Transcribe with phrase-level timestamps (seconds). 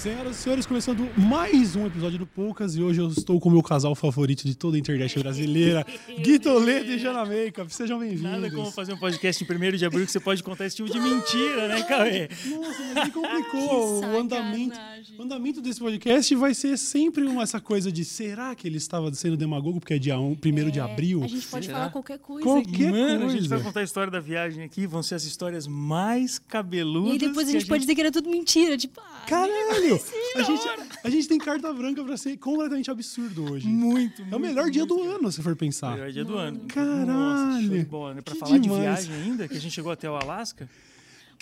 [0.00, 3.52] Senhoras e senhores, começando mais um episódio do Poucas e hoje eu estou com o
[3.52, 5.84] meu casal favorito de toda a internet brasileira,
[6.24, 7.68] Gui Toledo e Jana Makeup.
[7.68, 8.22] Sejam bem-vindos.
[8.22, 10.90] Nada como fazer um podcast em 1 de abril que você pode contar esse tipo
[10.90, 12.30] de mentira, né, Cauê?
[12.46, 14.00] Nossa, mas me complicou.
[14.08, 14.80] o, andamento,
[15.18, 19.12] o andamento desse podcast vai ser sempre uma, essa coisa de será que ele estava
[19.12, 21.22] sendo demagogo porque é dia 1 é, de abril?
[21.24, 21.78] A gente pode Será?
[21.78, 22.42] falar qualquer coisa.
[22.42, 22.90] Qualquer aqui.
[22.90, 23.48] Mano, a gente coisa.
[23.54, 27.16] vai contar a história da viagem aqui, vão ser as histórias mais cabeludas.
[27.16, 28.78] E depois a que gente pode dizer que era tudo mentira.
[28.78, 29.89] Tipo, ah, Caralho!
[30.36, 30.62] A gente,
[31.04, 33.66] a gente tem carta branca pra ser completamente absurdo hoje.
[33.66, 35.92] Muito, É o melhor dia do ano, se for pensar.
[35.94, 36.60] Melhor dia do ano.
[36.68, 37.06] Caralho.
[37.06, 38.20] Nossa, show de bola, né?
[38.22, 38.78] Pra Que falar demais.
[39.04, 40.68] de viagem ainda, que a gente chegou até o Alasca.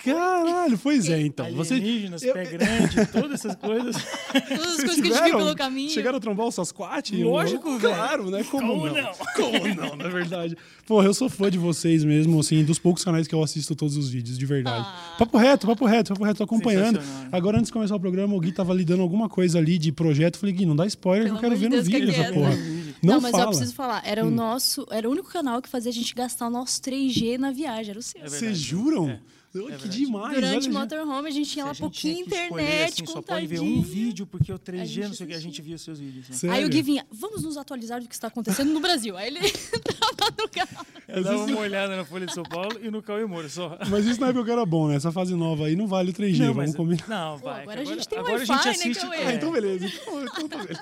[0.05, 1.51] Caralho, pois é, então.
[1.55, 3.97] Você, Alienígenas, eu- pé grande, todas essas coisas.
[3.97, 5.91] todas as Vocês coisas que a gente viu tiveram- pelo caminho.
[5.91, 7.13] Chegaram a trombar o Sasquatch?
[7.23, 7.95] Lógico, velho.
[7.95, 8.45] Claro, né?
[8.45, 8.95] Como, Como não?
[8.95, 9.13] não?
[9.37, 10.57] Como não, na verdade.
[10.87, 13.97] Porra, eu sou fã de vocês mesmo, assim, dos poucos canais que eu assisto todos
[13.97, 14.87] os vídeos, de verdade.
[14.89, 15.17] Ah.
[15.19, 17.01] Papo reto, papo reto, papo reto, tô acompanhando.
[17.33, 19.91] Agora, antes de começar o programa, o Gui tava lhe dando alguma coisa ali de
[19.93, 20.37] projeto.
[20.37, 22.01] Eu Falei, Gui, não dá spoiler que Pelo eu quero ver de no Deus, que
[22.07, 22.41] vídeo é essa que é?
[22.41, 22.57] porra.
[23.03, 23.45] Não, Não, mas fala.
[23.45, 24.03] eu preciso falar.
[24.05, 27.37] Era o nosso, era o único canal que fazia a gente gastar o nosso 3G
[27.39, 27.91] na viagem.
[27.91, 28.21] Era o seu.
[28.23, 28.29] É.
[28.29, 29.09] Vocês juram?
[29.11, 29.21] É.
[29.55, 29.89] Oh, que verdade.
[29.89, 30.35] demais.
[30.35, 33.13] Durante o motorhome a gente tinha lá A gente tinha pouquinho que escolher, internet, assim,
[33.13, 35.41] só pode ver um vídeo, porque o A 3G, gente não sei o que, a
[35.41, 36.43] gente via os seus vídeos.
[36.43, 36.51] Né?
[36.53, 39.17] Aí o Gui vinha, vamos nos atualizar do que está acontecendo no Brasil.
[39.17, 40.87] Aí ele entrava no canal.
[41.09, 43.79] Eu dava uma olhada na Folha de São Paulo e no Cauê Moura só.
[43.89, 44.97] Mas isso na época era bom, né?
[44.97, 47.09] Essa fase nova aí não vale o 3G, Não, vamos mas- combinar.
[47.09, 47.55] Não, Pô, vai.
[47.57, 48.55] que agora a gente tem agora Wi-Fi,
[48.89, 48.95] né.
[48.95, 49.17] Cauê?
[49.17, 49.35] Ah, é.
[49.35, 49.87] então beleza.
[49.87, 50.81] Então, então tá beleza.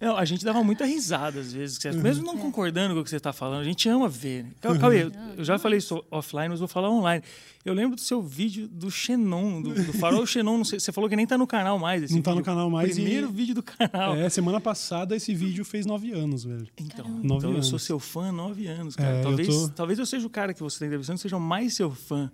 [0.00, 2.00] Não, a gente dava muita risada às vezes, que Uhum.
[2.00, 4.44] mesmo não concordando com o que você está falando, a gente ama ver.
[4.44, 4.50] Né?
[4.60, 7.22] Cau- Cauê, eu já falei isso offline, mas vou falar online.
[7.64, 11.08] Eu lembro do seu vídeo do Xenon, do, do Farol Xenon, não sei, você falou
[11.10, 12.02] que nem tá no canal mais.
[12.02, 14.16] esse Não tá no canal mais e- Primeiro vídeo do canal.
[14.16, 16.66] É, semana passada esse vídeo fez nove anos, velho.
[16.78, 17.82] Então, Nove então eu sou anos.
[17.84, 19.16] seu fã há nove anos, cara.
[19.16, 21.40] É, eu talvez, tô- talvez eu seja o cara que você está entrevistando, seja o
[21.40, 22.30] mais seu fã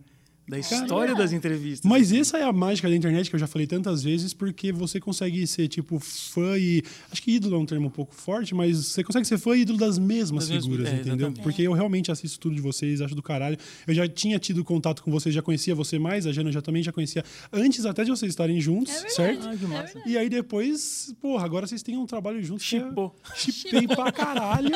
[0.49, 1.89] da história das entrevistas.
[1.91, 5.01] Mas essa é a mágica da internet que eu já falei tantas vezes, porque você
[5.01, 6.83] consegue ser, tipo, fã e.
[7.11, 9.63] Acho que ídolo é um termo um pouco forte, mas você consegue ser fã e
[9.63, 11.15] ídolo das mesmas Das mesmas- figuras, é, entendeu?
[11.15, 11.43] exatamente.
[11.43, 13.57] Porque eu realmente assisto tudo de vocês, acho do caralho.
[13.87, 16.83] Eu já tinha tido contato com vocês, já conhecia você mais, a Jana já também
[16.83, 19.49] já conhecia antes até de vocês estarem juntos, É certo?
[19.49, 20.01] Ah, que massa.
[20.07, 22.69] E aí depois, porra, agora vocês têm um trabalho juntos.
[22.69, 23.15] que é- Chipou.
[23.37, 24.71] Chipei pra caralho.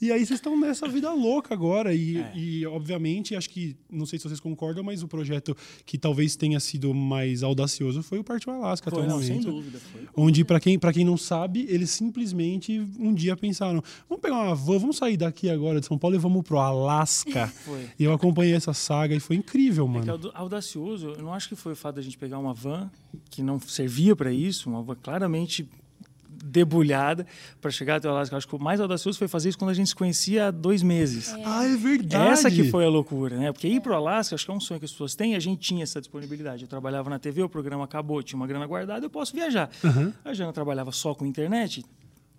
[0.00, 1.94] E aí vocês estão nessa vida louca agora.
[1.94, 2.32] E, É.
[2.34, 5.54] e, obviamente, acho que, não sei se vocês concordam, mas o projeto
[5.84, 9.30] que talvez tenha sido mais audacioso foi o Partiu Alasca Foi, até o não, sem
[9.32, 9.50] momento.
[9.50, 9.78] dúvida.
[9.92, 10.02] Foi.
[10.16, 14.54] Onde, pra quem, pra quem não sabe, eles simplesmente um dia pensaram: vamos pegar uma
[14.54, 17.46] van, vamos sair daqui agora de São Paulo e vamos pro Alasca.
[17.64, 17.86] Foi.
[17.98, 20.12] E eu acompanhei essa saga e foi incrível, É mano.
[20.12, 22.90] auda- audacioso, eu não acho que foi o fato da gente pegar uma van
[23.30, 25.68] que não servia para isso, uma van claramente
[26.50, 27.26] debulhada
[27.60, 28.36] para chegar até o Alasca.
[28.36, 30.82] Acho que o mais audacioso foi fazer isso quando a gente se conhecia há dois
[30.82, 31.34] meses.
[31.44, 32.30] Ah, é verdade.
[32.30, 33.52] Essa que foi a loucura, né?
[33.52, 35.40] Porque ir para o Alasca, acho que é um sonho que as pessoas têm, a
[35.40, 36.62] gente tinha essa disponibilidade.
[36.62, 39.70] Eu trabalhava na TV, o programa acabou, tinha uma grana guardada, eu posso viajar.
[40.24, 41.84] A Jana trabalhava só com internet,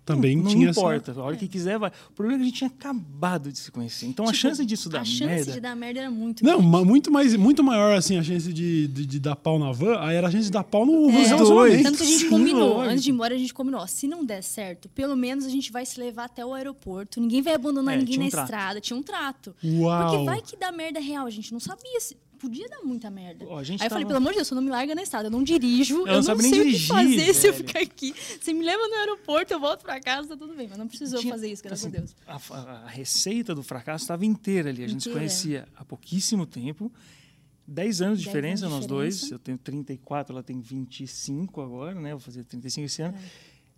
[0.04, 1.90] Também não tinha importa, a hora que quiser vai.
[2.10, 4.06] O problema é que a gente tinha acabado de se conhecer.
[4.06, 5.52] Então a Tipo, chance disso dar A chance merda...
[5.52, 6.84] de dar merda era muito Não, grande.
[6.86, 10.16] muito, mais, muito maior assim a chance de, de, de dar pau na van, aí
[10.16, 11.12] era a chance de dar pau no É.
[11.12, 11.82] relacionamento.
[11.84, 12.90] Tanto que a gente Sim, combinou, lógico.
[12.90, 15.70] antes de ir embora, a gente combinou, se não der certo, pelo menos a gente
[15.70, 18.44] vai se levar até o aeroporto, ninguém vai abandonar É, ninguém tinha na um trato.
[18.44, 19.54] estrada, tinha um trato.
[19.64, 20.10] Uau.
[20.10, 23.44] Porque vai que dá merda real, a gente não sabia se podia dar muita merda.
[23.64, 25.28] Gente Aí eu falei, tava- pelo amor de Deus, você não me larga na estrada,
[25.28, 27.66] eu não dirijo, Ela eu não sabe nem sei o que fazer se eu velho.
[27.66, 28.14] ficar aqui.
[28.40, 31.20] Você me leva no aeroporto, eu volto pra casa, tá tudo bem, mas não precisou
[31.20, 32.16] Tinha- fazer isso, graças assim, a Deus.
[32.26, 34.84] A, a- receita do fracasso estava inteira ali.
[34.84, 35.20] A gente se Inteira.
[35.20, 36.92] conhecia há pouquíssimo tempo.
[37.66, 39.14] 10 anos de Dez diferença, anos nós dois.
[39.14, 39.34] diferença.
[39.34, 42.10] Eu tenho 34, ela tem 25 agora, né?
[42.10, 43.14] Vou fazer 35 esse É.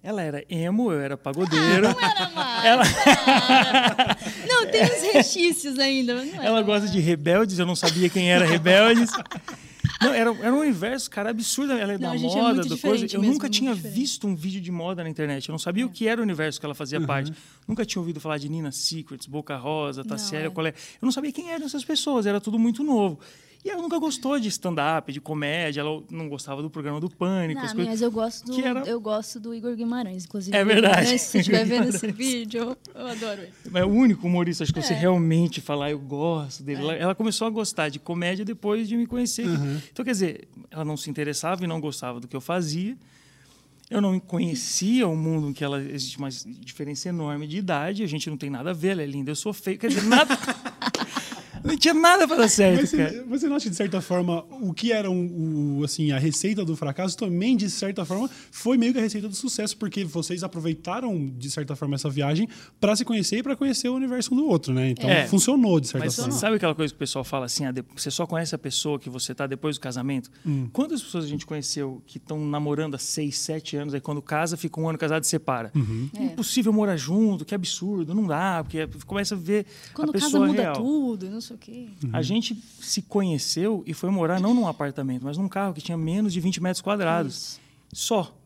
[0.04, 1.88] Ela era emo, eu era pagodeiro.
[1.96, 2.64] Não era mais.
[2.66, 2.84] Ela-.
[4.46, 8.10] Não, tem uns restícios ainda, mas não era Ela gosta de rebeldes, eu não sabia
[8.10, 9.10] quem era rebeldes.
[10.02, 11.72] Não, era, era um universo, cara, absurdo.
[11.72, 13.06] Ela é Não, da é moda, muito do coisa.
[13.06, 13.94] Eu mesmo, nunca tinha diferente.
[13.94, 15.48] visto um vídeo de moda na internet.
[15.48, 17.32] Eu não sabia o que era o universo que ela fazia parte.
[17.66, 20.50] Nunca tinha ouvido falar de Nina Secrets, Boca Rosa, Tassiela, é.
[20.50, 20.70] qual é.
[20.70, 23.18] Eu não sabia quem eram essas pessoas, era tudo muito novo.
[23.64, 27.60] E ela nunca gostou de stand-up, de comédia, ela não gostava do programa do Pânico,
[27.62, 27.92] as Não, coisas.
[27.92, 30.54] mas eu gosto, do, era- eu gosto do Igor Guimarães, inclusive.
[30.54, 31.10] É verdade.
[31.12, 33.52] Né, Se você estiver vendo esse vídeo, eu adoro ele.
[33.72, 34.96] É o único humorista, acho que você É.
[34.98, 36.82] realmente falar, eu gosto dele.
[36.82, 39.46] Ela, ela começou a gostar de comédia depois de me conhecer.
[39.90, 42.94] Então, quer dizer, ela não se interessava e não gostava do que eu fazia.
[43.90, 48.02] Eu não conhecia o mundo em que ela existe uma diferença enorme de idade.
[48.02, 49.78] A gente não tem nada a ver, ela é linda, eu sou feio.
[49.78, 50.36] Quer dizer, nada.
[51.64, 53.10] Não tinha nada para dar certo, Mas cara.
[53.10, 56.18] você, você não acha que, de certa forma, o que era um, o, assim, a
[56.18, 60.04] receita do fracasso também, de certa forma, foi meio que a receita do sucesso, porque
[60.04, 62.48] vocês aproveitaram, de certa forma, essa viagem
[62.80, 64.90] para se conhecer e para conhecer o universo um do outro, né?
[64.90, 65.26] Então, É.
[65.26, 66.32] funcionou, de certa Mas forma.
[66.32, 69.08] sabe aquela coisa que o pessoal fala assim, ah, você só conhece a pessoa que
[69.08, 70.30] você tá depois do casamento?
[70.72, 74.56] Quantas pessoas a gente conheceu que estão namorando há seis, sete anos, aí quando casa,
[74.56, 75.72] fica um ano casado e separa?
[76.18, 76.24] É.
[76.24, 79.64] Impossível morar junto, que absurdo, não dá, porque começa a ver
[79.94, 80.74] Quando a casa pessoa muda real.
[80.76, 81.88] tudo, não sei o quê.
[82.12, 85.96] A gente se conheceu e foi morar não num apartamento, mas num carro que tinha
[85.96, 87.34] menos de 20 metros quadrados.
[87.92, 88.06] Isso.
[88.06, 88.40] Só.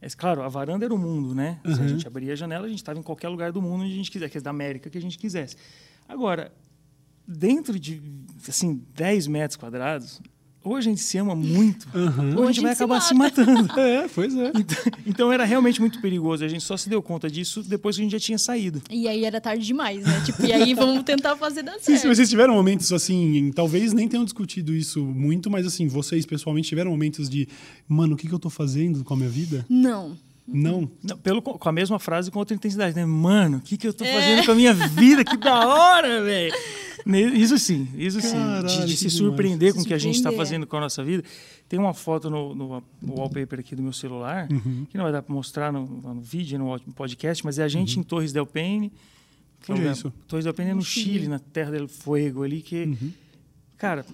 [0.00, 1.60] É claro, a varanda era o mundo, né?
[1.64, 3.92] Se a gente abria a janela, a gente estava em qualquer lugar do mundo onde
[3.92, 5.56] a gente quisesse, que é da América que a gente quisesse.
[6.08, 6.52] Agora,
[7.26, 8.00] dentro de
[8.48, 10.20] assim 10 metros quadrados,
[10.68, 11.86] ou a gente se ama muito,
[12.36, 13.44] ou a gente vai se acabar se, mata.
[13.44, 13.68] matando.
[13.80, 14.52] É, pois é.
[14.54, 14.76] Então,
[15.06, 16.44] então era realmente muito perigoso.
[16.44, 18.82] A gente só se deu conta disso depois que a gente já tinha saído.
[18.90, 20.22] E aí era tarde demais, né?
[20.24, 22.14] Tipo, e aí vamos tentar fazer dar Sim, certo.
[22.14, 26.90] vocês tiveram momentos assim, talvez nem tenham discutido isso muito, mas assim, vocês pessoalmente tiveram
[26.90, 27.48] momentos de,
[27.88, 29.64] mano, o que, que eu tô fazendo com a minha vida?
[29.68, 30.16] Não.
[30.50, 30.90] Não.
[31.02, 33.04] Não, pelo, com a mesma frase com outra intensidade, né?
[33.04, 34.12] Mano, o que, que eu tô É.
[34.14, 35.22] fazendo com a minha vida?
[35.22, 36.54] Que da hora, velho!
[37.16, 38.32] Isso sim, isso sim.
[38.32, 39.14] Caralho, de, de que se demais.
[39.14, 41.22] surpreender com o que a gente está fazendo com a nossa vida.
[41.68, 44.86] Tem uma foto no, no, no wallpaper aqui do meu celular, Uhum.
[44.88, 47.98] que não vai dar para mostrar no, no vídeo, no podcast, mas é a gente
[47.98, 48.92] em Torres del Paine.
[49.62, 49.78] que Uhum.
[49.78, 50.12] Onde é isso?
[50.26, 51.28] Torres del Paine é no No Chile, Chile.
[51.28, 52.84] na Terra del Fuego ali, que...
[52.84, 53.10] Uhum.
[53.76, 54.04] Cara,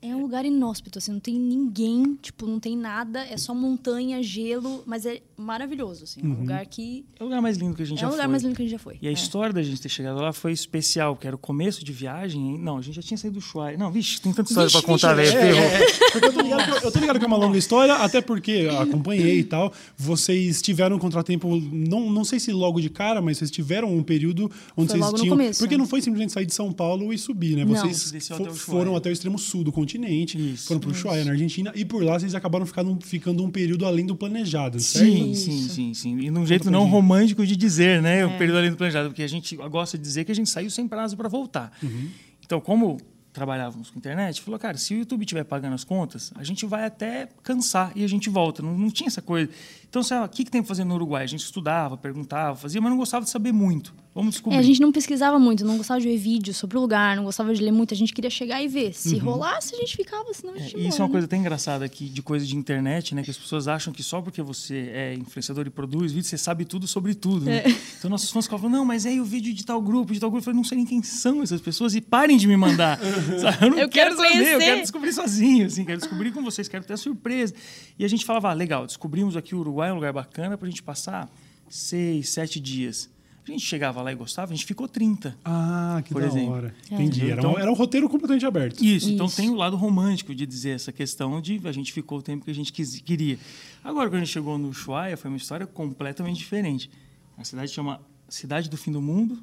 [0.00, 4.20] É um lugar inóspito, assim, não tem ninguém, tipo, não tem nada, é só montanha,
[4.22, 6.20] gelo, mas é maravilhoso, assim.
[6.22, 6.32] É Uhum.
[6.32, 7.04] um lugar que.
[7.18, 8.30] é o lugar mais lindo que a gente É já o lugar foi.
[8.30, 8.98] mais lindo que a gente já foi.
[9.02, 9.12] E a É.
[9.12, 12.40] história da gente ter chegado lá foi especial, porque era o começo de viagem.
[12.52, 12.58] hein?
[12.58, 13.76] Não, a gente já tinha saído do Ushuaia.
[13.76, 15.28] Não, vixe, tem tanta história Vixe, pra contar, velho.
[15.28, 15.62] É, ferrou.
[15.62, 18.20] é, porque eu tô, ligado que, eu tô ligado que é uma longa história, até
[18.20, 19.72] porque acompanhei e tal.
[19.96, 24.02] Vocês tiveram um contratempo, não, não sei se logo de cara, mas vocês tiveram um
[24.02, 25.36] período onde Foi vocês logo no tinham.
[25.36, 25.78] começo, porque né?
[25.78, 27.64] não foi simplesmente sair de São Paulo e subir, né?
[27.64, 30.66] Vocês fo- até foram até o extremo sul do continente, Isso.
[30.66, 34.04] foram pro Ushuaia, na Argentina, e por lá vocês acabaram ficando, ficando um período além
[34.06, 35.06] do planejado, certo?
[35.12, 35.44] Sim, Isso.
[35.44, 36.18] sim, sim, sim.
[36.18, 38.20] E num jeito não romântico de dizer, né?
[38.20, 38.26] É.
[38.26, 40.70] O período além do planejado, porque a gente gosta de dizer que a gente saiu
[40.70, 41.72] sem prazo para voltar.
[41.82, 42.10] Uhum.
[42.44, 42.98] Então, como
[43.32, 46.84] trabalhávamos com internet, falou, cara, se o YouTube estiver pagando as contas, a gente vai
[46.84, 48.62] até cansar e a gente volta.
[48.62, 49.50] Não, não tinha essa coisa.
[49.88, 51.24] Então, sei lá, o que, que tem para fazer no Uruguai?
[51.24, 53.94] A gente estudava, perguntava, fazia, mas não gostava de saber muito.
[54.14, 54.56] Vamos descobrir.
[54.56, 57.24] É, a gente não pesquisava muito, não gostava de ver vídeos sobre o lugar, não
[57.24, 58.92] gostava de ler muito, a gente queria chegar e ver.
[58.92, 60.60] Se rolasse, a gente ficava, senão a Uhum.
[60.60, 63.14] É, gente e ia isso é uma coisa até engraçada aqui de coisa de internet,
[63.14, 63.22] né?
[63.22, 66.64] Que as pessoas acham que só porque você é influenciador e produz vídeo, você sabe
[66.66, 67.46] tudo sobre tudo.
[67.46, 67.62] Né?
[67.64, 67.76] É.
[67.98, 70.40] Então nossos fãs falam, não, mas aí o vídeo de tal grupo, de tal grupo,
[70.40, 72.98] eu falei, não sei nem quem são essas pessoas e parem de me mandar.
[73.40, 73.64] Sabe?
[73.64, 76.68] Eu não Eu quero, quero saber, eu quero descobrir sozinho, assim, quero descobrir com vocês,
[76.68, 77.54] quero ter a surpresa.
[77.98, 80.68] E a gente falava, ah, legal, descobrimos aqui o Uruguai, é um lugar bacana pra
[80.68, 81.30] gente passar
[81.68, 83.08] seis, sete dias.
[83.46, 85.36] A gente chegava lá e gostava, a gente ficou 30.
[85.44, 86.50] Ah, que Por da exemplo.
[86.52, 86.74] hora.
[86.90, 87.28] Entendi.
[87.28, 88.80] Era, Então- um, era um roteiro completamente aberto.
[88.84, 89.36] Isso, então Isso.
[89.36, 92.50] tem o lado romântico de dizer essa questão de a gente ficou o tempo que
[92.52, 93.36] a gente quis, queria.
[93.82, 96.88] Agora, quando a gente chegou no Ushuaia, foi uma história completamente diferente.
[97.36, 99.42] A cidade chama Cidade do Fim do Mundo.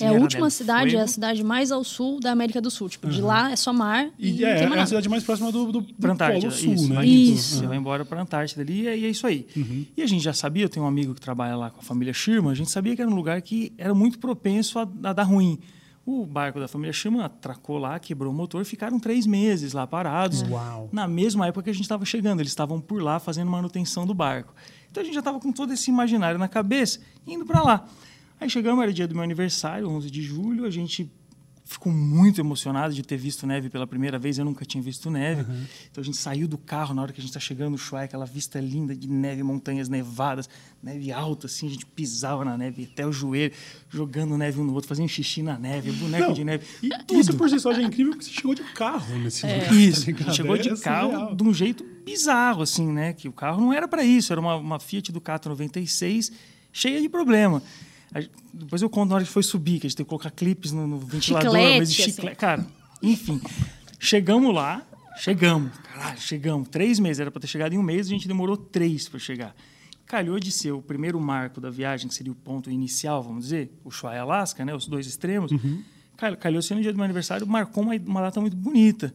[0.00, 1.08] É a última cidade, é a Fuego.
[1.12, 2.88] cidade mais ao sul da América do Sul.
[2.88, 5.70] Tipo, de lá é só mar e, E é, é a cidade mais próxima do,
[5.70, 6.94] do, do Antártida, Polo Sul, isso, né?
[6.96, 7.56] vai- Isso.
[7.58, 9.46] Você vai embora para Antártida ali e é, é isso aí.
[9.96, 12.12] E a gente já sabia, eu tenho um amigo que trabalha lá com a família
[12.12, 15.22] Schirman, a gente sabia que era um lugar que era muito propenso a, a dar
[15.24, 15.58] ruim.
[16.04, 20.42] O barco da família Schirman atracou lá, quebrou o motor, ficaram três meses lá parados.
[20.50, 20.88] Uau.
[20.90, 24.12] Na mesma época que a gente estava chegando, eles estavam por lá fazendo manutenção do
[24.14, 24.52] barco.
[24.90, 27.86] Então a gente já estava com todo esse imaginário na cabeça, indo para lá.
[28.42, 31.08] Aí chegamos, era dia do meu aniversário, 11 de julho, a gente
[31.64, 35.42] ficou muito emocionado de ter visto neve pela primeira vez, eu nunca tinha visto neve.
[35.92, 38.06] Então a gente saiu do carro na hora que a gente está chegando no Ushuaia,
[38.06, 40.50] aquela vista linda de neve, montanhas nevadas,
[40.82, 43.54] neve alta, assim, a gente pisava na neve até o joelho,
[43.88, 46.66] jogando neve um no outro, fazendo xixi na neve, boneco Não, de neve.
[46.82, 47.20] E tudo.
[47.20, 49.72] isso por si só já é incrível porque você chegou de carro nesse lugar.
[49.72, 51.36] Isso, tá chegou de É carro surreal.
[51.36, 53.12] de um jeito bizarro, assim, né?
[53.12, 56.32] Que o carro não era para isso, era uma, uma Fiat Ducato 96
[56.72, 57.62] cheia de problema.
[58.52, 60.72] Depois eu conto na hora que foi subir, que a gente tem que colocar clipes
[60.72, 62.10] no, no ventilador, Chiclete, mas de assim.
[62.12, 62.36] chiclete.
[62.36, 62.66] Cara,
[63.02, 63.40] enfim.
[63.98, 66.68] Chegamos lá, chegamos, caralho, chegamos.
[66.68, 69.54] Três meses, era para ter chegado em um mês, a gente demorou três para chegar.
[70.04, 73.72] Calhou de ser o primeiro marco da viagem, que seria o ponto inicial, vamos dizer,
[73.84, 75.52] o Ushuaia e Alaska, né, os dois extremos.
[76.16, 79.14] Calhou, calhou ser no dia do meu aniversário, marcou uma, uma data muito bonita.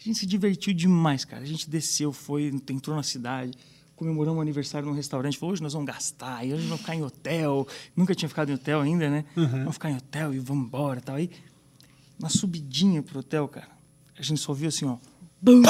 [0.00, 1.42] A gente se divertiu demais, cara.
[1.42, 3.56] A gente desceu, foi, entrou na cidade,
[4.02, 7.02] comemorando o aniversário num restaurante, falou, hoje nós vamos gastar, e hoje vamos ficar em
[7.02, 7.66] hotel.
[7.96, 9.24] Nunca tinha ficado em hotel ainda, né?
[9.36, 9.46] Uhum.
[9.46, 11.14] Vamos ficar em hotel e vamos embora tal.
[11.16, 11.30] Aí,
[12.18, 13.68] na subidinha pro hotel, cara,
[14.18, 14.96] a gente só ouviu assim, ó.
[15.40, 15.62] Bum!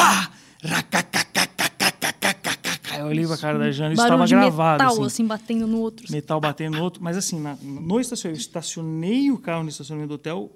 [2.98, 4.84] Eu olhei pra cara da Jana e estava gravado.
[4.84, 5.06] Metal, assim.
[5.06, 6.06] assim, batendo no outro.
[6.10, 7.02] Metal batendo no outro.
[7.02, 10.50] Mas assim, na, no estacionamento, eu estacionei o carro no estacionamento do hotel,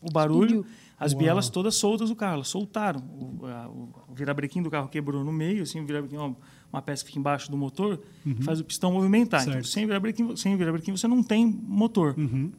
[0.00, 0.60] o barulho.
[0.60, 0.82] Explodiu.
[1.02, 1.18] As Uau.
[1.18, 3.00] bielas todas soltas do carro, elas soltaram.
[3.00, 6.30] O, a, o virabrequim do carro quebrou no meio, assim, o virabrequim, ó,
[6.72, 9.42] uma, peça que fica embaixo do motor, que faz o pistão movimentar.
[9.42, 9.60] Então, Uhum.
[9.62, 9.72] Certo.
[9.72, 12.14] sem virabrequim, sem virabrequim você não tem motor.
[12.18, 12.50] Uhum.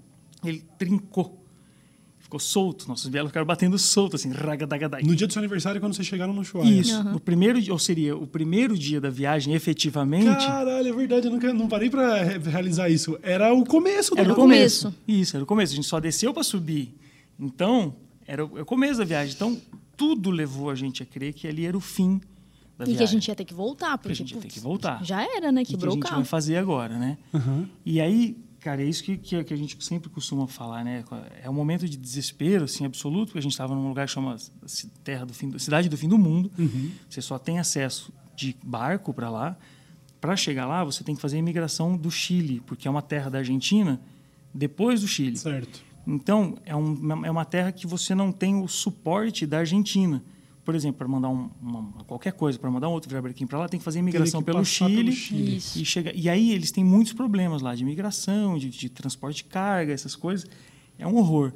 [0.43, 1.39] Ele trincou.
[2.19, 2.87] Ficou solto.
[2.87, 5.03] Nossas bielas ficaram batendo solto, assim, ragadagadai.
[5.03, 6.69] No dia do seu aniversário, quando vocês chegaram no Chuaia.
[6.69, 7.03] Isso.
[7.03, 11.31] No primeiro dia, ou seria o primeiro dia da viagem, efetivamente, Caralho, é verdade, eu
[11.31, 13.17] nunca, não parei pra re- realizar isso.
[13.21, 14.57] Era o começo do era o Era o negócio.
[14.57, 14.83] começo.
[14.83, 15.21] começo.
[15.21, 15.73] Isso, era o começo.
[15.73, 16.95] A gente só desceu para subir.
[17.39, 19.33] Então, era o, é o começo da viagem.
[19.35, 19.59] Então,
[19.95, 22.19] tudo levou a gente a crer que ali era o fim
[22.77, 22.97] da E viagem.
[22.97, 25.03] que a gente ia ter que voltar, porque a gente ia ter que voltar.
[25.03, 25.61] Já era, né?
[25.61, 26.15] O que, que a Quebrou o gente carro.
[26.17, 27.17] vai fazer agora, né?
[27.33, 27.67] Uhum.
[27.85, 31.03] E aí, cara, é isso que, que, que a gente sempre costuma falar, né?
[31.43, 34.35] É um momento de desespero, assim, absoluto, porque a gente estava num lugar que chama
[35.03, 36.51] Terra do Fim, do- Cidade do Fim do Mundo.
[36.57, 36.91] Uhum.
[37.09, 39.57] Você só tem acesso de barco para lá.
[40.19, 43.29] Para chegar lá, você tem que fazer a imigração do Chile, porque é uma terra
[43.29, 43.99] da Argentina
[44.53, 45.35] depois do Chile.
[45.37, 45.81] Certo.
[46.07, 50.23] Então, é, um- é uma terra que você não tem o suporte da Argentina.
[50.65, 53.67] Por exemplo, para mandar um- uma, qualquer coisa, para mandar um outro virabrequim para lá,
[53.67, 55.57] tem que fazer a imigração que pelo Chile, pelo Chile.
[55.57, 55.77] Isso.
[55.79, 59.43] E, chega, e aí eles têm muitos problemas lá de imigração, de, de transporte de
[59.45, 60.49] carga, essas coisas.
[60.97, 61.51] É um horror.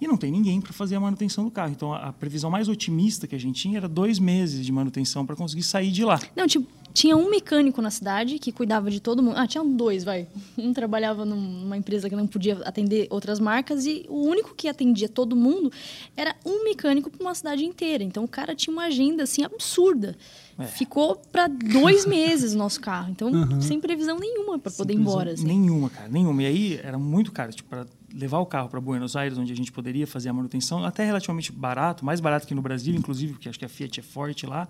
[0.00, 1.72] E não tem ninguém para fazer a manutenção do carro.
[1.72, 5.26] Então, a, a previsão mais otimista que a gente tinha era dois meses de manutenção
[5.26, 6.18] para conseguir sair de lá.
[6.34, 9.36] Não, tipo, tinha um mecânico na cidade que cuidava de todo mundo.
[9.36, 10.26] Ah, tinha dois, vai.
[10.58, 14.68] Um trabalhava num- numa empresa que não podia atender outras marcas e o único que
[14.68, 15.70] atendia todo mundo
[16.16, 18.02] era um mecânico para uma cidade inteira.
[18.02, 20.16] Então o cara tinha uma agenda assim absurda.
[20.58, 20.64] É.
[20.64, 23.10] Ficou para dois meses o nosso carro.
[23.10, 23.30] Então,
[23.60, 25.32] sem previsão nenhuma para poder ir embora.
[25.32, 25.44] Assim.
[25.44, 26.42] Nenhuma, cara, nenhuma.
[26.42, 29.56] E aí era muito caro, tipo, para levar o carro para Buenos Aires, onde a
[29.56, 33.48] gente poderia fazer a manutenção, até relativamente barato, mais barato que no Brasil, inclusive, porque
[33.48, 34.66] acho que a Fiat é forte lá.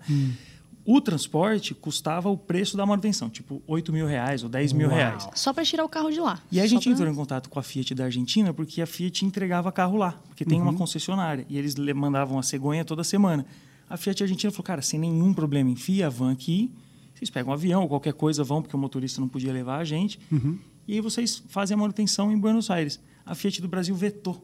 [0.83, 4.97] O transporte custava o preço da manutenção, tipo 8 mil reais ou 10 mil Uau.
[4.97, 5.27] reais.
[5.35, 6.41] Só para tirar o carro de lá.
[6.51, 8.87] E a Só gente pra- entrou em contato com a Fiat da Argentina porque a
[8.87, 10.69] Fiat entregava carro lá, porque tem Uhum.
[10.69, 13.45] uma concessionária e eles le- mandavam a cegonha toda semana.
[13.87, 16.71] A Fiat Argentina falou, cara, sem nenhum problema, enfia a van aqui,
[17.13, 19.83] vocês pegam um avião ou qualquer coisa, vão, porque o motorista não podia levar a
[19.83, 20.57] gente, Uhum.
[20.87, 22.99] e aí vocês fazem a manutenção em Buenos Aires.
[23.25, 24.43] A Fiat do Brasil vetou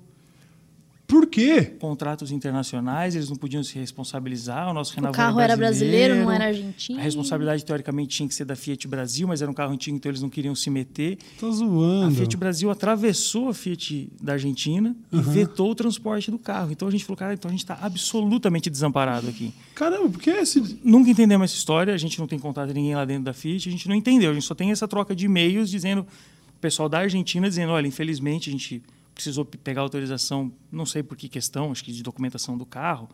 [1.07, 1.63] Por quê?
[1.79, 6.29] contratos internacionais, eles não podiam se responsabilizar, o nosso O Renault carro era brasileiro, não
[6.29, 6.99] era argentino.
[6.99, 10.11] A responsabilidade, teoricamente, tinha que ser da Fiat Brasil, mas era um carro antigo, então
[10.11, 11.17] eles não queriam se meter.
[11.39, 12.13] Tá A zoando.
[12.13, 16.73] Fiat Brasil atravessou a Fiat da Argentina e vetou o transporte do carro.
[16.73, 19.53] Então a gente falou, cara, então a gente está absolutamente desamparado aqui.
[19.75, 20.79] Caramba, por que esse.
[20.83, 23.69] Nunca entendemos essa história, a gente não tem contato de ninguém lá dentro da Fiat,
[23.69, 24.31] a gente não entendeu.
[24.31, 26.05] A gente só tem essa troca de e-mails dizendo,
[26.57, 28.81] o pessoal da Argentina dizendo, olha, infelizmente a gente
[29.13, 33.09] precisou pegar autorização, não sei por que questão, acho que de documentação do carro,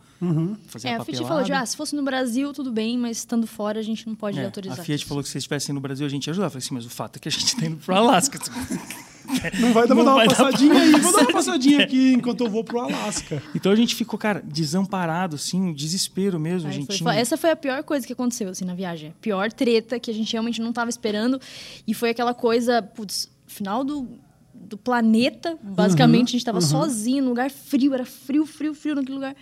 [0.66, 3.16] fazer É, a a Fiat falou de, ah, se fosse no Brasil, tudo bem, mas
[3.18, 4.80] estando fora, a gente não pode É, autorizar.
[4.80, 6.48] a Fiat falou que se estivessem no Brasil, a gente ia ajudar.
[6.48, 8.38] Eu falei assim, mas o fato é que a gente está indo para o Alasca.
[9.58, 10.90] Não vai dar pra Não dar uma vai dar pra- passadinha aí.
[10.92, 13.42] Vou dar uma passadinha aqui enquanto eu vou pro Alasca.
[13.56, 16.68] Então a gente ficou, cara, desamparado, assim, um desespero mesmo.
[16.68, 17.14] a Aí gente foi- tinha...
[17.14, 19.08] Essa foi a pior coisa que aconteceu assim, na viagem.
[19.10, 21.40] A pior treta que a gente realmente não estava esperando.
[21.86, 24.08] E foi aquela coisa, putz, final do,
[24.52, 25.56] do planeta.
[25.62, 27.94] Basicamente, a gente estava sozinho, num lugar frio.
[27.94, 29.34] Era frio, frio, frio naquele lugar.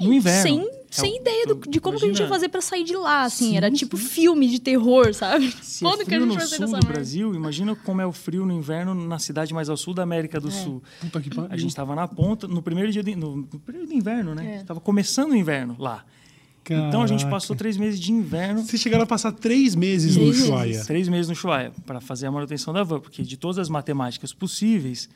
[0.00, 0.42] No inverno.
[0.42, 2.60] Sem, É sem o- ideia do- de como que a gente ia imagina- fazer para
[2.60, 3.48] sair de lá, assim.
[3.50, 5.50] Sim, era tipo filme de terror, sabe?
[5.60, 6.86] Se Quando é que a frio gente no vai sair sul dessa do?
[6.86, 10.38] Brasil, imagina como é o frio no inverno na cidade mais ao sul da América
[10.40, 10.80] do Sul.
[11.00, 11.50] Puta que pariu.
[11.52, 14.58] A gente estava na ponta, no primeiro dia de, no, no período de inverno, né?
[14.58, 14.60] É.
[14.60, 16.04] Estava começando o inverno lá.
[16.74, 17.36] Então a gente Caraca.
[17.36, 20.44] passou três meses de inverno, Vocês chegaram a passar três meses no Três meses.
[20.44, 20.84] Ushuaia.
[20.84, 24.32] três meses no Chuaia, para fazer a manutenção da van, porque de todas as matemáticas
[24.32, 25.08] possíveis,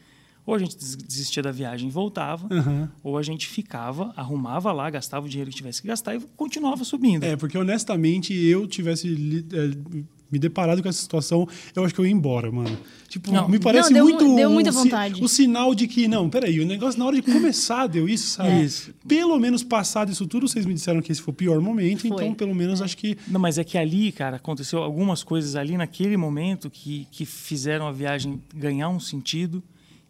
[0.44, 2.90] ou a gente des- desistia da viagem e voltava, Aham.
[3.04, 6.84] ou a gente ficava, arrumava lá, gastava o dinheiro que tivesse que gastar e continuava
[6.84, 7.22] subindo.
[7.24, 10.02] É, porque honestamente, eu tivesse é,
[10.32, 11.46] me deparado com essa situação,
[11.76, 12.76] eu acho que eu ia embora, mano.
[13.08, 13.46] Tipo, Não.
[13.46, 14.24] me parece Não, deu muito.
[14.26, 15.22] mu- deu muita o vontade.
[15.22, 18.48] O sinal de que, não, peraí, o negócio na hora de começar deu isso, sabe?
[18.48, 18.62] É.
[18.64, 18.94] Isso.
[19.06, 22.10] Pelo menos passado isso tudo, vocês me disseram que esse foi o pior momento, Foi.
[22.10, 23.18] então pelo menos acho que.
[23.28, 27.86] Não, mas é que ali, cara, aconteceu algumas coisas ali naquele momento que, que fizeram
[27.86, 29.62] a viagem ganhar um sentido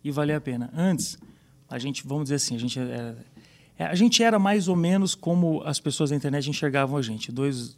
[0.05, 0.71] e valer a pena.
[0.77, 1.19] Antes,
[1.69, 3.17] a gente, vamos dizer assim, a gente era,
[3.79, 7.33] é, a gente era mais ou menos como as pessoas da internet enxergavam a gente.
[7.33, 7.77] Dois,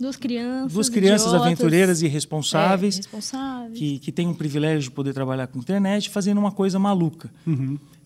[0.00, 0.72] Duas crianças.
[0.72, 3.78] duas crianças idiotas, aventureiras e é, irresponsáveis responsáveis.
[3.78, 7.30] que, que têm um privilégio de poder trabalhar com internet fazendo uma coisa maluca.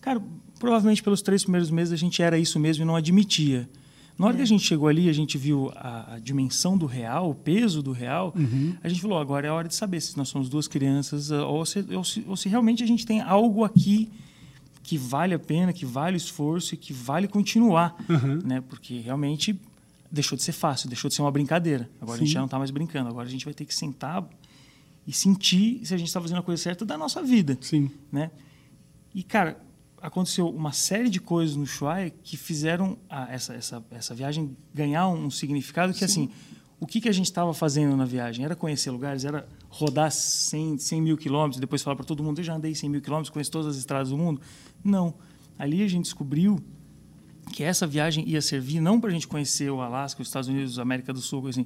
[0.01, 0.21] Cara,
[0.59, 3.69] provavelmente pelos três primeiros meses a gente era isso mesmo e não admitia.
[4.17, 7.31] Na hora que a gente chegou ali, a gente viu a, a dimensão do real,
[7.31, 8.33] o peso do real,
[8.83, 11.45] a gente falou, agora é a hora de saber se nós somos duas crianças ah,
[11.47, 14.11] ou se, ou se, ou se realmente a gente tem algo aqui
[14.83, 17.95] que vale a pena, que vale o esforço e que vale continuar.
[18.43, 18.61] Né?
[18.61, 19.59] Porque realmente
[20.11, 21.89] deixou de ser fácil, deixou de ser uma brincadeira.
[22.01, 22.33] Agora a gente Sim.
[22.33, 24.27] já não está mais brincando, agora a gente vai ter que sentar
[25.07, 27.89] e sentir se a gente está fazendo a coisa certa da nossa vida Sim.
[28.11, 28.29] né?
[29.13, 29.61] E, cara,
[30.01, 35.07] aconteceu uma série de coisas no Ushuaia que fizeram a, essa, essa, essa viagem ganhar
[35.07, 36.05] um significado que, Sim.
[36.05, 36.29] assim,
[36.79, 38.43] o que, que a gente estava fazendo na viagem?
[38.43, 42.43] Era conhecer lugares, era rodar 100, 100 mil quilômetros, depois falar para todo mundo, eu
[42.43, 44.41] já andei 100 mil quilômetros, conheço todas as estradas do mundo?
[44.83, 45.13] Não.
[45.59, 46.59] Ali a gente descobriu
[47.53, 50.79] que essa viagem ia servir não para a gente conhecer o Alasca, os Estados Unidos,
[50.79, 51.65] a América do Sul, assim,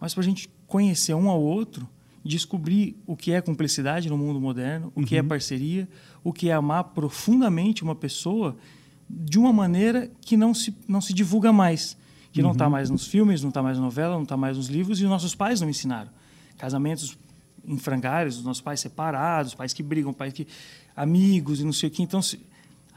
[0.00, 1.88] mas para a gente conhecer um ao outro,
[2.24, 5.06] descobrir o que é cumplicidade no mundo moderno, o uhum.
[5.06, 5.28] que é uhum.
[5.28, 5.88] parceria,
[6.22, 8.56] o que é amar profundamente uma pessoa
[9.08, 11.96] de uma maneira que não se, não se divulga mais
[12.32, 12.70] que não está uhum.
[12.70, 15.10] mais nos filmes, não está mais na novela, não está mais nos livros, e os
[15.10, 16.10] nossos pais não ensinaram.
[16.56, 17.18] Casamentos
[17.66, 20.46] em frangalhos, os nossos pais separados, pais que brigam, pais que
[20.94, 22.02] amigos e não sei o que.
[22.02, 22.40] Então, se,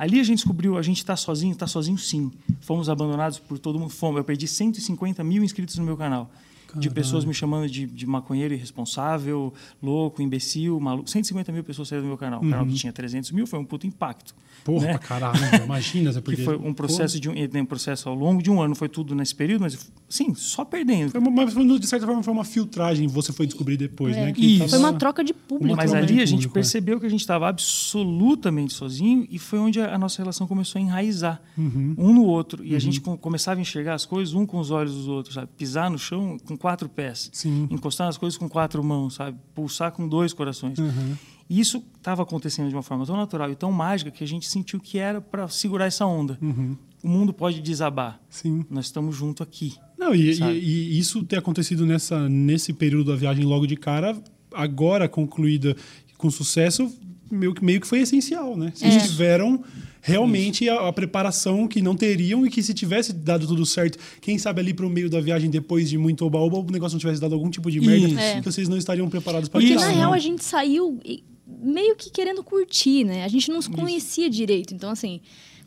[0.01, 2.31] ali a gente descobriu, a gente está sozinho, está sozinho sim.
[2.62, 4.17] Fomos abandonados por todo mundo, fomos.
[4.17, 6.27] Eu perdi 150 mil inscritos no meu canal.
[6.72, 6.82] Caramba.
[6.82, 11.10] de pessoas me chamando de, de maconheiro irresponsável, louco, imbecil, maluco.
[11.10, 12.40] 150 mil pessoas saíram do meu canal.
[12.40, 12.78] O canal que uhum.
[12.78, 14.34] tinha 300 mil foi um puto impacto.
[14.63, 14.98] Porra, né?
[14.98, 16.12] caralho, imagina.
[16.12, 18.75] Você porque, que foi um processo, de um, um processo ao longo de um ano,
[18.75, 21.12] foi tudo nesse período, mas sim, só perdendo.
[21.12, 24.25] Foi uma, mas de certa forma foi uma filtragem, você foi descobrir depois, é.
[24.25, 24.34] né?
[24.34, 24.70] Que Isso.
[24.70, 25.75] Foi uma troca de público.
[25.75, 26.54] Mas ali a gente público, é.
[26.54, 27.00] percebeu é.
[27.00, 30.82] que a gente estava absolutamente sozinho e foi onde a, a nossa relação começou a
[30.82, 31.96] enraizar uhum.
[31.98, 32.63] um no outro.
[32.63, 32.75] E uhum.
[32.75, 35.50] a gente com, começava a enxergar as coisas um com os olhos dos outros, sabe?
[35.58, 37.30] Pisar no chão com quatro pés.
[37.34, 37.68] Sim.
[37.72, 39.38] Encostar nas coisas com quatro mãos, sabe?
[39.56, 40.77] Pulsar com dois corações.
[40.77, 41.15] Uhum.
[41.50, 44.48] E isso estava acontecendo de uma forma tão natural e tão mágica que a gente
[44.48, 46.38] sentiu que era para segurar essa onda.
[46.39, 46.77] Uhum.
[47.03, 48.22] O mundo pode desabar.
[48.30, 48.63] Sim.
[48.70, 49.74] Nós estamos junto aqui.
[49.98, 54.15] Não, e, e, e, isso ter acontecido nessa, nesse período da viagem logo de cara,
[54.53, 55.75] agora concluída
[56.18, 56.96] com sucesso,
[57.30, 58.72] meio, meio que foi essencial, né?
[58.75, 59.00] Vocês é.
[59.00, 59.63] tiveram
[60.01, 64.38] realmente a, a, preparação que não teriam e que se tivesse dado tudo certo, quem
[64.38, 67.22] sabe ali para o meio da viagem depois de muito oba-oba, o negócio não tivesse
[67.22, 68.41] dado algum tipo de merda, é.
[68.41, 69.74] que vocês não estariam preparados para isso.
[69.74, 71.00] Porque na real a gente saiu
[71.46, 73.24] meio que querendo curtir, né?
[73.24, 74.36] A gente não se conhecia isso.
[74.36, 75.22] direito, então assim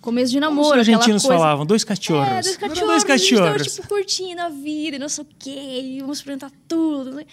[0.04, 0.68] começo de namoro.
[0.68, 1.38] Como os argentinos coisa...
[1.38, 2.28] falavam, dois cachorros.
[2.28, 2.86] É, dois cachorros.
[2.86, 3.40] Dois cachorros.
[3.40, 7.24] A gente tava, tipo, curtindo a vida, não sei o quê, vamos experimentar tudo.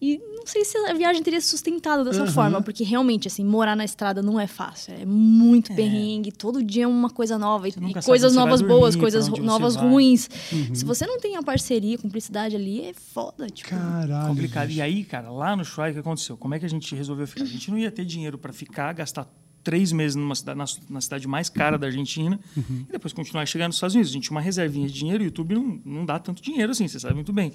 [0.00, 2.30] E não sei se a viagem teria sustentado dessa uhum.
[2.30, 4.92] forma, porque realmente, assim, morar na estrada não é fácil.
[4.92, 5.74] É muito é.
[5.74, 7.66] perrengue, todo dia é uma coisa nova.
[7.66, 7.72] E,
[8.04, 10.28] coisas novas boas, coisas novas ruins.
[10.52, 10.74] Uhum.
[10.74, 13.48] Se você não tem a parceria, cumplicidade ali, é foda.
[13.48, 14.28] Tipo, Caralho.
[14.28, 14.70] Complicado.
[14.70, 16.36] E aí, cara, lá no Shuai, o que aconteceu?
[16.36, 17.44] Como é que a gente resolveu ficar?
[17.44, 19.26] A gente não ia ter dinheiro para ficar, gastar
[19.64, 22.84] três meses numa cidade, na, na cidade mais cara da Argentina uhum.
[22.88, 24.10] e depois continuar a chegar nos Estados Unidos.
[24.10, 26.86] A gente tinha uma reservinha de dinheiro, o YouTube não, não dá tanto dinheiro assim,
[26.86, 27.50] você sabe muito bem.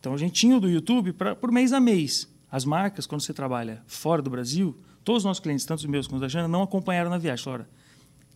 [0.00, 2.28] Então a gente tinha o do YouTube pra, por mês a mês.
[2.50, 6.06] As marcas, quando você trabalha fora do Brasil, todos os nossos clientes, tanto os meus
[6.06, 7.44] quanto da Jana, não acompanharam na viagem.
[7.44, 7.66] Falaram,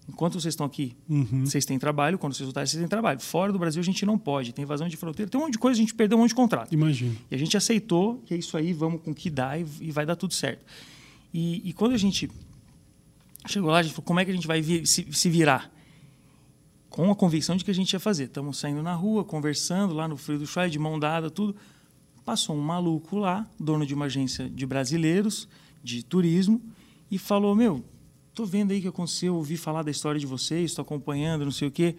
[0.08, 1.46] enquanto vocês estão aqui, uhum.
[1.46, 3.20] vocês têm trabalho, quando vocês voltarem, vocês têm trabalho.
[3.20, 5.58] Fora do Brasil, a gente não pode, tem invasão de fronteira, tem um monte de
[5.58, 6.72] coisa, a gente perdeu um monte de contrato.
[6.72, 7.14] Imagina.
[7.30, 9.90] E a gente aceitou que é isso aí, vamos com o que dá e, e
[9.90, 10.64] vai dar tudo certo.
[11.32, 12.28] E, e, quando a gente
[13.46, 15.70] chegou lá, a gente falou, como é que a gente vai vir, se, se virar?
[16.90, 18.24] Com a convicção de que a gente ia fazer.
[18.24, 21.56] Estamos saindo na rua, conversando lá no frio do chá, de mão dada, tudo.
[22.24, 25.48] Passou um maluco lá, dono de uma agência de brasileiros,
[25.82, 26.60] de turismo,
[27.10, 27.82] e falou: Meu,
[28.34, 31.52] tô vendo aí o que aconteceu, ouvi falar da história de vocês, estou acompanhando, não
[31.52, 31.96] sei o quê.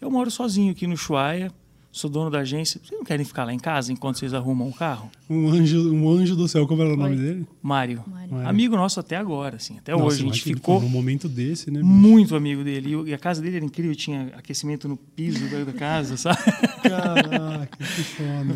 [0.00, 1.50] Eu moro sozinho aqui no Chuaia,
[1.94, 2.80] sou dono da agência.
[2.82, 5.08] Vocês não querem ficar lá em casa enquanto vocês arrumam o carro?
[5.30, 7.46] Um anjo, um anjo do céu, como era o nome dele?
[7.62, 8.02] Mário.
[8.04, 8.48] Mário.
[8.48, 10.22] Amigo nosso até agora, assim, até Nossa, hoje.
[10.22, 10.80] A gente ficou.
[10.80, 11.80] Num momento desse, né?
[11.84, 12.96] Muito amigo dele.
[13.06, 16.38] E a casa dele era incrível, tinha aquecimento no piso da casa, sabe?
[16.82, 18.02] Caraca, que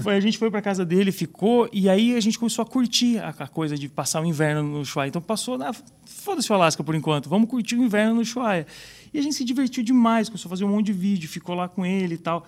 [0.00, 0.16] foda.
[0.16, 3.28] A gente foi pra casa dele, ficou, e aí a gente começou a curtir a,
[3.28, 5.10] a coisa de passar o inverno no Ushuaia.
[5.10, 5.72] Então passou, ah,
[6.04, 8.66] foda-se o Alasca por enquanto, vamos curtir o inverno no Ushuaia.
[9.14, 11.68] E a gente se divertiu demais, começou a fazer um monte de vídeo, ficou lá
[11.68, 12.44] com ele e tal.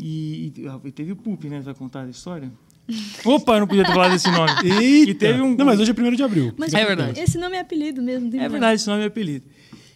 [0.00, 0.52] E,
[0.84, 1.60] e, teve o Pup, né?
[1.60, 2.50] Vai contar a história?
[3.24, 4.52] Opa, eu não podia ter falado esse nome.
[4.64, 5.10] Eita.
[5.10, 5.56] E teve um...
[5.56, 6.52] Não, mas hoje é 1 de abril.
[6.56, 7.20] Mas é verdade.
[7.20, 8.34] Esse nome é apelido mesmo.
[8.36, 9.46] É verdade, esse nome é apelido.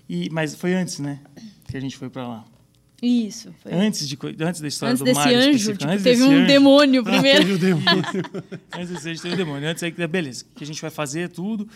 [0.09, 1.21] E, mas foi antes, né?
[1.69, 2.45] Que a gente foi para lá.
[3.03, 3.53] Isso.
[3.63, 3.73] Foi.
[3.73, 5.39] Antes, de, antes da história antes do desse Mário.
[5.39, 6.47] Anjo, tipo, antes teve um anjo.
[6.47, 7.39] demônio ah, primeiro.
[7.39, 8.05] Ah, teve um demônio.
[8.73, 9.69] antes desse anjo teve um demônio.
[9.69, 11.69] Antes aí, beleza, que a gente vai fazer tudo.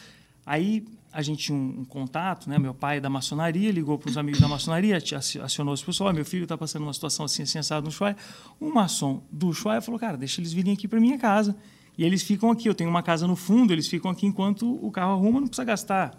[0.46, 2.58] Aí a gente tinha um, um, contato, né?
[2.58, 4.98] Meu pai é da maçonaria ligou para os amigos da maçonaria,
[5.42, 8.16] acionou os pessoal, meu filho está passando uma situação assim, assim, assado no Ushuaia.
[8.60, 11.56] Um maçom do Ushuaia falou, cara, deixa eles virem aqui para minha casa.
[11.96, 14.90] E eles ficam aqui, eu tenho uma casa no fundo, eles ficam aqui enquanto o
[14.90, 16.18] carro arruma, não precisa gastar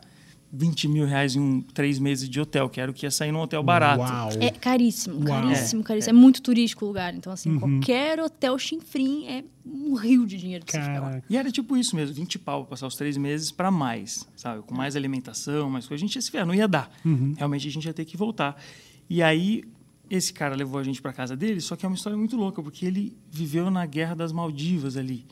[0.52, 3.32] 20 mil reais em um, três meses de hotel, que era o que ia sair
[3.32, 4.02] num hotel barato.
[4.02, 4.30] Uau.
[4.40, 6.14] É caríssimo, caríssimo, é, caríssimo.
[6.14, 6.18] É.
[6.18, 6.20] é.
[6.20, 7.14] muito turístico o lugar.
[7.14, 7.60] Então, assim, uhum.
[7.60, 11.22] qualquer hotel chinfrim é um rio de dinheiro pra você ficar lá.
[11.30, 14.64] E era tipo isso mesmo, 20 pau pra passar os três meses para mais, sabe?
[14.64, 16.04] Com mais alimentação, mais coisa.
[16.04, 16.92] A gente ia se ver, não ia dar.
[17.06, 17.34] Uhum.
[17.38, 18.60] Realmente a gente ia ter que voltar.
[19.08, 19.64] E aí,
[20.10, 22.62] esse cara levou a gente para casa dele, só que é uma história muito louca,
[22.64, 25.26] porque ele viveu na Guerra das Maldivas ali.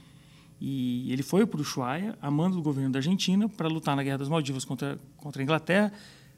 [0.59, 4.17] E ele foi para o Ushuaia, amando o governo da Argentina, para lutar na Guerra
[4.17, 5.93] das Maldivas contra, contra a Inglaterra.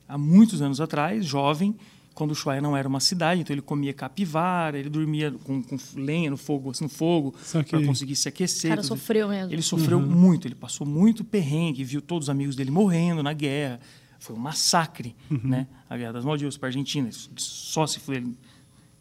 [0.07, 1.75] há muitos anos atrás, jovem,
[2.13, 5.77] quando o Ushuaia não era uma cidade, então ele comia capivara, ele dormia com, com
[5.95, 7.33] lenha no fogo, assim, no fogo,
[7.69, 8.71] para conseguir se aquecer.
[8.71, 9.53] O cara sofreu mesmo.
[9.53, 10.05] Ele sofreu uhum.
[10.05, 13.79] muito, ele passou muito perrengue, viu todos os amigos dele morrendo na guerra.
[14.19, 15.39] Foi um massacre, uhum.
[15.45, 15.67] né?
[15.89, 17.09] A Guerra das Maldivas para a Argentina.
[17.37, 18.48] Só se foi ele, a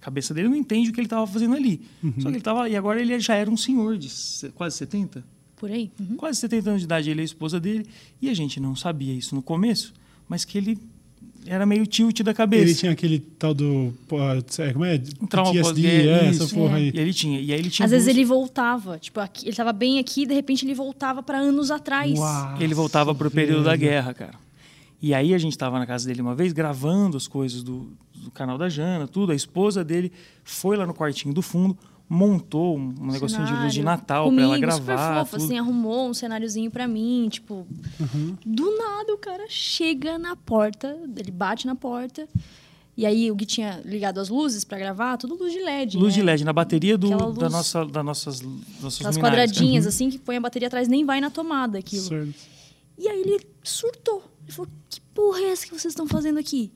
[0.08, 1.80] cabeça dele não entende o que ele estava fazendo ali.
[2.02, 2.14] Uhum.
[2.16, 2.68] Só que ele estava.
[2.68, 4.08] E agora ele já era um senhor de
[4.54, 5.22] quase 70.
[5.56, 5.90] Por aí.
[6.00, 6.16] Uhum.
[6.16, 7.86] Quase 70 anos de idade, ele é a esposa dele.
[8.20, 9.92] E a gente não sabia isso no começo,
[10.28, 10.78] mas que ele
[11.46, 12.62] era meio tilt da cabeça.
[12.62, 13.92] Ele tinha aquele tal do.
[14.58, 15.00] É, como é?
[15.20, 16.90] Um trauma pós é, essa porra aí.
[16.94, 17.40] E ele tinha.
[17.40, 18.98] E aí ele tinha Às vezes ele voltava.
[18.98, 22.18] Tipo, aqui, ele estava bem aqui de repente ele voltava para anos atrás.
[22.18, 24.34] Uau, ele voltava para o período da guerra, cara.
[25.00, 28.30] E aí a gente estava na casa dele uma vez gravando as coisas do, do
[28.30, 29.32] canal da Jana, tudo.
[29.32, 30.12] A esposa dele
[30.44, 31.76] foi lá no quartinho do fundo,
[32.08, 34.78] montou um, um negocinho de luz de Natal para ela gravar.
[34.78, 35.44] Super fofo, tudo.
[35.44, 37.66] assim, arrumou um cenáriozinho para mim, tipo,
[38.00, 38.36] uhum.
[38.44, 42.28] do nada o cara chega na porta, ele bate na porta.
[42.96, 45.96] E aí o Gui tinha ligado as luzes para gravar, tudo luz de LED.
[45.96, 46.20] Luz né?
[46.20, 48.40] de LED na bateria do, luz, da nossa, da nossas,
[48.80, 49.88] nossas As quadradinhas, uhum.
[49.88, 52.02] assim, que põe a bateria atrás, nem vai na tomada aquilo.
[52.02, 52.34] Certo.
[52.98, 54.24] E aí ele surtou.
[54.42, 56.72] Ele falou: Que porra é essa que vocês estão fazendo aqui?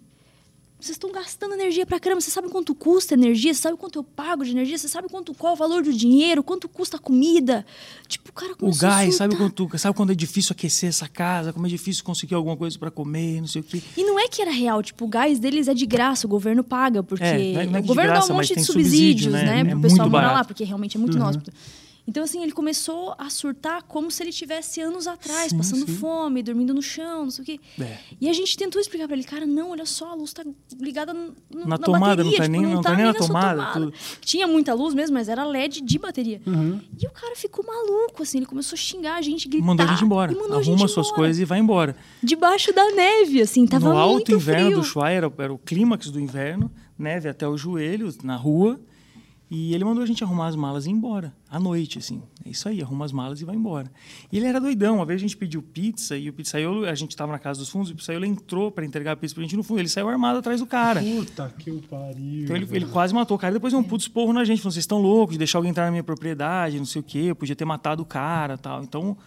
[0.82, 2.20] Vocês estão gastando energia pra caramba.
[2.20, 3.54] Você sabe quanto custa energia?
[3.54, 4.76] Você sabe quanto eu pago de energia?
[4.76, 6.42] Você sabe quanto qual é o valor do dinheiro?
[6.42, 7.64] Quanto custa a comida?
[8.08, 11.52] Tipo, o cara começou O gás, sabe quanto, sabe quando é difícil aquecer essa casa?
[11.52, 13.80] Como é difícil conseguir alguma coisa para comer, não sei o quê.
[13.96, 16.64] E não é que era real, tipo, o gás deles é de graça, o governo
[16.64, 19.32] paga, porque é, não é, não é o governo graça, dá um monte de subsídios,
[19.32, 21.20] né, né, é pro pessoal morar lá, porque realmente é muito uhum.
[21.20, 21.52] inóspito.
[22.06, 25.96] Então, assim, ele começou a surtar como se ele tivesse anos atrás, sim, passando sim.
[25.96, 27.60] fome, dormindo no chão, não sei o quê.
[27.80, 27.96] É.
[28.20, 30.42] E a gente tentou explicar para ele, cara, não, olha só, a luz está
[30.80, 33.14] ligada no, na, na, tomada, bateria, não tá tipo, nem, não, tá, tá nem na
[33.14, 33.72] tomada.
[33.72, 33.92] tomada.
[34.20, 36.40] Tinha muita luz mesmo, mas era LED de bateria.
[36.44, 36.80] Uhum.
[37.00, 39.64] E o cara ficou maluco, assim, ele começou a xingar a gente, gritar.
[39.64, 40.32] Mandou a gente embora.
[40.32, 41.14] Arruma gente suas embora.
[41.14, 41.96] coisas e vai embora.
[42.20, 44.76] Debaixo da neve, assim, tava no muito No alto inverno frio.
[44.78, 48.80] do Ushuaia, era, era o clímax do inverno, neve até os joelhos, na rua.
[49.54, 52.22] E ele mandou a gente arrumar as malas e ir embora, à noite, assim.
[52.42, 53.92] É isso aí, arruma as malas e vai embora.
[54.32, 54.96] E ele era doidão.
[54.96, 57.68] Uma vez a gente pediu pizza e o pizzaiolo, a gente estava na casa dos
[57.68, 59.80] fundos, e o pizzaiolo entrou para entregar a pizza pra gente no fundo.
[59.80, 61.02] Ele saiu armado atrás do cara.
[61.02, 62.44] Puta que o pariu.
[62.44, 63.52] Então ele, ele, quase matou o cara.
[63.52, 64.62] Depois deu um puto esporro na gente.
[64.62, 67.24] Falou, vocês estão loucos de deixar alguém entrar na minha propriedade, não sei o quê.
[67.26, 68.82] Eu podia ter matado o cara tal.
[68.82, 69.18] Então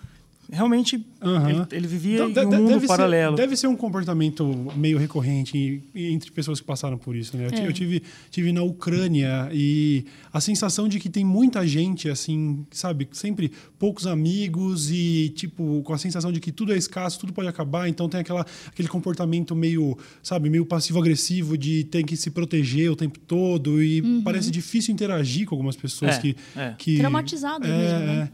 [0.56, 1.50] realmente uhum.
[1.50, 3.36] ele, ele, vivia em um mundo deve paralelo.
[3.36, 7.48] Ser, deve ser um comportamento meio recorrente entre pessoas que passaram por isso, né?
[7.52, 7.68] É.
[7.68, 13.08] Eu tive, tive na Ucrânia e a sensação de que tem muita gente assim, sabe,
[13.12, 17.48] sempre poucos amigos e tipo com a sensação de que tudo é escasso, tudo pode
[17.48, 22.92] acabar, então tem aquela aquele comportamento meio, sabe, meio passivo-agressivo de ter que se proteger
[22.92, 24.22] o tempo todo e uhum.
[24.24, 26.74] parece difícil interagir com algumas pessoas é, que, é.
[26.78, 28.32] que traumatizado é, mesmo, né?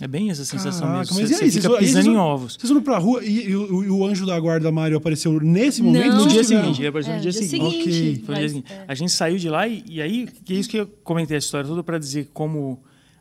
[0.00, 0.04] É.
[0.04, 1.20] É bem essa sensação Caraca, mesmo.
[1.20, 2.56] Mas você, e aí, você fica pisando vocês, em ovos.
[2.58, 6.08] Vocês foram pra rua e, e, e, o anjo da guarda Mário apareceu nesse momento?
[6.08, 6.24] Não.
[6.24, 7.92] No dia seguinte, ele apareceu é, no dia, dia seguinte.
[7.92, 8.24] seguinte.
[8.24, 8.72] Foi dia seguinte.
[8.72, 8.84] É.
[8.86, 11.38] A gente saiu de lá e, e aí, que é isso que eu comentei a
[11.38, 12.78] história toda para dizer como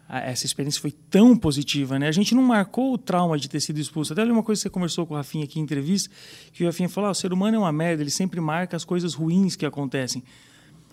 [0.07, 2.09] a, essa experiência foi tão positiva, né?
[2.09, 4.13] A gente não marcou o trauma de ter sido expulso.
[4.13, 6.09] Até uma coisa que você conversou com o Rafinha aqui em entrevista,
[6.51, 8.83] que o Rafinha falou: ah, o ser humano é uma merda, ele sempre marca as
[8.83, 10.23] coisas ruins que acontecem.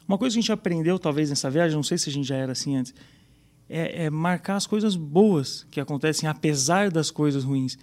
[0.06, 2.36] Uma coisa que a gente aprendeu, talvez, nessa viagem, não sei se a gente já
[2.36, 2.94] era assim antes,
[3.68, 7.78] é, é, marcar as coisas boas que acontecem apesar das coisas ruins.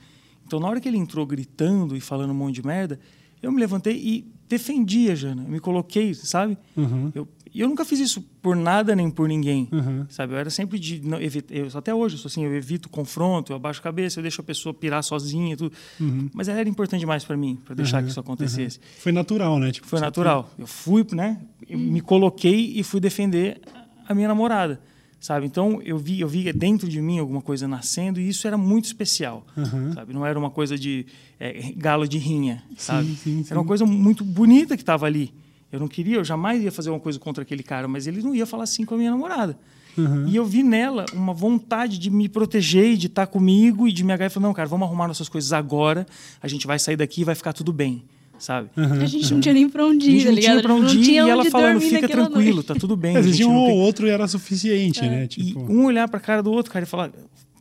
[0.46, 3.00] Então, na hora que ele entrou gritando e falando um monte de merda,
[3.42, 5.44] eu me levantei e defendi a Jana.
[5.44, 6.58] Eu me coloquei, sabe?
[6.76, 7.12] Uhum.
[7.14, 10.06] Eu, eu nunca fiz isso por nada nem por ninguém, uhum.
[10.10, 10.34] sabe?
[10.34, 13.56] Eu era sempre de não, eu, até hoje eu sou assim, eu evito confronto, eu
[13.56, 15.74] abaixo a cabeça, eu deixo a pessoa pirar sozinha, tudo.
[16.00, 16.30] Uhum.
[16.34, 18.80] Mas era importante demais para mim, para deixar que isso acontecesse.
[19.00, 19.72] Foi natural, né?
[19.72, 20.52] Tipo, Foi natural.
[20.58, 21.42] Eu fui, né?
[21.68, 23.62] Eu me coloquei e fui defender
[24.08, 24.80] a minha namorada
[25.20, 25.46] sabe?
[25.46, 28.86] Então eu vi, eu vi dentro de mim alguma coisa nascendo e isso era muito
[28.86, 29.94] especial, uhum.
[29.94, 30.14] sabe?
[30.14, 31.06] Não era uma coisa de
[31.40, 33.10] é, galo de rinha, sabe?
[33.10, 33.48] Sim, sim, sim.
[33.50, 35.34] Era uma coisa muito bonita que estava ali.
[35.72, 38.34] Eu não queria, eu jamais ia fazer uma coisa contra aquele cara, mas ele não
[38.34, 39.58] ia falar assim com a minha namorada.
[39.98, 40.28] Uhum.
[40.28, 44.14] E eu vi nela uma vontade de me proteger, de estar comigo e de me
[44.14, 46.08] agarrar e falar: não, cara, vamos arrumar nossas coisas agora,
[46.42, 48.04] a gente vai sair daqui e vai ficar tudo bem
[48.40, 48.70] sabe?
[48.76, 49.02] Uhum.
[49.02, 50.98] A gente não tinha nem pra onde ir, A gente tá não tinha pra onde
[50.98, 52.68] ir e ela falando, fica tranquilo, noite.
[52.68, 53.14] tá tudo bem.
[53.14, 55.10] Vezes um ou outro era suficiente, é.
[55.10, 55.28] né?
[55.28, 55.60] Tipo...
[55.60, 57.12] E um olhar pra cara do outro, cara, e falar,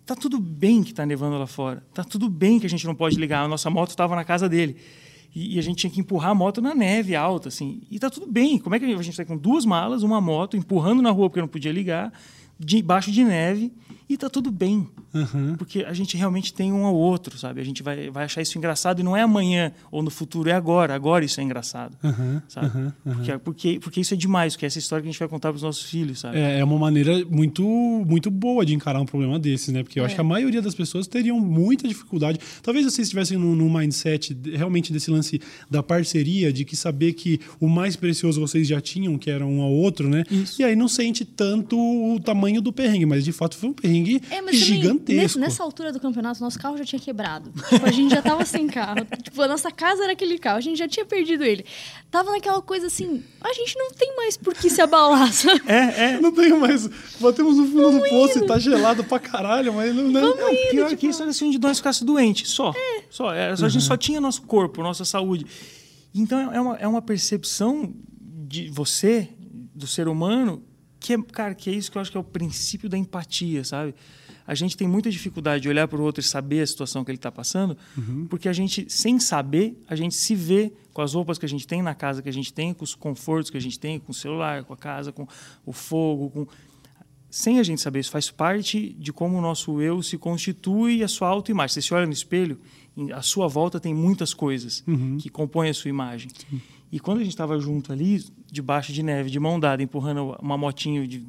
[0.06, 2.94] tá tudo bem que tá nevando lá fora, tá tudo bem que a gente não
[2.94, 4.76] pode ligar, a nossa moto estava na casa dele.
[5.34, 7.82] E, e, a gente tinha que empurrar a moto na neve alta, assim.
[7.90, 8.58] E tá tudo bem.
[8.58, 11.40] Como é que a gente sai com duas malas, uma moto, empurrando na rua porque
[11.40, 12.12] não podia ligar,
[12.58, 13.70] debaixo de neve
[14.08, 14.86] e tá tudo bem.
[15.14, 15.54] Uhum.
[15.56, 17.60] Porque a gente realmente tem um ao outro, sabe?
[17.60, 20.52] A gente vai, vai achar isso engraçado e não é amanhã ou no futuro, é
[20.52, 20.94] agora.
[20.94, 22.66] Agora isso é engraçado, Uhum, sabe?
[22.76, 23.14] uhum, uhum.
[23.14, 25.48] Porque, porque, porque isso é demais, porque é essa história que a gente vai contar
[25.50, 26.38] para os nossos filhos, sabe?
[26.38, 27.62] É, é uma maneira muito,
[28.06, 29.82] muito boa de encarar um problema desses, né?
[29.82, 30.16] Porque eu acho É.
[30.16, 32.38] que a maioria das pessoas teriam muita dificuldade.
[32.62, 35.40] Talvez vocês estivessem num, num mindset realmente desse lance
[35.70, 39.60] da parceria, de que saber que o mais precioso vocês já tinham, que era um
[39.62, 40.24] ao outro, né?
[40.30, 40.60] Isso.
[40.60, 43.97] E aí não sente tanto o tamanho do perrengue, mas de fato foi um perrengue
[44.30, 45.20] É, mas também, gigantesco.
[45.22, 47.52] nessa, nessa altura do campeonato, nosso carro já tinha quebrado.
[47.68, 49.06] Tipo, a gente já tava sem carro.
[49.22, 51.64] Tipo, a nossa casa era aquele carro, a gente já tinha perdido ele.
[52.10, 55.62] Tava naquela coisa assim, a gente não tem mais por que se abalar, sabe?
[55.66, 56.20] É, é.
[56.20, 56.86] Não tenho mais.
[57.20, 60.08] Batemos no fundo do poço e tá gelado pra caralho, mas não.
[60.10, 60.20] né?
[60.20, 62.72] Não, pior que isso era se um de nós ficasse doente, só.
[63.10, 63.32] Só.
[63.32, 65.46] Era, só A gente só tinha nosso corpo, nossa saúde.
[66.14, 67.92] Então é uma, é uma percepção
[68.46, 69.28] de você,
[69.74, 70.62] do ser humano,
[71.00, 73.64] que é, cara, que é isso que eu acho que é o princípio da empatia,
[73.64, 73.94] sabe?
[74.46, 77.10] A gente tem muita dificuldade de olhar para o outro e saber a situação que
[77.10, 77.76] ele está passando,
[78.30, 81.66] porque a gente, sem saber, a gente se vê com as roupas que a gente
[81.66, 84.10] tem na casa que a gente tem, com os confortos que a gente tem, com
[84.10, 85.28] o celular, com a casa, com
[85.66, 86.46] o fogo, com
[87.30, 91.04] sem a gente saber, isso faz parte de como o nosso eu se constitui e
[91.04, 91.74] a sua autoimagem.
[91.74, 92.58] Você se olha no espelho,
[93.12, 94.82] à sua volta tem muitas coisas
[95.18, 96.30] que compõem a sua imagem.
[96.90, 100.56] E quando a gente estava junto ali, debaixo de neve, de mão dada, empurrando uma
[100.56, 101.24] motinho de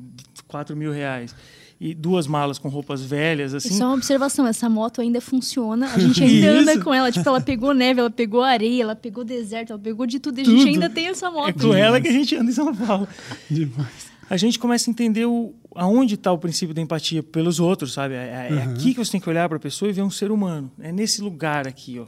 [0.47, 1.35] 4 mil reais
[1.81, 3.69] e duas malas com roupas velhas, assim.
[3.69, 7.11] Isso é uma observação, essa moto ainda funciona, a gente ainda anda com ela.
[7.11, 10.39] Tipo, ela pegou neve, ela pegou areia, ela pegou deserto, ela pegou de tudo.
[10.39, 10.67] E a gente Tudo.
[10.67, 11.59] ainda tem essa É moto.
[11.67, 13.07] com ela que a gente anda em São Paulo.
[13.49, 14.11] Demais.
[14.29, 18.13] a gente começa a entender o, aonde está o princípio da empatia pelos outros, sabe?
[18.13, 20.31] É, é aqui que você tem que olhar para a pessoa e ver um ser
[20.31, 20.69] humano.
[20.79, 22.05] É nesse lugar aqui, ó.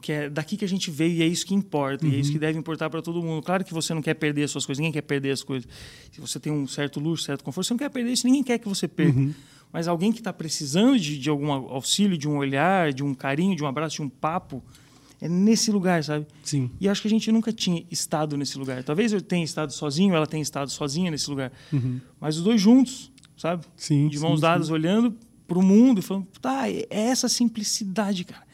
[0.00, 2.32] Que é daqui que a gente veio e é isso que importa, e é isso
[2.32, 3.42] que deve importar para todo mundo.
[3.42, 5.68] Claro que você não quer perder as suas coisas, ninguém quer perder as coisas.
[6.10, 8.58] Se você tem um certo luxo, certo conforto, você não quer perder isso, ninguém quer
[8.58, 9.20] que você perca.
[9.72, 13.56] Mas alguém que está precisando de, de algum auxílio, de um olhar, de um carinho,
[13.56, 14.62] de um abraço, de um papo,
[15.20, 16.26] é nesse lugar, sabe?
[16.42, 16.70] Sim.
[16.80, 18.84] E acho que a gente nunca tinha estado nesse lugar.
[18.84, 21.52] Talvez eu tenha estado sozinho, ela tenha estado sozinha nesse lugar.
[22.20, 23.64] Mas os dois juntos, sabe?
[23.76, 24.42] Sim, De sim, mãos sim.
[24.42, 25.14] dadas, olhando
[25.46, 28.44] para o mundo e falando, tá, é essa simplicidade, cara.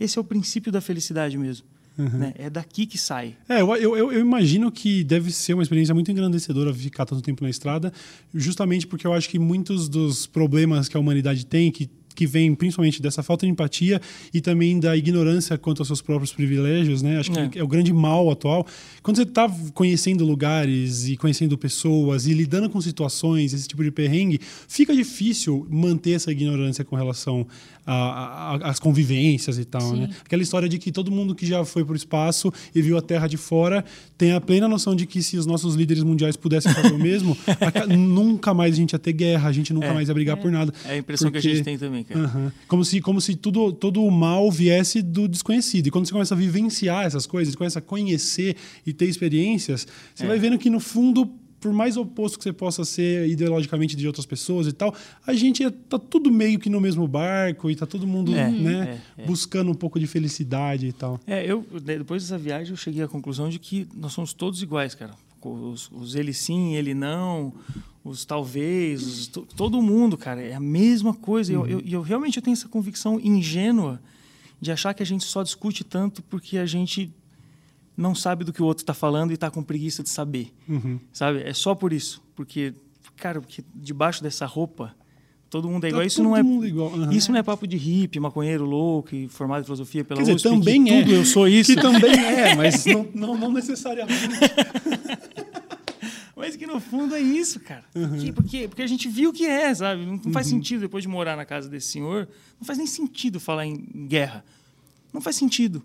[0.00, 1.66] Esse é o princípio da felicidade mesmo.
[1.98, 2.32] Né?
[2.38, 3.36] É daqui que sai.
[3.46, 7.44] É, eu, eu, eu imagino que deve ser uma experiência muito engrandecedora ficar tanto tempo
[7.44, 7.92] na estrada,
[8.34, 12.54] justamente porque eu acho que muitos dos problemas que a humanidade tem, que, que vem
[12.54, 14.00] principalmente dessa falta de empatia
[14.32, 17.18] e também da ignorância quanto aos seus próprios privilégios, né?
[17.18, 17.50] Acho que É.
[17.56, 18.66] é, o grande mal atual.
[19.02, 23.90] Quando você está conhecendo lugares e conhecendo pessoas e lidando com situações, esse tipo de
[23.90, 27.46] perrengue, fica difícil manter essa ignorância com relação
[27.86, 30.00] a- a- a- às convivências e tal, Sim.
[30.02, 30.10] né?
[30.24, 33.02] Aquela história de que todo mundo que já foi para o espaço e viu a
[33.02, 33.84] Terra de fora
[34.18, 37.36] tem a plena noção de que se os nossos líderes mundiais pudessem fazer o mesmo,
[37.60, 39.94] aca- nunca mais a gente ia ter guerra, a gente nunca É.
[39.94, 40.72] mais ia brigar por nada.
[40.86, 42.20] É a impressão que a Porque- gente tem também, cara.
[42.24, 42.52] Aham.
[42.68, 45.86] Como se, como se tudo, todo o mal viesse do desconhecido.
[45.86, 50.24] E quando você começa a vivenciar essas coisas, começa a conhecer e ter experiências, você
[50.24, 50.26] É.
[50.26, 51.28] vai vendo que, no fundo,
[51.60, 54.94] por mais oposto que você possa ser ideologicamente de outras pessoas e tal,
[55.26, 58.50] a gente é- tá tudo meio que no mesmo barco e tá todo mundo É,
[58.50, 59.26] né, é, é.
[59.26, 61.20] buscando um pouco de felicidade e tal.
[61.26, 64.62] É, eu de- depois dessa viagem eu cheguei à conclusão de que nós somos todos
[64.62, 65.12] iguais, cara.
[65.42, 67.52] Os, os ele sim, ele não,
[68.04, 71.50] os talvez, os to- todo mundo, cara, é a mesma coisa.
[71.52, 74.00] E Eu, eu, e eu realmente eu tenho essa convicção ingênua
[74.60, 77.10] de achar que a gente só discute tanto porque a gente
[78.00, 80.52] não sabe do que o outro está falando e está com preguiça de saber,
[81.12, 81.42] sabe?
[81.42, 82.74] É só por isso, porque
[83.16, 84.94] cara, porque debaixo dessa roupa
[85.50, 86.02] todo mundo é igual.
[86.02, 87.12] Tá isso não é igual, aham.
[87.12, 90.48] isso não é papo de hippie, maconheiro louco formado em filosofia pela Quer dizer, USP,
[90.48, 91.02] também que é.
[91.02, 91.74] tudo eu sou isso.
[91.74, 94.16] Que também é, mas não, não, não necessariamente.
[96.36, 97.84] Mas que no fundo é isso, cara.
[97.94, 98.32] Uhum.
[98.32, 100.06] Porque, porque, a gente viu que é, sabe?
[100.06, 102.26] Não, não faz sentido, depois de morar na casa desse senhor,
[102.58, 103.76] não faz nem sentido falar em
[104.08, 104.42] guerra.
[105.12, 105.82] Não faz sentido.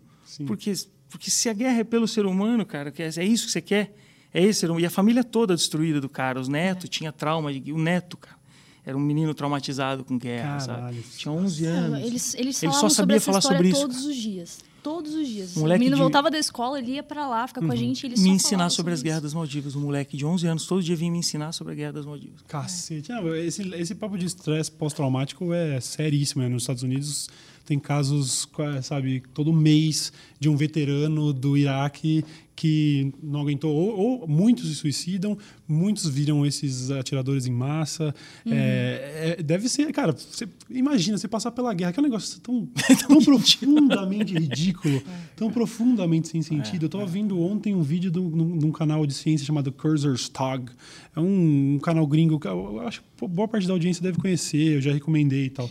[0.47, 0.71] Porque,
[1.09, 3.61] porque se a guerra é pelo ser humano, cara, que é, é isso que você
[3.61, 3.95] quer,
[4.33, 4.81] é esse ser humano.
[4.81, 7.53] E a família toda destruída do cara, os netos, tinha trauma.
[7.53, 8.35] De, o neto, cara,
[8.85, 10.95] era um menino traumatizado com guerra, Caralho.
[10.97, 11.17] sabe?
[11.17, 11.99] Tinha 11 anos.
[12.01, 14.09] Eles, eles Ele só sobre sabia falar sobre isso, todos cara.
[14.09, 14.59] os dias.
[14.83, 15.55] Todos os dias.
[15.55, 16.05] Moleque o menino de- Uhum.
[16.09, 18.93] voltava da escola, ele ia pra lá, ficar com a gente, ele me ensinar sobre
[18.93, 19.03] as isso.
[19.05, 19.75] guerras das Maldivas.
[19.75, 22.41] Um moleque de 11 anos, todo dia vinha me ensinar sobre a guerra das Maldivas.
[22.47, 23.09] Cacete.
[23.09, 26.43] Não, esse, esse papo de estresse pós-traumático é seríssimo.
[26.43, 26.49] né?
[26.49, 27.29] Nos Estados Unidos
[27.65, 28.47] tem casos,
[28.84, 32.23] sabe, todo mês de um veterano do Iraque
[32.56, 38.15] que não aguentou, ou, ou, muitos se suicidam, muitos viram esses atiradores em massa.
[38.45, 38.54] Uhum.
[38.54, 42.39] É, é, deve ser, cara, você, imagina você passar pela guerra, que é um negócio
[42.39, 42.65] tão,
[43.08, 45.01] tão profundamente ridículo,
[45.36, 46.84] tão profundamente sem sentido.
[46.84, 50.69] Eu estava vendo ontem um vídeo de um, canal de ciência chamado Cursor's Tog.
[51.13, 54.75] É um, um canal gringo que eu acho que boa parte da audiência deve conhecer,
[54.75, 55.69] eu já recomendei e tal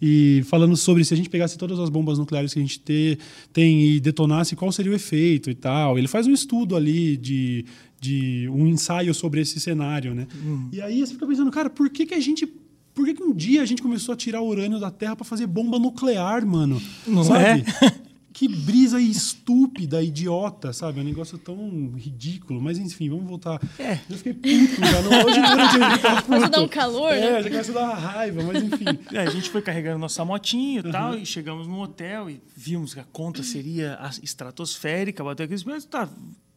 [0.00, 3.18] e falando sobre se a gente pegasse todas as bombas nucleares que a gente ter,
[3.52, 5.98] tem e detonasse, qual seria o efeito e tal.
[5.98, 7.64] Ele faz um estudo ali de,
[8.00, 10.26] de um ensaio sobre esse cenário, né?
[10.44, 10.68] Hum.
[10.72, 12.46] E aí você fica pensando, cara, por que, que a gente
[12.92, 15.46] por que, que, um dia a gente começou a tirar urânio da Terra para fazer
[15.46, 16.82] bomba nuclear, mano?
[17.06, 17.64] Não sabe?
[17.82, 18.00] é?
[18.40, 20.98] Que brisa estúpida, idiota, sabe?
[20.98, 22.58] É um negócio tão ridículo.
[22.58, 23.60] Mas enfim, vamos voltar.
[23.78, 23.98] É.
[24.08, 25.02] Eu fiquei puto já.
[25.02, 27.26] Não, hoje durante a gente Começa a dar um calor, é, né?
[27.26, 28.84] É, já começa a dar uma raiva, mas enfim.
[29.12, 30.90] É, a gente foi carregando nossa motinha e uhum.
[30.90, 35.84] tal, e chegamos no hotel e vimos que a conta seria estratosférica, bateu aqueles mas
[35.84, 36.08] tá,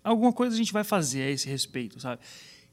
[0.01, 2.21] alguma coisa a gente vai fazer a esse respeito, sabe?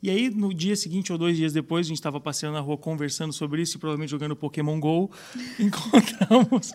[0.00, 2.78] E aí, no dia seguinte ou dois dias depois, a gente estava passeando na rua
[2.78, 5.10] conversando sobre isso e provavelmente jogando Pokémon GO.
[5.58, 6.74] Encontramos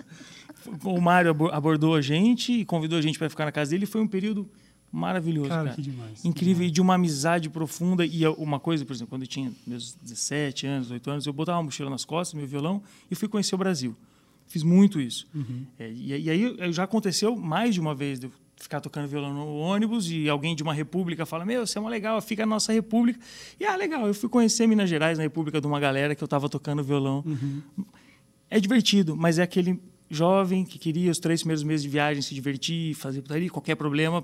[0.83, 3.85] o Mário abordou a gente e convidou a gente para ficar na casa dele.
[3.85, 4.49] Foi um período
[4.91, 5.63] maravilhoso, cara.
[5.63, 5.75] cara.
[5.75, 6.23] Que demais.
[6.23, 8.05] Incrível, e de uma amizade profunda.
[8.05, 11.57] E uma coisa, por exemplo, quando eu tinha meus 17 anos, 18 anos, eu botava
[11.57, 13.95] uma mochila nas costas, meu violão, e fui conhecer o Brasil.
[14.47, 15.27] Fiz muito isso.
[15.33, 15.65] Uhum.
[15.77, 19.33] É, e, e, aí já aconteceu mais de uma vez de eu ficar tocando violão
[19.33, 22.51] no ônibus e alguém de uma república fala: Meu, você é uma legal, fica na
[22.51, 23.19] nossa república.
[23.59, 26.25] E ah, legal, eu fui conhecer Minas Gerais na república de uma galera que eu
[26.25, 27.23] estava tocando violão.
[27.25, 27.61] Uhum.
[28.49, 32.33] É divertido, mas é aquele jovem que queria os três primeiros meses de viagem se
[32.33, 34.23] divertir, fazer putaria, qualquer problema,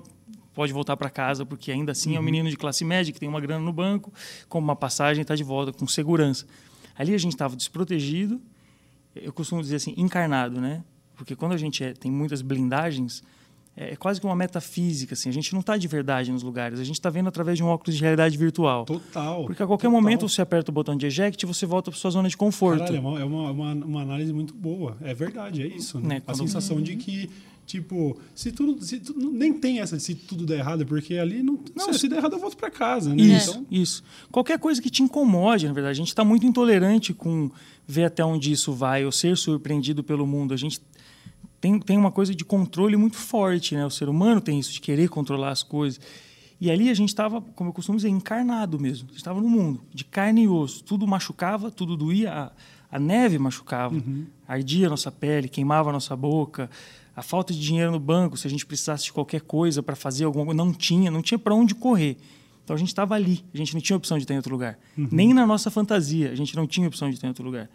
[0.54, 2.16] pode voltar para casa, porque ainda assim uhum.
[2.16, 2.24] é um uhum.
[2.24, 4.12] menino de classe média que tem uma grana no banco,
[4.48, 6.46] com uma passagem, está de volta com segurança.
[6.96, 8.40] Ali a gente estava desprotegido,
[9.14, 10.84] eu costumo dizer assim, encarnado, né?
[11.14, 13.22] Porque quando a gente é, tem muitas blindagens,
[13.76, 15.28] é, é quase que uma metafísica, assim.
[15.28, 17.68] A gente não está de verdade nos lugares, a gente está vendo através de um
[17.68, 18.84] óculos de realidade virtual.
[18.84, 19.44] Total.
[19.44, 20.02] Porque a qualquer total.
[20.02, 22.80] momento você aperta o botão de eject e você volta para sua zona de conforto.
[22.80, 24.96] Caralho, é, uma, é uma, uma, uma, análise muito boa.
[25.00, 25.98] É verdade, é isso.
[26.00, 26.16] Né?
[26.16, 26.22] Né?
[26.26, 27.30] A sensação de que
[27.64, 31.58] Tipo, se tudo, se tudo, nem tem essa se tudo der errado, porque ali não,
[31.74, 33.22] não se, se der errado eu volto para casa, né?
[33.22, 33.66] Isso, então...
[33.70, 34.02] isso.
[34.32, 37.50] Qualquer coisa que te incomode, na verdade, a gente está muito intolerante com
[37.86, 40.52] ver até onde isso vai ou ser surpreendido pelo mundo.
[40.52, 40.80] A gente
[41.62, 43.86] tem, tem uma coisa de controle muito forte, né?
[43.86, 46.00] O ser humano tem isso, de querer controlar as coisas.
[46.60, 49.06] E ali a gente estava, como eu costumo dizer, encarnado mesmo.
[49.06, 50.82] A gente estava no mundo, de carne e osso.
[50.82, 52.32] Tudo machucava, tudo doía.
[52.32, 52.52] A,
[52.90, 54.26] a neve machucava, uhum.
[54.46, 56.68] ardia a nossa pele, queimava a nossa boca.
[57.14, 60.24] A falta de dinheiro no banco, se a gente precisasse de qualquer coisa para fazer
[60.24, 62.16] alguma coisa, não tinha, não tinha para onde correr.
[62.64, 64.80] Então a gente estava ali, a gente não tinha opção de estar em outro lugar.
[64.98, 65.08] Uhum.
[65.12, 67.70] Nem na nossa fantasia, a gente não tinha opção de estar em outro lugar.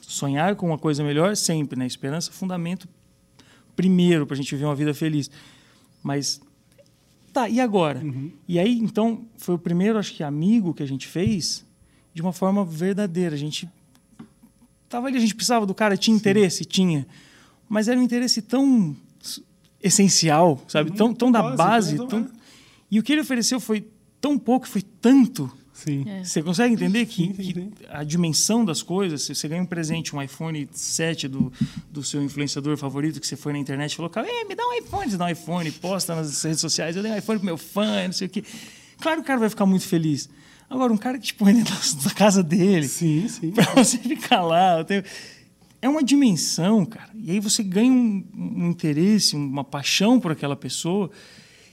[0.00, 1.86] Sonhar com uma coisa melhor, sempre, né?
[1.86, 2.88] Esperança, fundamento
[3.76, 5.30] primeiro para a gente viver uma vida feliz.
[6.02, 6.40] Mas
[7.32, 8.00] tá, e agora?
[8.00, 8.30] Uhum.
[8.46, 11.64] E aí, então, foi o primeiro, acho que, amigo que a gente fez
[12.12, 13.34] de uma forma verdadeira.
[13.34, 13.68] A gente
[14.88, 16.20] tava ali, a gente precisava do cara, tinha Sim.
[16.20, 16.64] interesse?
[16.64, 17.06] Tinha.
[17.68, 18.94] Mas era um interesse tão
[19.82, 20.90] essencial, sabe?
[20.90, 21.96] Uhum, tão, tão da base.
[22.06, 22.20] Tão...
[22.20, 22.26] É.
[22.90, 23.88] E o que ele ofereceu foi
[24.20, 26.04] tão pouco, foi tanto Sim.
[26.06, 26.22] É.
[26.22, 30.20] Você consegue entender que, que, a dimensão das coisas, se você ganha um presente, um
[30.20, 31.52] iPhone 7 do,
[31.90, 34.74] do seu influenciador favorito, que você foi na internet e falou, cara, me dá um
[34.74, 37.56] iPhone, você dá um iPhone, posta nas redes sociais, eu dei um iPhone pro meu
[37.56, 38.44] fã, não sei o quê.
[39.00, 40.28] Claro que o cara vai ficar muito feliz.
[40.68, 43.50] Agora, um cara que te põe dentro da casa dele, sim, sim.
[43.50, 44.84] pra você ficar lá,
[45.80, 47.10] é uma dimensão, cara.
[47.14, 51.10] E aí você ganha um, um interesse, uma paixão por aquela pessoa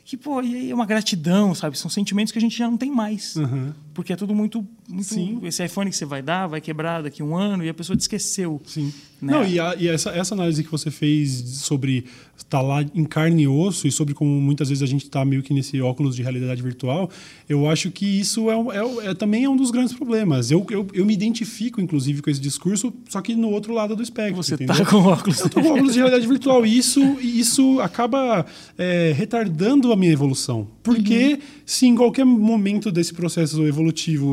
[0.09, 1.77] que, pô, e aí é uma gratidão, sabe?
[1.77, 3.35] São sentimentos que a gente já não tem mais.
[3.35, 3.71] Uhum.
[3.99, 5.03] Porque é tudo muito, muito.
[5.03, 5.41] Sim.
[5.43, 7.97] Esse iPhone que você vai dar vai quebrar daqui a um ano e a pessoa
[7.97, 8.61] te esqueceu.
[8.65, 8.93] Sim.
[9.21, 9.33] Né?
[9.33, 12.05] Não, e, a, e essa, essa análise que você fez sobre
[12.37, 15.25] estar tá lá em carne e osso e sobre como muitas vezes a gente está
[15.25, 17.09] meio que nesse óculos de realidade virtual,
[17.49, 20.49] eu acho que isso é, é, é também é um dos grandes problemas.
[20.49, 24.01] Eu, eu, eu, me identifico, inclusive, com esse discurso, só que no outro lado do
[24.01, 24.41] espectro.
[24.41, 25.41] Você está com óculos.
[25.41, 26.65] Eu tô com óculos de realidade virtual.
[26.65, 28.45] E isso, isso acaba
[28.77, 30.65] é, retardando a minha evolução.
[30.81, 31.39] Porque uhum.
[31.65, 33.88] se em qualquer momento desse processo evolutivo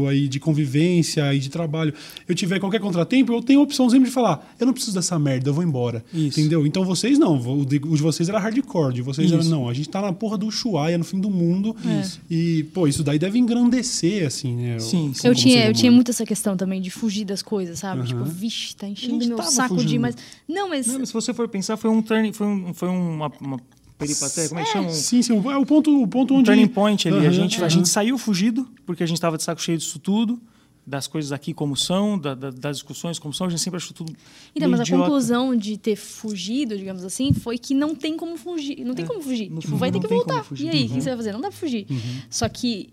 [0.08, 1.92] aí de convivência e de trabalho
[2.28, 5.18] eu tiver qualquer contratempo, eu tenho a opção sempre de falar, eu não preciso dessa
[5.18, 6.04] merda, eu vou embora.
[6.12, 6.40] Isso.
[6.40, 6.66] Entendeu?
[6.66, 9.74] Então vocês não, o de, o de vocês era hardcore, de vocês era não, a
[9.74, 11.76] gente tá na porra do Ushuaia, no fim do mundo.
[12.00, 12.20] Isso.
[12.30, 14.78] E, pô, isso daí deve engrandecer, assim, né?
[14.78, 15.12] Sim.
[15.24, 18.00] eu, tinha, eu tinha muito essa questão também de fugir das coisas, sabe?
[18.00, 18.06] Uhum.
[18.06, 19.88] Tipo, vixe, tá enchendo meu saco fugindo.
[19.88, 19.98] de.
[19.98, 20.16] Mas,
[20.48, 20.86] não, mas...
[20.86, 21.08] não, mas.
[21.08, 23.60] se você for pensar, foi um turn, foi, um, foi uma, uma
[23.98, 24.90] peripaté, como é que chama?
[24.90, 26.44] Sim, sim, é o ponto, o ponto onde...
[26.46, 27.18] turning point ali.
[27.18, 27.64] Uhum, a, gente, uhum.
[27.66, 30.40] a gente saiu fugido, porque a gente estava de saco cheio disso tudo
[30.86, 33.92] das coisas aqui como são, da, da, das discussões como são, a gente sempre achou
[33.92, 34.14] tudo.
[34.54, 35.02] Então, mas idiota.
[35.02, 38.84] a conclusão de ter fugido, digamos assim, foi que não tem como fugir.
[38.84, 39.08] Não tem É.
[39.08, 39.46] como fugir.
[39.48, 40.46] Tipo, fundo, vai ter que voltar.
[40.56, 40.94] E aí, o Uhum.
[40.94, 41.32] que você vai fazer?
[41.32, 41.88] Não dá pra fugir.
[42.30, 42.90] Só que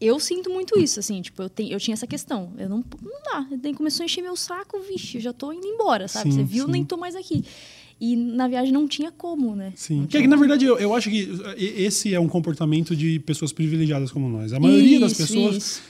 [0.00, 2.52] eu sinto muito isso, assim, tipo, eu, tenho, eu tinha essa questão.
[2.56, 3.46] Eu não, não dá.
[3.60, 6.30] Daí começou a encher meu saco, vixe, eu já tô indo embora, sabe?
[6.30, 6.70] Sim, você viu, sim.
[6.72, 7.44] nem tô mais aqui.
[8.04, 9.72] E na viagem não tinha como, né?
[9.76, 10.06] Sim.
[10.08, 13.52] Que, é que, na verdade, eu, eu acho que esse é um comportamento de pessoas
[13.52, 14.52] privilegiadas como nós.
[14.52, 15.56] A maioria das Isso, pessoas.
[15.56, 15.82] isso.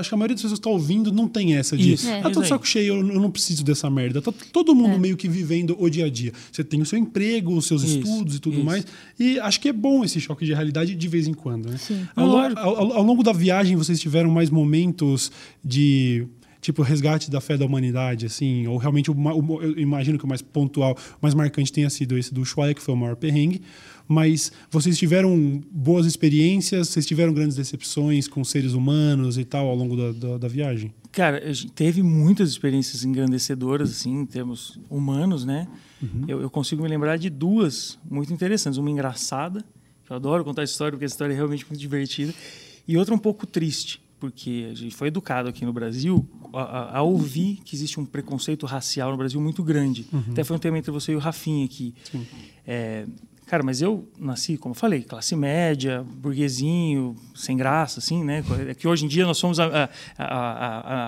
[0.00, 1.92] Acho que a maioria das pessoas que está ouvindo não tem essa de.
[1.92, 2.08] Isso.
[2.08, 2.20] É.
[2.24, 4.20] Ah, tô de saco cheio, eu, eu não preciso dessa merda.
[4.20, 4.98] Tá todo mundo É.
[4.98, 6.32] meio que vivendo o dia a dia.
[6.50, 8.64] Você tem o seu emprego, os seus Isso, estudos e tudo isso.
[8.64, 8.84] mais.
[9.16, 11.76] E acho que é bom esse choque de realidade de vez em quando, né?
[11.78, 12.08] Sim.
[12.16, 15.30] Ao- ao- ao longo da viagem, vocês tiveram mais momentos
[15.64, 16.26] de.
[16.66, 20.28] Tipo, resgate da fé da humanidade, assim, ou realmente, o, o- eu imagino que o
[20.28, 23.62] mais pontual, mais marcante tenha sido esse do Ushuaia, que foi o maior perrengue.
[24.08, 29.76] Mas vocês tiveram boas experiências, vocês tiveram grandes decepções com seres humanos e tal ao
[29.76, 30.92] longo da, da, da viagem?
[31.12, 35.68] Cara, a gente teve muitas experiências engrandecedoras, assim, em termos humanos, né?
[36.26, 38.76] Eu, eu consigo me lembrar de duas muito interessantes.
[38.76, 39.64] Uma engraçada,
[40.04, 42.34] que eu adoro contar essa história, porque a história é realmente muito divertida.
[42.88, 46.98] E outra um pouco triste, porque a gente foi educado aqui no Brasil a, a-
[46.98, 50.06] a ouvir que existe um preconceito racial no Brasil muito grande.
[50.30, 51.94] Até foi um tema entre você e o Rafinha aqui.
[52.66, 53.06] É,
[53.46, 58.42] cara, mas eu nasci, como eu falei, classe média, burguesinho, sem graça, assim, né?
[58.68, 59.88] É que hoje em dia nós somos a, a,
[60.18, 60.24] a,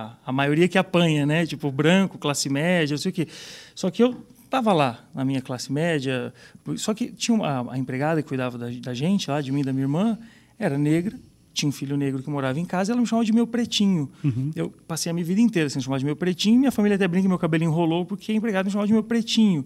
[0.06, 1.46] a, a maioria que apanha, né?
[1.46, 3.28] Tipo, branco, classe média, não sei o quê.
[3.74, 6.32] Só que eu tava lá na minha classe média,
[6.76, 9.64] só que tinha uma, a empregada que cuidava da, da gente, lá, de mim e
[9.64, 10.18] da minha irmã,
[10.58, 11.18] era negra,
[11.58, 14.08] tinha um filho negro que morava em casa, e ela me chamava de meu pretinho.
[14.54, 17.22] Eu passei a minha vida inteira sendo chamado de meu pretinho, minha família até brinca
[17.22, 19.64] que meu cabelo enrolou porque a empregada me chamava de meu pretinho.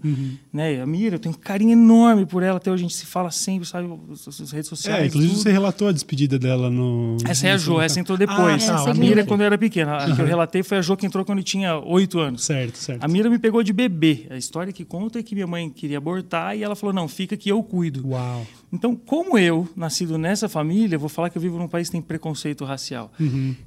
[0.52, 0.76] Né?
[0.76, 3.06] E a Mira, eu tenho um carinho enorme por ela, até hoje a gente se
[3.06, 5.02] fala sempre, sabe, nas redes sociais.
[5.02, 5.42] É, inclusive tudo.
[5.42, 7.16] você relatou a despedida dela no.
[7.26, 8.68] Essa é a Jo, essa entrou depois.
[8.68, 9.96] Ah, tá, é a Mira, quando eu era pequena.
[9.96, 12.44] A que eu relatei foi a Jo que entrou quando eu tinha oito anos.
[12.44, 13.02] Certo, certo.
[13.02, 14.26] A Mira me pegou de bebê.
[14.30, 17.36] A história que conta é que minha mãe queria abortar e ela falou: não, fica
[17.36, 18.06] que eu cuido.
[18.08, 18.46] Uau.
[18.72, 22.00] Então, como eu, nascido nessa família, vou falar que eu vivo num país que tem
[22.02, 23.12] preconceito racial.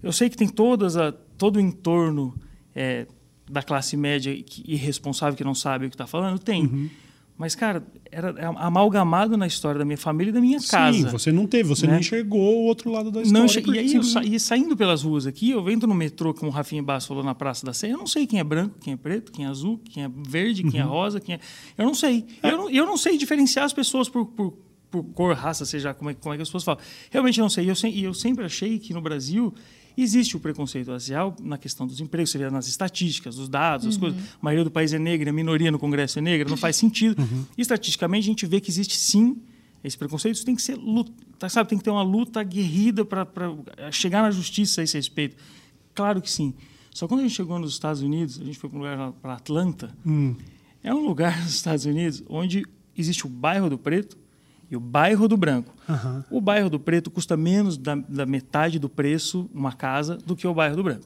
[0.01, 2.33] Eu sei que tem todas a, todo o entorno
[2.75, 3.05] é,
[3.49, 6.89] da classe média que- irresponsável que não sabe o que está falando, tem.
[7.37, 10.97] Mas, cara, era amalgamado na história da minha família e da minha casa.
[10.97, 11.93] Sim, você não teve, você né?
[11.93, 13.41] não enxergou o outro lado da história.
[13.41, 16.53] Não, e aí, sa- e saindo pelas ruas aqui, eu entro no metrô, como o
[16.53, 18.97] Rafinha Basso falou na Praça da Sé, eu não sei quem é branco, quem é
[18.97, 21.39] preto, quem é azul, quem é verde, quem é rosa, quem é...
[21.77, 22.25] Eu não sei.
[22.41, 24.53] Eu, não, eu não sei diferenciar as pessoas por, por,
[24.91, 26.81] por cor, raça, seja como é, como é que as pessoas falam.
[27.11, 27.65] Realmente não sei.
[27.65, 29.53] E eu, se- eu sempre achei que no Brasil
[29.97, 33.97] existe o preconceito racial na questão dos empregos, você vê nas estatísticas, os dados, as
[33.97, 34.19] coisas.
[34.19, 37.15] A maioria do país é negra, a minoria no Congresso é negra, não faz sentido.
[37.57, 39.37] Estatisticamente, a gente vê que existe sim
[39.83, 40.35] esse preconceito.
[40.35, 41.69] Isso tem que ser luta, sabe?
[41.69, 43.27] Tem que ter uma luta aguerrida para
[43.91, 45.37] chegar na justiça a esse respeito.
[45.93, 46.53] Claro que sim.
[46.93, 49.33] Só quando a gente chegou nos Estados Unidos, a gente foi para um lugar para
[49.33, 49.95] Atlanta.
[50.05, 50.35] Hum.
[50.83, 52.63] É um lugar nos Estados Unidos onde
[52.97, 54.17] existe o bairro do preto
[54.69, 55.73] e o bairro do branco.
[55.89, 56.23] Aham.
[56.31, 60.47] O bairro do preto custa menos da, da metade do preço uma casa do que
[60.47, 61.05] o bairro do branco.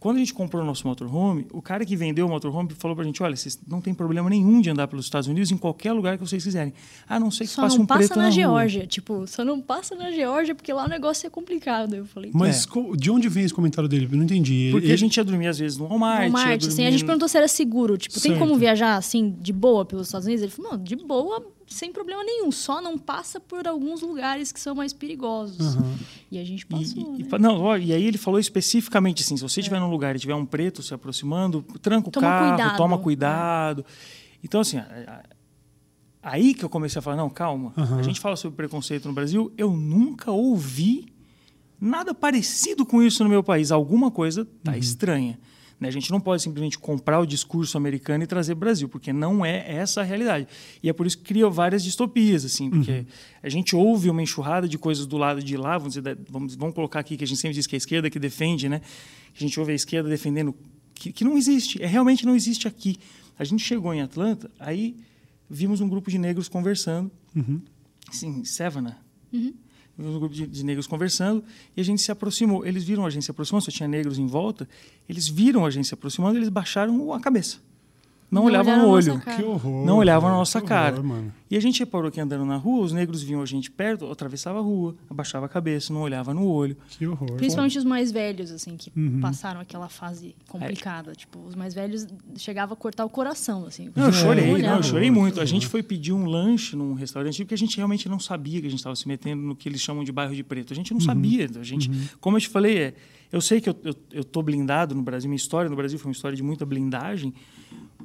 [0.00, 3.04] Quando a gente comprou o nosso motorhome, o cara que vendeu o motorhome falou pra
[3.04, 6.16] gente: olha, vocês não tem problema nenhum de andar pelos Estados Unidos em qualquer lugar
[6.16, 6.72] que vocês quiserem.
[7.08, 8.32] A não ser que Só passe não um passa preto na, na, rua.
[8.32, 8.86] Geórgia.
[8.86, 11.96] Tipo, só não passa na Geórgia porque lá o negócio é complicado.
[11.96, 12.96] Eu falei, Mas É.
[12.96, 14.08] de onde vem esse comentário dele?
[14.08, 14.68] Eu não entendi.
[14.70, 16.30] Porque Ele- a gente ia dormir às vezes no Walmart.
[16.30, 17.98] Walmart, assim, a dormir gente perguntou se era seguro.
[17.98, 18.38] Tipo, tem Certo.
[18.38, 20.44] como viajar, assim, de boa pelos Estados Unidos?
[20.44, 22.50] Ele falou, não, de boa, sem problema nenhum.
[22.50, 25.76] Só não passa por alguns lugares que são mais perigosos.
[26.30, 27.28] E a gente passou, e, né?
[27.32, 30.18] e- não, ó, e aí ele falou especificamente assim: se você estiver num lugar e
[30.18, 32.76] tiver um preto se aproximando, tranca o Toma carro, cuidado.
[32.76, 33.84] toma cuidado.
[34.42, 35.22] Então, assim, a-
[36.22, 37.72] a- aí que eu comecei a falar: não, calma.
[37.76, 37.98] Aham.
[37.98, 41.06] A gente fala sobre preconceito no Brasil, eu nunca ouvi
[41.80, 43.70] nada parecido com isso no meu país.
[43.70, 45.38] Alguma coisa tá estranha.
[45.80, 45.88] Né?
[45.88, 49.64] A gente não pode simplesmente comprar o discurso americano e trazer Brasil, porque não é
[49.72, 50.48] essa a realidade.
[50.82, 53.06] E é por isso que cria várias distopias, assim, porque
[53.42, 56.74] a gente ouve uma enxurrada de coisas do lado de lá, vamos, dizer, vamos, vamos
[56.74, 58.80] colocar aqui que a gente sempre diz que é a esquerda que defende, né?
[59.34, 60.54] A gente ouve a esquerda defendendo
[60.94, 62.96] que, que não existe, é, realmente não existe aqui.
[63.38, 64.96] A gente chegou em Atlanta, aí
[65.48, 67.10] vimos um grupo de negros conversando,
[68.08, 68.98] assim, Savannah,
[69.30, 69.54] Vimos
[69.98, 71.42] um grupo de, de negros conversando
[71.76, 72.64] e a gente se aproximou.
[72.64, 74.68] Eles viram a gente se aproximando, só tinha negros em volta.
[75.08, 77.58] Eles viram a gente se aproximando eles baixaram a cabeça.
[78.30, 79.20] Não, Não olhavam no olho.
[79.20, 79.86] Que horror.
[79.86, 80.96] Não olhavam na nossa que cara.
[80.96, 81.32] horror, mano.
[81.50, 84.58] E a gente reparou que andando na rua, os negros viam a gente perto, atravessava
[84.58, 86.76] a rua, abaixava a cabeça, não olhava no olho.
[86.90, 87.32] Que horror.
[87.36, 89.20] Principalmente os mais velhos, assim, que Uhum.
[89.20, 91.12] passaram aquela fase complicada.
[91.14, 92.06] Tipo, os mais velhos
[92.36, 93.90] chegava a cortar o coração, assim.
[93.96, 94.78] Não, eu chorei, não, olhava.
[94.78, 95.40] eu chorei muito.
[95.40, 98.66] A gente foi pedir um lanche num restaurante porque a gente realmente não sabia que
[98.66, 100.74] a gente estava se metendo no que eles chamam de bairro de preto.
[100.74, 101.48] A gente não sabia.
[101.58, 102.94] A gente, como eu te falei, é,
[103.32, 106.08] Eu sei que eu, eu, eu tô blindado no Brasil, minha história no Brasil foi
[106.08, 107.32] uma história de muita blindagem,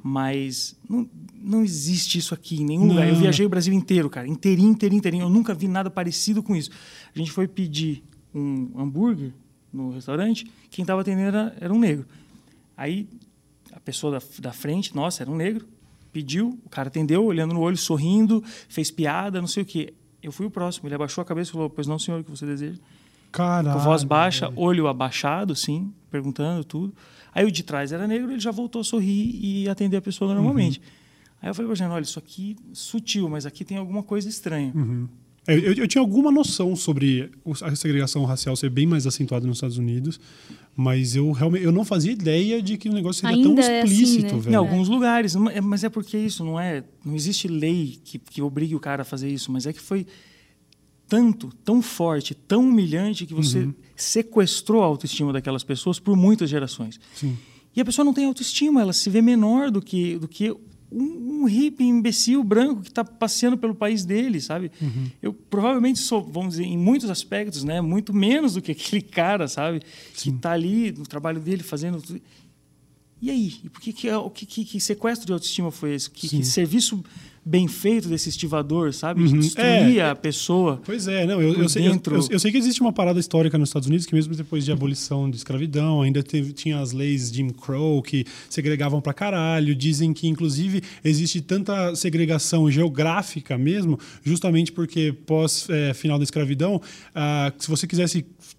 [0.06, 2.88] mas não, não existe isso aqui em nenhum não.
[2.90, 3.08] lugar.
[3.08, 5.24] Eu viajei o Brasil inteiro, cara, inteirinho, inteirinho, inteirinho.
[5.24, 6.70] Eu nunca vi nada parecido com isso.
[7.14, 9.32] A gente foi pedir um hambúrguer
[9.72, 12.04] no restaurante, quem estava atendendo era, era, um negro.
[12.76, 13.08] Aí
[13.72, 15.66] a pessoa da, da frente, nossa, era um negro,
[16.12, 19.94] pediu, o cara atendeu, olhando no olho, sorrindo, fez piada, não sei o quê.
[20.22, 22.30] Eu fui o próximo, ele abaixou a cabeça e falou: Pois não, senhor, o que
[22.30, 22.78] você deseja?
[23.34, 23.76] Caralho.
[23.76, 26.94] Com voz baixa, olho abaixado, sim, perguntando tudo.
[27.34, 30.32] Aí o de trás era negro, ele já voltou a sorrir e atender a pessoa
[30.32, 30.78] normalmente.
[30.78, 30.84] Uhum.
[31.42, 34.72] Aí eu falei para olha, isso aqui é sutil, mas aqui tem alguma coisa estranha.
[34.72, 35.08] Uhum.
[35.48, 37.30] Eu, eu, eu, tinha alguma noção sobre
[37.60, 40.18] a segregação racial ser bem mais acentuada nos Estados Unidos,
[40.74, 44.24] mas eu realmente eu não fazia ideia de que o negócio seria Ainda tão explícito,
[44.24, 44.42] é assim, né?
[44.42, 44.52] velho.
[44.52, 48.74] Em alguns lugares, mas é porque isso não é, não existe lei que, que obrigue
[48.74, 50.06] o cara a fazer isso, mas é que foi
[51.14, 53.74] tanto, tão forte, tão humilhante que você uhum.
[53.94, 56.98] sequestrou a autoestima daquelas pessoas por muitas gerações.
[57.14, 57.38] Sim.
[57.76, 60.50] E a pessoa não tem autoestima, ela se vê menor do que, do que
[60.90, 64.72] um, um hippie imbecil branco que está passeando pelo país dele, sabe?
[64.82, 65.06] Uhum.
[65.22, 69.46] Eu provavelmente sou, vamos dizer, em muitos aspectos, né, muito menos do que aquele cara,
[69.46, 69.82] sabe?
[70.14, 70.30] Sim.
[70.30, 72.02] Que está ali no trabalho dele fazendo.
[73.22, 73.54] E aí?
[73.62, 76.10] E por que, que, que, que, que sequestro de autoestima foi esse?
[76.10, 77.04] Que, que serviço
[77.44, 79.22] bem feito desse estivador, sabe?
[79.22, 79.40] Uhum.
[79.40, 80.80] destruir é, a pessoa.
[80.84, 83.68] Pois é, não, eu, eu, sei, eu, eu, sei, que existe uma parada histórica nos
[83.68, 87.50] Estados Unidos que mesmo depois de abolição de escravidão, ainda teve, tinha as leis Jim
[87.50, 89.74] Crow que segregavam pra caralho.
[89.74, 96.80] Dizem que, inclusive, existe tanta segregação geográfica mesmo, justamente porque pós é, final da escravidão,
[97.14, 98.53] ah, se você quisesse é,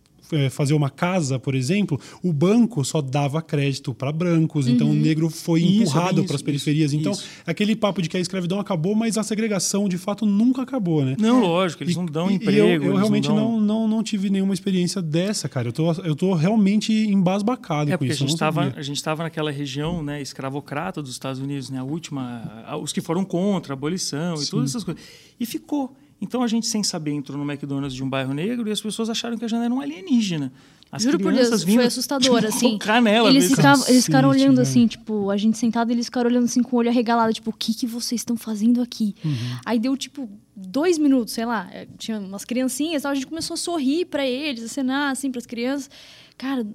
[0.49, 4.73] fazer uma casa, por exemplo, o banco só dava crédito para brancos, uhum.
[4.73, 4.95] então o uhum.
[4.95, 6.91] negro foi empurrado para as periferias.
[6.91, 7.25] Isso, então, isso.
[7.45, 11.15] aquele papo de que a escravidão acabou, mas a segregação de fato nunca acabou, né?
[11.19, 12.67] Não, lógico, eles e, não dão emprego.
[12.67, 15.69] eu, eu realmente não, não, não, não, tive nenhuma experiência dessa, cara.
[15.69, 18.13] Eu tô, eu tô realmente embasbacado é, com isso.
[18.13, 21.83] A gente estava a gente estava naquela região, né, escravocrata dos Estados Unidos, né, a
[21.83, 24.43] última, os que foram contra a abolição Sim.
[24.43, 25.03] e todas essas coisas.
[25.39, 25.95] E ficou.
[26.21, 29.09] Então a gente, sem saber, entrou no McDonald's de um bairro negro e as pessoas
[29.09, 30.51] acharam que a janela era um alienígena.
[30.91, 32.79] As Juro por Deus, foi assustador, tipo, assim.
[33.03, 36.63] Nela, eles, ficavam, eles ficaram olhando assim, tipo, a gente sentado, eles ficaram olhando assim
[36.63, 39.13] com o olho arregalado, tipo, o que, que vocês estão fazendo aqui?
[39.23, 39.33] Uhum.
[39.65, 43.57] Aí deu, tipo, dois minutos, sei lá, eh, tinha umas criancinhas, a gente começou a
[43.57, 45.89] sorrir para eles, acenar assim para as crianças.
[46.37, 46.65] Cara,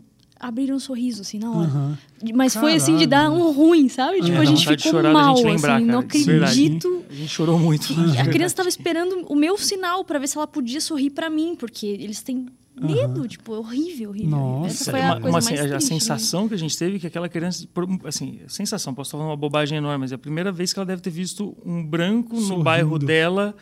[0.40, 1.68] abriram um sorriso, assim, na hora.
[1.68, 1.96] Uhum.
[2.34, 2.72] Mas Caralho.
[2.72, 4.22] foi, assim, de dar um ruim, sabe?
[4.22, 7.04] Tipo, a gente ficou chorar, mal, gente lembrar, assim, cara, não acredito.
[7.10, 7.92] A gente chorou muito.
[8.18, 11.54] a criança estava esperando o meu sinal para ver se ela podia sorrir para mim,
[11.54, 12.46] porque eles têm
[12.80, 13.26] medo, uhum.
[13.26, 14.30] tipo, é horrível, horrível.
[14.30, 14.68] Nossa.
[14.68, 15.80] Essa foi a, uma, uma, triste, a né?
[15.80, 16.48] sensação né?
[16.48, 17.68] que a gente teve que aquela criança,
[18.04, 21.02] assim, sensação, posso falando uma bobagem enorme, mas é a primeira vez que ela deve
[21.02, 22.56] ter visto um branco sorrindo.
[22.56, 23.54] no bairro dela,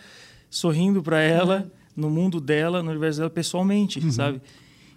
[0.49, 2.03] sorrindo para ela, uhum.
[2.03, 4.13] no mundo dela, no universo dela, pessoalmente, uhum.
[4.13, 4.41] sabe?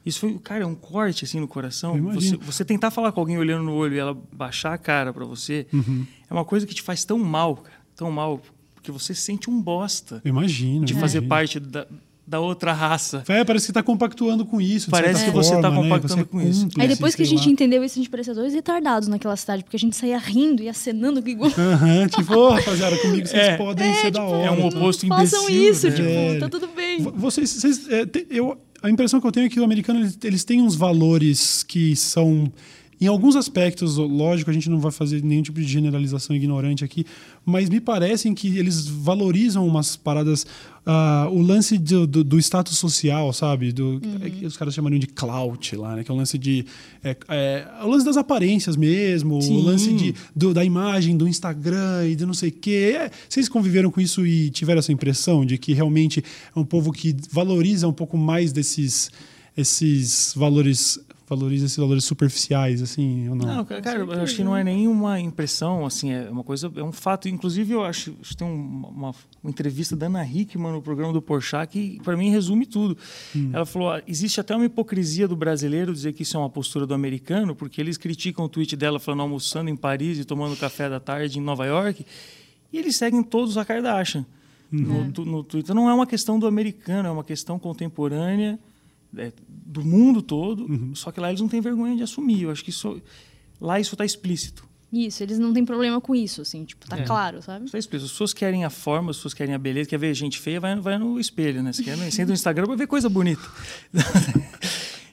[0.06, 2.02] Isso foi, cara, é um corte assim no coração.
[2.14, 5.26] Você, você, tentar falar com alguém olhando no olho e ela baixar a cara para
[5.26, 6.06] você, uhum.
[6.30, 8.42] é uma coisa que te faz tão mal, cara, tão mal,
[8.74, 10.22] porque você sente um bosta.
[10.26, 10.86] Imagino.
[10.86, 11.86] De fazer parte da,
[12.26, 13.24] da outra raça.
[13.28, 14.90] É, parece que está compactuando com isso.
[14.90, 15.76] Parece que você está né?
[15.76, 16.28] compactuando né?
[16.32, 16.68] com isso.
[16.80, 17.52] Aí depois que a gente lá.
[17.52, 20.70] entendeu isso, a gente parecia dois retardados naquela cidade, porque a gente saía rindo e
[20.70, 21.52] acenando igual.
[21.52, 24.48] Uhum, tipo, oh, rapaziada, comigo vocês é, podem é, ser tipo, da hora.
[24.48, 25.40] É um oposto imbecil.
[25.40, 25.96] Façam isso, né?
[25.96, 26.40] tipo, É.
[26.40, 27.02] tá tudo bem.
[27.02, 30.18] Vocês, vocês é, te- eu, a impressão que eu tenho é que o americano eles,
[30.24, 32.52] eles têm uns valores que são
[33.02, 37.04] em alguns aspectos, lógico, a gente não vai fazer nenhum tipo de generalização ignorante aqui,
[37.44, 40.46] mas me parecem que eles valorizam umas paradas,
[40.86, 43.72] ah, o lance do, do, do status social, sabe?
[43.72, 46.04] Do, é que os caras chamariam de clout lá, né?
[46.04, 46.66] Que é o lance de.
[47.04, 49.58] É, é, o lance das aparências mesmo, Sim.
[49.58, 52.96] o lance de, do- da imagem do Instagram e de não sei o quê.
[52.98, 56.24] É, vocês conviveram com isso e tiveram essa impressão de que realmente
[56.56, 59.12] é um povo que valoriza um pouco mais desses
[59.56, 60.98] esses valores
[61.36, 65.20] valoriza esses valores superficiais assim ou não, Não, cara, eu acho que não é nenhuma
[65.20, 67.30] impressão, assim, é uma coisa, é um fato.
[67.30, 69.12] Inclusive, eu acho acho que tem um- uma,
[69.42, 72.98] uma entrevista da Ana Hickman no programa do Porchat que, para mim, resume tudo.
[73.54, 76.86] Ela falou: "Ah, existe até uma hipocrisia do brasileiro dizer que isso é uma postura
[76.86, 80.90] do americano, porque eles criticam o tweet dela falando almoçando em Paris e tomando café
[80.90, 82.06] da tarde em Nova York,
[82.74, 84.26] e eles seguem todos a Kardashian.
[84.72, 88.58] No, tu- no Twitter não é uma questão do americano, é uma questão contemporânea
[89.18, 90.68] é, do mundo todo.
[90.96, 92.44] Só que lá eles não têm vergonha de assumir.
[92.44, 93.02] Eu acho que isso
[93.60, 94.70] lá isso está explícito.
[94.94, 97.04] Isso, eles não têm problema com isso, assim, tipo, tá É.
[97.04, 97.64] claro, sabe?
[97.66, 98.08] Está explícito.
[98.08, 99.88] As pessoas querem a forma, as pessoas querem a beleza.
[99.90, 101.72] Quer ver gente feia, vai, vai no espelho, né?
[101.72, 103.42] Você quer, entra no Instagram para ver coisa bonita.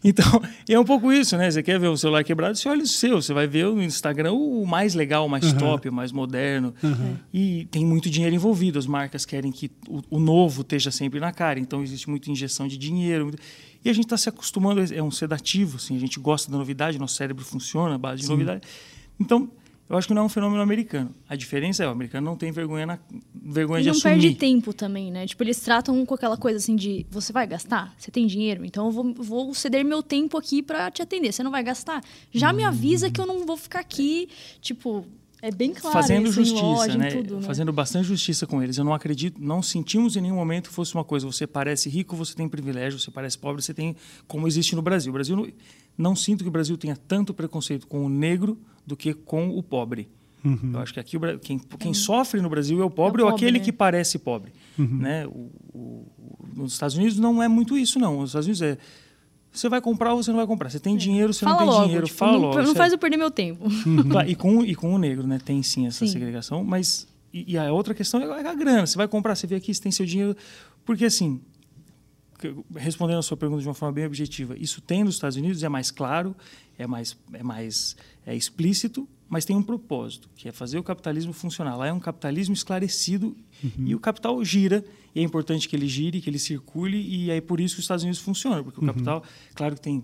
[0.05, 0.25] Então,
[0.69, 1.51] é um pouco isso, né?
[1.51, 3.21] Você quer ver o celular quebrado, você olha o seu.
[3.21, 6.73] Você vai ver no Instagram o mais legal, o mais top, o mais moderno.
[7.35, 8.79] E tem muito dinheiro envolvido.
[8.79, 11.59] As marcas querem que o, o novo esteja sempre na cara.
[11.59, 13.25] Então, existe muita injeção de dinheiro.
[13.25, 13.39] muito-
[13.85, 16.99] E a gente está se acostumando, é um sedativo, assim, a gente gosta da novidade,
[16.99, 18.33] nosso cérebro funciona à base de Sim.
[18.33, 18.67] novidade.
[19.21, 19.51] Então,
[19.89, 21.15] eu acho que não é um fenômeno americano.
[21.27, 22.99] A diferença é o americano não tem vergonha, na,
[23.35, 24.17] vergonha de não assumir.
[24.17, 25.27] Não perde tempo também, né?
[25.27, 27.95] Tipo, eles tratam com aquela coisa assim de você vai gastar?
[27.97, 28.67] Você tem dinheiro?
[28.67, 31.33] Então eu vou, vou ceder meu tempo aqui para te atender.
[31.33, 32.03] Você não vai gastar?
[32.31, 34.29] Já me avisa que eu não vou ficar aqui,
[34.61, 35.07] tipo,
[35.41, 35.93] é bem claro.
[35.93, 37.11] Fazendo isso, justiça, loja, né?
[37.11, 37.43] Tudo, né?
[37.43, 38.77] Fazendo bastante justiça com eles.
[38.77, 41.27] Eu não acredito, não sentimos em nenhum momento que fosse uma coisa.
[41.27, 42.99] Você parece rico, você tem privilégio.
[42.99, 43.95] Você parece pobre, você tem
[44.27, 45.11] como existe no Brasil.
[45.11, 45.49] O Brasil não,
[45.97, 49.63] não sinto que o Brasil tenha tanto preconceito com o negro do que com o
[49.63, 50.09] pobre.
[50.45, 50.73] Uhum.
[50.75, 53.29] Eu acho que aqui o, quem, quem sofre no Brasil é o pobre, é o
[53.29, 53.65] pobre ou aquele né?
[53.65, 54.53] que parece pobre.
[54.79, 54.99] Uhum.
[54.99, 55.27] Né?
[55.27, 56.07] O, o,
[56.55, 58.21] nos Estados Unidos não é muito isso, não.
[58.21, 58.79] Nos Estados Unidos é
[59.53, 60.71] você vai comprar ou você não vai comprar.
[60.71, 62.07] Você tem dinheiro, você Fala não tem logo, dinheiro.
[62.07, 62.63] Tipo, Fala não, logo.
[62.63, 63.65] Não faz eu perder meu tempo.
[63.65, 64.21] Uhum.
[64.27, 65.41] e, com, e com o negro, né?
[65.45, 66.13] Tem sim essa sim.
[66.13, 66.63] segregação.
[66.63, 68.87] Mas e, e, a outra questão é a grana.
[68.87, 70.37] Você vai comprar, você vê aqui, você tem seu dinheiro.
[70.85, 71.41] Porque assim,
[72.77, 75.69] respondendo a sua pergunta de uma forma bem objetiva, isso tem nos Estados Unidos, é
[75.69, 76.35] mais claro,
[76.79, 81.33] é mais, é mais é explícito, mas tem um propósito, que é fazer o capitalismo
[81.33, 81.77] funcionar.
[81.77, 83.87] Lá é um capitalismo esclarecido uhum.
[83.87, 87.41] e o capital gira, e é importante que ele gire, que ele circule, e é
[87.41, 88.89] por isso que os Estados Unidos funcionam, porque o uhum.
[88.89, 89.23] capital,
[89.55, 90.03] claro que tem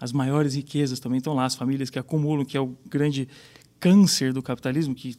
[0.00, 3.28] as maiores riquezas também estão lá, as famílias que acumulam, que é o grande
[3.80, 5.16] câncer do capitalismo, que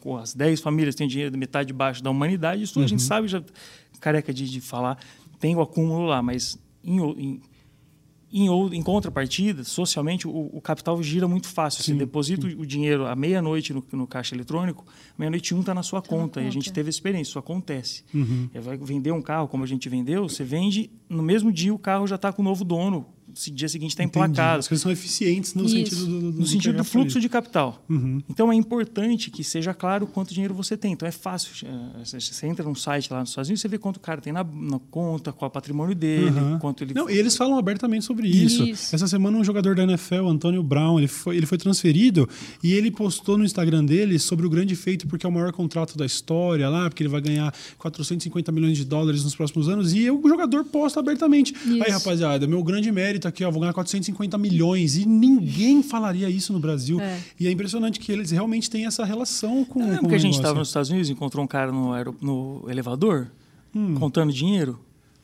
[0.00, 2.84] com as 10 famílias têm dinheiro de metade baixo da humanidade, isso uhum.
[2.84, 3.06] a gente uhum.
[3.06, 3.42] sabe, já
[4.00, 4.98] careca de, de falar,
[5.38, 7.40] tem o acúmulo lá, mas em, em
[8.32, 11.82] em, em contrapartida, socialmente, o, o, capital gira muito fácil.
[11.82, 12.56] Sim, Você deposita sim.
[12.56, 14.84] o dinheiro à meia-noite no, no, caixa eletrônico,
[15.16, 16.40] meia-noite um está na sua tá conta.
[16.40, 18.04] Na e a gente teve experiência, isso acontece.
[18.12, 18.48] Uhum.
[18.62, 22.06] Vai vender um carro como a gente vendeu, você vende, no mesmo dia o carro
[22.06, 23.06] já está com o novo dono,
[23.50, 24.60] dia seguinte está emplacado.
[24.60, 25.74] As coisas são eficientes no Isso.
[25.74, 27.84] sentido do, do No sentido do fluxo de capital.
[27.88, 28.22] Uhum.
[28.28, 30.92] Então é importante que seja claro quanto dinheiro você tem.
[30.92, 31.66] Então é fácil.
[31.66, 34.32] É, você entra num site lá nos Estados Unidos, você vê quanto o cara tem
[34.32, 36.58] na, na conta, qual é o patrimônio dele, uhum.
[36.58, 36.94] quanto ele.
[36.94, 38.64] Não, e eles falam abertamente sobre isso.
[38.64, 38.94] isso.
[38.94, 42.28] Essa semana um jogador da NFL, Antônio Brown, ele foi, ele foi transferido
[42.62, 45.96] e ele postou no Instagram dele sobre o grande feito, porque é o maior contrato
[45.96, 49.94] da história lá, porque ele vai ganhar 450 milhões de dólares nos próximos anos.
[49.94, 51.52] E o jogador posta abertamente.
[51.52, 51.82] Isso.
[51.84, 54.96] Aí, rapaziada, meu grande mérito aqui, ó, vou ganhar 450 milhões.
[54.96, 57.00] E ninguém falaria isso no Brasil.
[57.00, 57.18] É.
[57.38, 59.82] E é impressionante que eles realmente têm essa relação com.
[59.82, 63.30] É, com porque a gente estava nos Estados Unidos, encontrou um cara no, no elevador
[63.74, 63.94] hum.
[63.94, 64.78] contando dinheiro.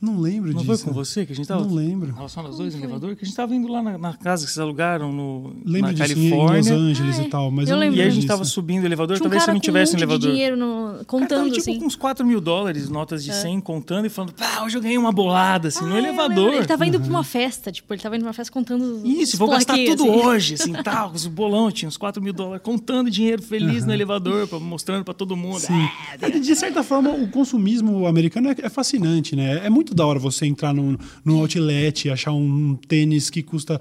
[0.05, 0.71] Não lembro não disso.
[0.71, 1.65] Não foi com você que a gente estava?
[1.65, 2.15] Não lembro.
[2.29, 3.17] Só nós dois no elevador?
[3.17, 6.05] Que a gente estava indo lá na, na, casa que vocês alugaram no, lembro na
[6.05, 6.59] disso, Califórnia.
[6.59, 7.51] Em Los Angeles ah, e tal.
[7.51, 9.45] Mas eu, eu lembro E aí a gente estava subindo o elevador, Tinha um talvez
[9.45, 10.29] você não tivesse um no elevador.
[10.29, 11.73] De dinheiro no, contando, cara tava, assim.
[11.73, 13.35] tipo com uns 4 mil dólares, notas de é.
[13.35, 16.53] 100, contando e falando, pá, hoje eu ganhei uma bolada, assim, ah, no é, elevador.
[16.53, 17.05] Ele estava indo uhum.
[17.05, 20.05] para uma festa, tipo, ele estava indo para uma festa contando Isso, vou gastar tudo
[20.05, 20.11] assim.
[20.11, 23.89] hoje, assim, tal, os bolão, tinha uns 4 mil dólares, contando dinheiro feliz uhum.
[23.89, 25.61] no elevador, pra, mostrando para todo mundo.
[25.61, 25.89] Sim.
[26.21, 29.65] É, de certa forma, o consumismo americano é, é fascinante, né?
[29.65, 33.81] É muito da hora você entrar no, no outlet, achar um tênis que custa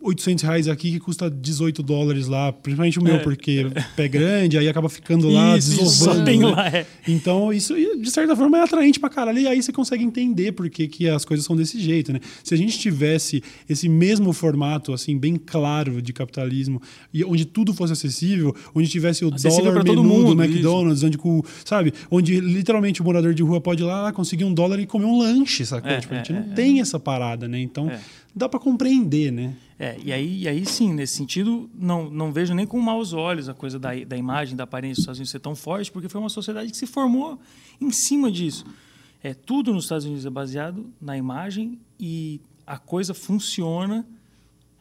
[0.00, 3.18] 800 reais aqui que custa 18 dólares lá, principalmente o meu, é.
[3.18, 6.18] porque pé grande, aí acaba ficando lá, isso, desovando.
[6.18, 6.46] Só tem né?
[6.46, 6.86] lá, é.
[7.06, 9.38] Então, isso, de certa forma, é atraente pra caralho.
[9.38, 12.20] E aí você consegue entender por que, que as coisas são desse jeito, né?
[12.42, 16.80] Se a gente tivesse esse mesmo formato, assim, bem claro de capitalismo,
[17.12, 21.06] e onde tudo fosse acessível, onde tivesse o acessível dólar menu mundo, do McDonald's, isso.
[21.06, 21.92] onde, sabe?
[22.10, 25.18] Onde literalmente o morador de rua pode ir lá conseguir um dólar e comer um
[25.18, 25.90] lanche, sacou?
[25.90, 27.60] É, tipo, a gente é, não tem essa parada, né?
[27.60, 28.00] Então, é.
[28.34, 29.54] Dá para compreender, né?
[29.78, 33.48] É, e aí, e aí sim, nesse sentido, não, não vejo nem com maus olhos
[33.48, 36.20] a coisa da, da imagem, da aparência dos Estados Unidos ser tão forte, porque foi
[36.20, 37.38] uma sociedade que se formou
[37.80, 38.64] em cima disso.
[39.22, 44.06] É, tudo nos Estados Unidos é baseado na imagem e a coisa funciona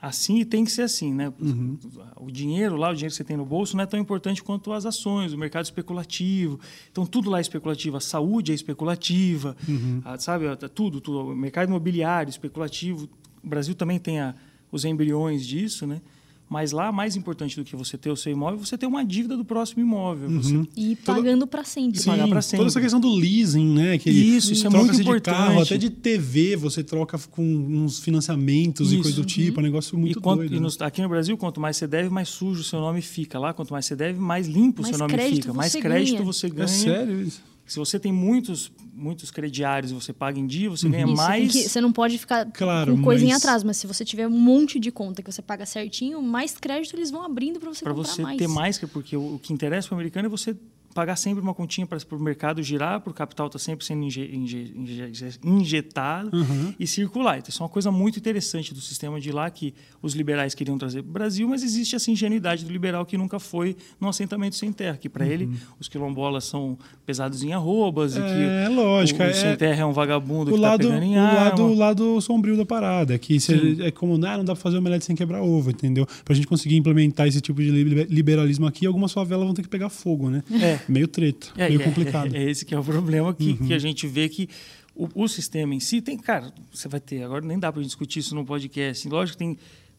[0.02, 1.32] assim e tem que ser assim, né?
[1.40, 1.78] Uhum.
[2.20, 4.74] O dinheiro lá, o dinheiro que você tem no bolso não é tão importante quanto
[4.74, 6.60] as ações, o mercado especulativo.
[6.92, 10.02] Então tudo lá é especulativo, a saúde é especulativa, uhum.
[10.04, 10.46] a, sabe?
[10.74, 13.08] Tudo, tudo, o mercado imobiliário especulativo.
[13.44, 14.36] O Brasil também tem a
[14.72, 16.02] os embriões disso, né?
[16.50, 19.38] Mas lá, mais importante do que você ter o seu imóvel, você ter uma dívida
[19.38, 20.28] do próximo imóvel.
[20.28, 20.42] Uhum.
[20.42, 20.68] Você...
[20.76, 21.98] E pagando para sempre.
[21.98, 22.58] Sim, pagar para sempre.
[22.58, 23.98] Toda essa questão do leasing, né?
[23.98, 25.34] Que isso, isso é muito importante.
[25.34, 29.00] de carro, até de TV, você troca com uns financiamentos isso.
[29.00, 29.62] e coisa do tipo.
[29.62, 30.58] É um negócio muito e quanto, doido.
[30.58, 30.68] E né?
[30.82, 33.40] aqui no Brasil, quanto mais você deve, mais sujo o seu nome fica.
[33.40, 35.54] Lá, quanto mais você deve, mais limpo o seu nome fica.
[35.54, 36.26] Mais crédito ganha.
[36.26, 36.66] você ganha.
[36.66, 37.42] É sério isso?
[37.72, 40.92] Se você tem muitos, muitos crediários e você paga em dia, você uhum.
[40.92, 41.52] ganha Isso, mais.
[41.54, 43.32] Que, você não pode ficar claro, com coisa mas...
[43.32, 46.58] em atraso, mas se você tiver um monte de conta que você paga certinho, mais
[46.58, 48.38] crédito eles vão abrindo para você pra comprar você mais.
[48.38, 50.54] ter mais, porque o, o que interessa para o americano é você
[50.94, 54.04] pagar sempre uma continha para o mercado girar, para o capital estar tá sempre sendo
[54.04, 55.12] inje, inje, inje,
[55.44, 56.74] injetado Uhum.
[56.80, 57.38] e circular.
[57.38, 60.78] Então, isso é uma coisa muito interessante do sistema de lá que os liberais queriam
[60.78, 64.56] trazer para o Brasil, mas existe essa ingenuidade do liberal que nunca foi num assentamento
[64.56, 68.26] sem terra, que para ele os quilombolas são pesados em arrobas e Uhum.
[68.28, 71.04] É, que lógico, o, o é- sem terra é um vagabundo o que está pegando
[71.04, 71.34] em o arma.
[71.44, 73.82] lado, o lado sombrio da parada, que Sim.
[73.82, 76.08] é como, ah, não dá pra fazer omelete sem quebrar ovo, entendeu?
[76.26, 79.70] Pra gente conseguir implementar esse tipo de liber- liberalismo aqui, algumas favelas vão ter que
[79.70, 80.44] pegar fogo, né?
[80.52, 80.80] É.
[80.90, 82.36] Meio treta, É, meio é, complicado.
[82.36, 83.68] É, é esse que é o problema que, Uhum.
[83.68, 84.48] que a gente vê que
[84.96, 88.20] o, o sistema em si tem, cara, você vai ter, agora nem dá para discutir
[88.20, 89.08] isso no podcast.
[89.08, 89.58] Lógico que tem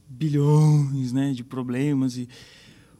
[0.09, 2.29] bilhões, né, de problemas e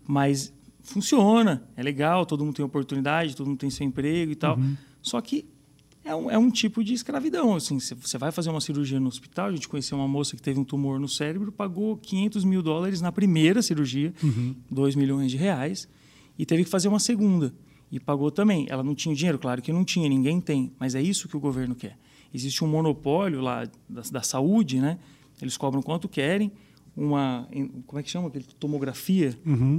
[0.07, 0.53] mas
[0.83, 4.57] funciona, é legal, todo mundo tem oportunidade, todo mundo tem seu emprego e tal.
[4.59, 4.77] Uhum.
[5.01, 5.45] Só que
[6.05, 7.55] é um, é um tipo de escravidão.
[7.55, 10.59] Assim, você- vai fazer uma cirurgia no hospital, a gente conheceu uma moça que teve
[10.59, 14.13] um tumor no cérebro, pagou 500 mil dólares na primeira cirurgia,
[14.69, 15.87] 2 milhões de reais,
[16.37, 17.55] e teve que fazer uma segunda.
[17.93, 18.67] E pagou também.
[18.71, 19.39] Ela não tinha dinheiro?
[19.39, 20.73] Claro que não tinha, ninguém tem.
[20.81, 21.97] Mas é isso que o governo quer.
[22.35, 24.99] Existe um monopólio lá da, da saúde, né?
[25.41, 26.51] Eles cobram quanto querem.
[26.95, 27.49] Uma,
[27.87, 28.29] como é que chama?
[28.29, 29.35] Aquele tomografia.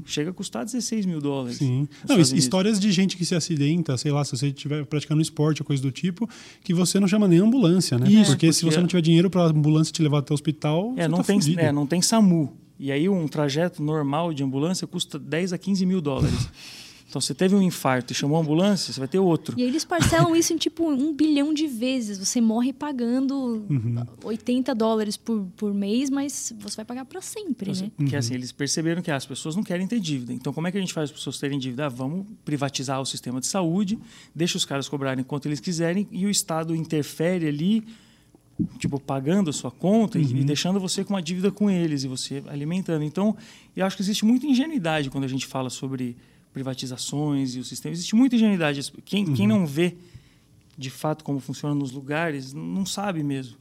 [0.05, 1.57] Chega a custar 16 mil dólares.
[1.57, 1.87] Sim.
[2.07, 5.65] Não, histórias de gente que se acidenta, sei lá, se você estiver praticando esporte ou
[5.65, 6.27] coisa do tipo,
[6.63, 8.07] que você não chama nem ambulância, né?
[8.09, 10.93] Isso, porque, se porque- você não tiver dinheiro pra ambulância te levar até o hospital,
[10.97, 11.59] É, você não, tá tem, fudido.
[11.61, 12.57] é, não tem SAMU.
[12.79, 16.33] E aí um trajeto normal de ambulância custa 10 a 15 mil dólares.
[17.13, 19.55] então, você teve um infarto e chamou a ambulância, você vai ter outro.
[19.55, 22.17] E aí eles parcelam isso em tipo um bilhão de vezes.
[22.17, 23.63] Você morre pagando
[24.23, 27.91] 80 dólares por, por mês, mas você vai pagar para sempre, né?
[27.95, 30.33] Porque assim, eles perceberam que ah, as pessoas não querem ter dívida.
[30.33, 31.85] Então, como é que a gente faz as pessoas terem dívida?
[31.85, 33.99] Ah, vamos privatizar o sistema de saúde,
[34.33, 37.83] deixa os caras cobrarem quanto eles quiserem e o Estado interfere ali,
[38.79, 42.07] tipo, pagando a sua conta e- e deixando você com uma dívida com eles e
[42.07, 43.03] você alimentando.
[43.03, 43.35] Então,
[43.75, 46.15] eu acho que existe muita ingenuidade quando a gente fala sobre
[46.53, 47.93] privatizações e o sistema.
[47.93, 48.79] Existe muita ingenuidade.
[49.03, 49.95] Quem, quem não vê
[50.77, 53.57] de fato como funciona nos lugares não sabe mesmo.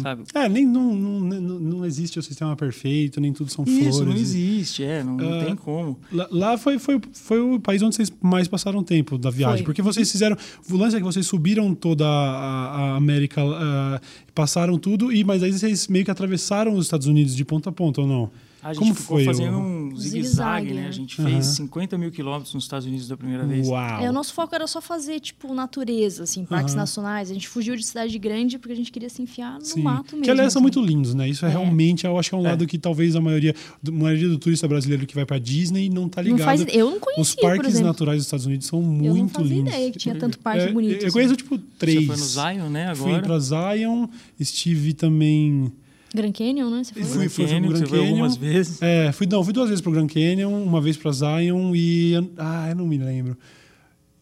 [0.00, 0.22] Sabe?
[0.34, 3.98] É, nem não, não, não, não existe o sistema perfeito, nem tudo são Isso, flores.
[4.08, 5.98] não e- existe, é, não, não Ah, tem como.
[6.10, 9.58] Lá, lá foi, foi, foi o país onde vocês mais passaram tempo da viagem.
[9.58, 9.64] Foi.
[9.66, 10.34] Porque vocês fizeram.
[10.70, 14.00] O lance é que vocês subiram toda a, a América, ah,
[14.34, 17.72] passaram tudo, e mas aí vocês meio que atravessaram os Estados Unidos de ponta a
[17.72, 18.30] ponta, ou não?
[18.66, 19.24] A gente Como ficou foi?
[19.24, 19.60] fazendo o...
[19.60, 20.82] um Zigue-zague, né?
[20.82, 20.88] né?
[20.88, 21.30] A gente Aham.
[21.30, 23.66] fez 50 mil quilômetros nos Estados Unidos da primeira vez.
[23.68, 24.02] Uau!
[24.02, 26.80] É, o nosso foco era só fazer, tipo, natureza, assim, parques Aham.
[26.82, 27.30] nacionais.
[27.30, 29.82] A gente fugiu de cidade grande porque a gente queria se enfiar no Sim.
[29.82, 30.22] mato mesmo.
[30.24, 30.62] Que aliás são assim.
[30.64, 31.28] muito lindos, né?
[31.28, 31.52] Isso é, É.
[31.52, 32.50] realmente, eu acho que é um É.
[32.50, 35.88] lado que talvez a maioria, do- a maioria do turista brasileiro que vai pra Disney
[35.88, 36.44] não tá Não ligado.
[36.46, 37.86] faz, eu não Os conhecia, por parques exemplo.
[37.86, 39.72] naturais dos Estados Unidos são eu muito não fazia lindos.
[39.72, 41.00] ideia que tinha tanto parque É, bonito.
[41.00, 41.10] Eu assim.
[41.12, 42.06] conheço, tipo, três.
[42.06, 42.24] Você foi no
[42.60, 43.22] Zion, né, Fui agora?
[43.22, 44.06] pra Zion,
[44.38, 45.72] estive também.
[46.16, 46.82] Grand Canyon, né?
[46.84, 47.02] Você foi?
[47.04, 48.08] Fui, fui, fui Canyon, Grand você Canyon.
[48.08, 48.82] algumas vezes.
[48.82, 52.14] É, fui, não, fui duas vezes pro Grand Canyon, uma vez pra Zion e.
[52.36, 53.36] Ah, eu não me lembro.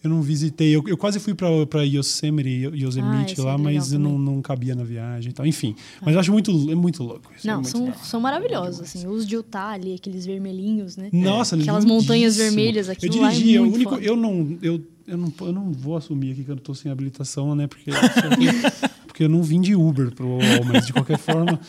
[0.03, 0.69] Eu não visitei.
[0.77, 4.43] Eu, eu quase fui pra Yosemite, Yosemite esse é lá, legal mas eu não, não
[4.43, 5.47] cabia na viagem e tal.
[5.47, 5.75] Enfim.
[6.05, 7.49] Mas eu acho muito, é muito louco isso.
[7.49, 7.99] é Não, muito são, legal.
[8.05, 9.07] são maravilhosos, assim.
[9.07, 11.09] Os de Utah ali, aqueles vermelhinhos, né?
[11.11, 11.95] Nossa, Aquelas lindíssimo.
[12.03, 13.91] montanhas vermelhas, Eu aquilo lá é dirigi, é o único.
[13.93, 14.03] foda.
[14.05, 17.55] Eu não, eu, eu, não, eu não vou assumir aqui que eu tô sem habilitação,
[17.55, 17.67] né?
[17.67, 17.91] Porque,
[19.15, 21.61] porque eu não vim de Uber pro UOL, mas de qualquer forma,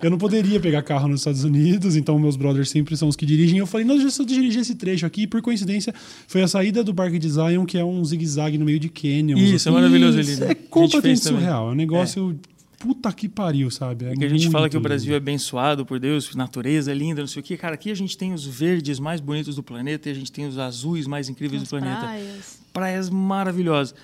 [0.00, 3.26] eu não poderia pegar carro nos Estados Unidos, então meus brothers sempre são os que
[3.26, 3.58] dirigem.
[3.58, 5.22] Eu falei, não, deixa eu dirigir esse trecho aqui.
[5.22, 5.92] E por coincidência,
[6.28, 9.40] foi a saída do Parque de Zion, que é um zigue-zague no meio de canyons.
[9.40, 10.36] Isso, é maravilhoso ali.
[10.36, 10.50] Né?
[10.52, 11.70] é completamente surreal.
[11.70, 12.38] É um negócio.
[12.78, 14.04] Puta que pariu, sabe?
[14.04, 15.28] É Porque a gente fala que o Brasil é lindo.
[15.28, 17.56] abençoado por Deus, natureza é linda, não sei o quê.
[17.56, 20.46] Cara, aqui a gente tem os verdes mais bonitos do planeta e a gente tem
[20.46, 22.00] os azuis mais incríveis As do planeta.
[22.00, 22.58] praias.
[22.72, 23.94] Praias maravilhosas.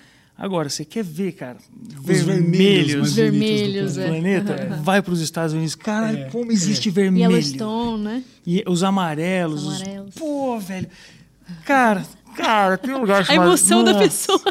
[0.41, 1.57] Agora, você quer ver, cara,
[1.99, 4.07] Os vermelhos, vermelhos do Vermelhos, é.
[4.07, 4.79] planeta?
[4.81, 5.75] Vai para os Estados Unidos.
[5.75, 7.29] Caralho, É, como existe vermelho.
[7.31, 8.23] Yellowstone, né?
[8.47, 9.63] E os amarelos.
[9.63, 10.15] Os os- amarelos.
[10.15, 10.87] Pô, velho.
[11.65, 12.05] Cara,
[12.37, 13.47] cara, tem um lugar A chamado...
[13.47, 14.03] emoção da Nossa.
[14.05, 14.41] pessoa.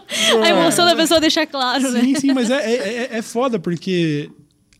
[0.44, 2.00] A emoção da pessoa deixar claro, né?
[2.02, 2.74] Sim, sim, mas é, é,
[3.14, 4.30] é- é foda porque.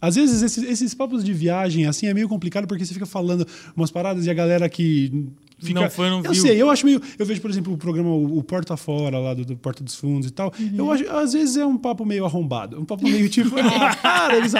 [0.00, 3.44] Às vezes esses, esses papos de viagem assim é meio complicado porque você fica falando
[3.74, 5.26] umas paradas e a galera que
[5.58, 5.80] fica.
[5.80, 6.42] Não foi, não eu viu.
[6.42, 7.00] sei, eu acho meio.
[7.18, 10.28] Eu vejo, por exemplo, o programa O, Porta Fora lá do, do Porta dos Fundos
[10.28, 10.52] e tal.
[10.58, 10.72] Uhum.
[10.76, 12.80] Eu acho, às vezes é um papo meio arrombado.
[12.80, 14.52] Um papo meio tipo, ah, cara, eles.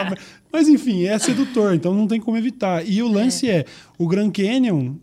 [0.52, 2.86] Mas enfim, é sedutor, então não tem como evitar.
[2.88, 3.64] E o lance é,
[3.98, 4.94] o Grand Canyon.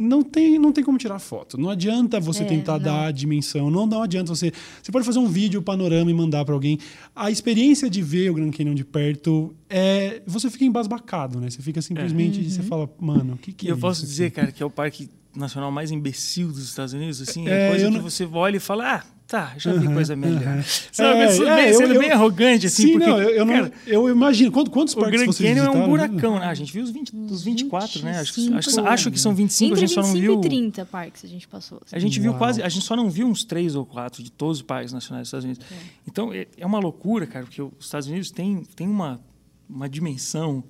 [0.00, 1.58] Não tem, não tem como tirar foto.
[1.58, 2.84] Não adianta você É, tentar não.
[2.84, 3.68] dar a dimensão.
[3.68, 4.52] Não, não adianta você.
[4.80, 6.78] Você pode fazer um vídeo panorama e mandar para alguém.
[7.16, 10.22] A experiência de ver o Grand Canyon de perto é.
[10.24, 11.50] Você fica embasbacado, né?
[11.50, 12.48] Você fica simplesmente.
[12.48, 14.36] Você fala, mano, o que, que E é eu posso isso dizer, aqui?
[14.36, 17.84] cara, que é o parque nacional mais imbecil dos Estados Unidos, assim, É, é coisa
[17.86, 20.56] eu que não- você olha e fala, ah, tá, já vi coisa melhor.
[20.56, 20.62] uhum.
[20.90, 23.30] Sabe, É, sendo é, bem, eu- sendo eu- bem arrogante, assim, Sim, porque, não, eu,
[23.30, 24.50] eu não, cara, eu imagino.
[24.50, 25.90] Quantos, quantos o parques Grand vocês Canyon é um visitaram?
[26.08, 26.46] buracão, né?
[26.46, 28.18] A gente viu os, 20, os 24, né?
[28.18, 28.88] Acho, que- acho, 25.
[28.88, 30.38] acho que são 25, Entre a gente só não 25 viu...
[30.40, 31.80] e 30 parques a gente passou.
[31.84, 31.94] assim.
[31.94, 32.38] A gente viu Uau.
[32.38, 35.22] quase, a gente só não viu uns três ou quatro de todos os parques nacionais
[35.22, 35.64] dos Estados Unidos.
[36.06, 39.20] Então é, é uma loucura, cara, porque os Estados Unidos tem, tem uma,
[39.68, 40.64] uma dimensão.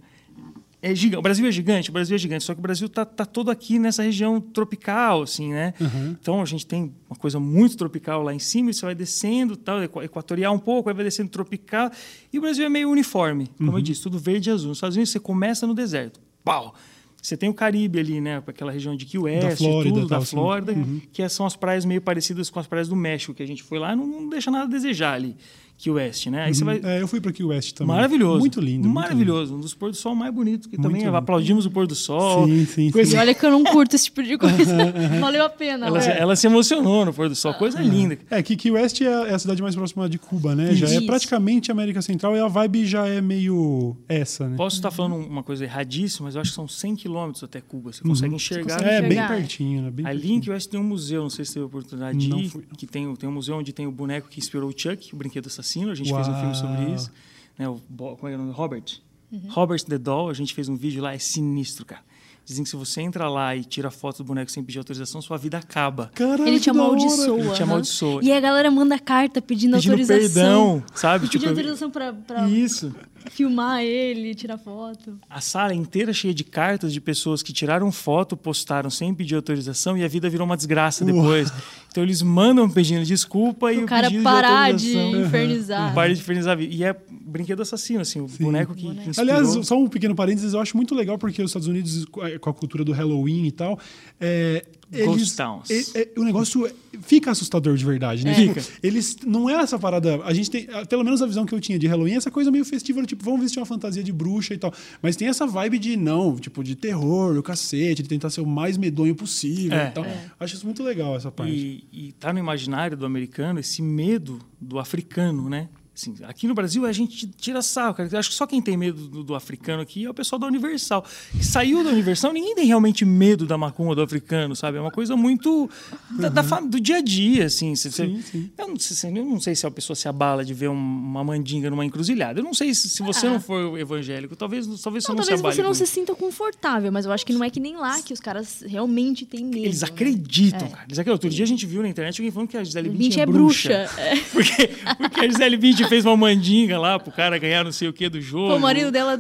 [0.81, 1.19] É gigante.
[1.19, 3.51] O Brasil é gigante, o Brasil é gigante, só que o Brasil tá, tá todo
[3.51, 5.75] aqui nessa região tropical, assim, né?
[6.21, 9.57] Então a gente tem uma coisa muito tropical lá em cima, e você vai descendo,
[9.57, 11.91] tal, equa- equatorial um pouco, aí vai descendo tropical,
[12.33, 14.69] e o Brasil é meio uniforme, como eu disse, tudo verde e azul.
[14.69, 16.75] Nos Estados Unidos você começa no deserto, pau!
[17.21, 18.41] Você tem o Caribe ali, né?
[18.47, 20.37] Aquela região de Key West, Flórida, tudo, da assim.
[20.37, 20.73] Flórida,
[21.13, 23.81] que são as praias meio parecidas com as praias do México que a gente foi
[23.81, 25.35] lá, não, não deixa nada a desejar ali,
[25.79, 26.43] Key West, né?
[26.45, 26.81] Aí você vai.
[26.83, 27.95] É, eu fui para Key West também.
[27.95, 28.41] Maravilhoso.
[28.41, 28.83] Muito lindo.
[28.89, 29.55] muito Maravilhoso.
[29.55, 31.17] Um dos pôr do sol mais bonitos, que também lindo.
[31.17, 32.47] aplaudimos o pôr do sol.
[32.49, 33.17] Sim, sim, Coisa- sim.
[33.17, 34.75] E olha que eu não curto esse tipo de coisa.
[35.21, 35.87] Valeu a pena.
[35.87, 36.13] Ela, se, ó.
[36.13, 38.19] ela se emocionou no pôr do sol, coisa linda.
[38.29, 40.75] É, que Key West é é a cidade mais próxima de Cuba, né?
[40.75, 41.07] Já é Isso.
[41.07, 44.57] praticamente América Central e a vibe já é meio essa, né?
[44.57, 47.93] Posso estar falando uma coisa erradíssima, mas eu acho que são 100 quilômetros até Cuba.
[47.93, 48.75] Você consegue enxergar.
[48.77, 49.29] consegue É, bem enxergar.
[49.29, 49.91] pertinho, né?
[49.91, 50.37] Bem Ali pertinho.
[50.37, 52.49] em Key West tem um museu, não sei se teve a oportunidade de Não ir,
[52.49, 52.77] fui, não.
[52.77, 55.47] que tem, tem um museu onde tem o boneco que inspirou o Chuck, o brinquedo
[55.47, 55.68] assassino.
[55.93, 56.95] A gente fez um filme sobre Uau.
[56.95, 57.13] isso.
[57.59, 57.81] Né, o,
[58.17, 58.53] como é o nome?
[58.53, 59.01] Robert.
[59.49, 62.03] Robert the Doll, a gente fez um vídeo lá, é sinistro, cara.
[62.49, 65.37] Dizem que se você entra lá e tira foto do boneco sem pedir autorização, sua
[65.37, 66.11] vida acaba.
[66.15, 67.39] Caraca, Ele te amaldiçoa.
[67.41, 68.21] Ele te amaldiçoa.
[68.25, 70.33] E a galera manda carta pedindo, Pedindo autorização.
[70.33, 71.27] perdão, sabe?
[71.27, 72.95] Pedindo Tipo, autorização pra, pra Isso.
[73.31, 75.19] filmar ele, tirar foto.
[75.29, 79.99] A sala inteira cheia de cartas de pessoas que tiraram foto, postaram sem pedir autorização
[79.99, 81.53] e a vida virou uma desgraça depois.
[81.91, 85.93] Então eles mandam pedindo desculpa e o o cara pedido parar de de infernizar.
[85.95, 86.75] Para de infernizar a vida.
[86.75, 86.97] E é
[87.29, 89.21] brinquedo assassino, assim, o boneco que, que inspirou.
[89.37, 92.55] Aliás, só um pequeno parênteses, eu acho muito legal porque os Estados Unidos, com a
[92.55, 93.79] cultura do Halloween e tal,
[94.21, 95.71] é, Ghost eles, towns.
[95.71, 96.73] é- é- o negócio é-
[97.03, 98.35] fica assustador de verdade, né?
[98.35, 98.61] Fica.
[98.61, 100.23] Tipo, eles não é essa parada.
[100.25, 102.51] A gente tem, pelo menos a visão que eu tinha de Halloween, é essa coisa
[102.51, 104.73] meio festiva, tipo, vamos vestir uma fantasia de bruxa e tal.
[105.03, 108.47] Mas tem essa vibe de não, tipo, de terror, o cacete, de tentar ser o
[108.47, 109.89] mais medonho possível É.
[109.89, 110.07] e tal.
[110.41, 111.53] Acho isso muito legal, essa parte.
[111.53, 115.69] E, e tá no imaginário do americano esse medo do africano, né?
[116.01, 118.09] Assim, aqui no Brasil a gente tira sarro, cara.
[118.13, 120.47] Eu acho que só quem tem medo do, do africano aqui é o pessoal da
[120.47, 121.05] Universal.
[121.33, 124.79] Que saiu da Universal, ninguém tem realmente medo da macumba do africano, sabe?
[124.79, 125.69] É uma coisa muito
[126.11, 127.75] da, da fam- do dia a dia, assim.
[127.75, 128.51] Você- você- Sim, sim.
[128.57, 131.25] Eu, não sei, eu não sei se a pessoa se abala de ver um- uma
[131.25, 132.39] mandinga numa encruzilhada.
[132.39, 133.31] Eu não sei se, se você Ah.
[133.31, 136.15] não for evangélico, talvez, talvez você Não, não, se talvez você não com se sinta
[136.15, 139.45] confortável, mas eu acho que não é que nem lá que os caras realmente têm
[139.45, 139.65] medo.
[139.67, 139.89] Eles né?
[139.89, 140.85] acreditam, cara.
[140.87, 141.13] Eles acreditam.
[141.15, 143.27] Outro dia a gente viu na internet alguém falando que a Gisele Bündchen é é
[143.27, 143.69] bruxa.
[143.69, 144.01] bruxa.
[144.01, 144.17] É.
[144.39, 144.69] Porque,
[144.99, 148.09] porque a Gisele Bündchen fez uma mandinga lá pro cara ganhar não sei o que
[148.09, 148.49] do jogo.
[148.51, 149.19] Pô, o marido dela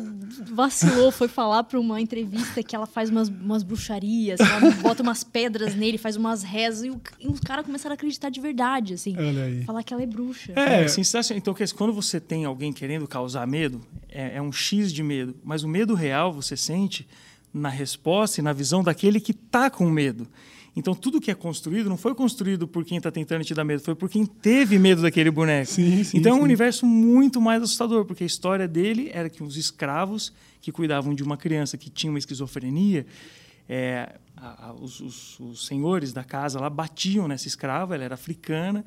[0.53, 5.25] vacilou, foi falar pra uma entrevista que ela faz umas, umas bruxarias, ela bota umas
[5.25, 8.95] pedras nele, faz umas rezas, e, o- e os caras começaram a acreditar de verdade,
[8.95, 9.16] assim.
[9.16, 9.64] Olha aí.
[9.64, 10.53] Falar que ela é bruxa.
[10.57, 10.89] É, É.
[10.89, 11.39] sensacional.
[11.39, 15.35] Então, quando você tem alguém querendo causar medo, é, é um X de medo.
[15.45, 17.07] Mas o medo real você sente
[17.53, 20.27] na resposta e na visão daquele que tá com medo.
[20.79, 23.83] Então, tudo que é construído não foi construído por quem está tentando te dar medo,
[23.83, 25.66] foi por quem teve medo daquele boneco.
[25.70, 29.43] Sim, sim, então, é um universo muito mais assustador, porque a história dele era que
[29.43, 33.05] os escravos que cuidavam de uma criança que tinha uma esquizofrenia,
[33.68, 38.14] é, a- a- os, os- os senhores da casa lá batiam nessa escrava, ela era
[38.14, 38.85] africana,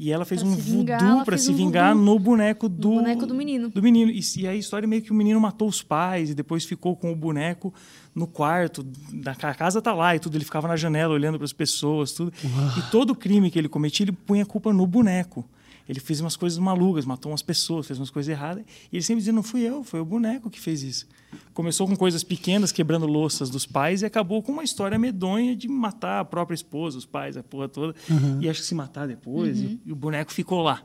[0.00, 2.92] e ela fez Pra um se vingar, voodoo para se um vingar no boneco do,
[2.94, 3.68] boneco do menino.
[3.68, 4.10] do menino.
[4.10, 6.64] E, e aí a história é meio que o menino matou os pais e depois
[6.64, 7.72] ficou com o boneco
[8.14, 8.82] no quarto,
[9.12, 12.12] da a casa tá lá e tudo, ele ficava na janela olhando para as pessoas,
[12.12, 12.32] tudo.
[12.78, 15.44] E todo crime que ele cometia, ele punha a culpa no boneco.
[15.90, 18.64] Ele fez umas coisas malucas, matou umas pessoas, fez umas coisas erradas.
[18.92, 21.08] E ele sempre dizia: não fui eu, foi o boneco que fez isso.
[21.52, 25.66] Começou com coisas pequenas, quebrando louças dos pais, e acabou com uma história medonha de
[25.66, 27.92] matar a própria esposa, os pais, a porra toda.
[28.40, 30.80] E acho que se matar depois, e, e o boneco ficou lá.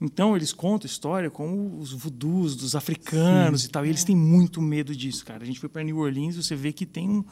[0.00, 3.84] Então eles contam a história como os voodoos dos africanos e tal.
[3.84, 5.42] E eles têm muito medo disso, cara.
[5.42, 7.24] A gente foi para New Orleans e você vê que tem um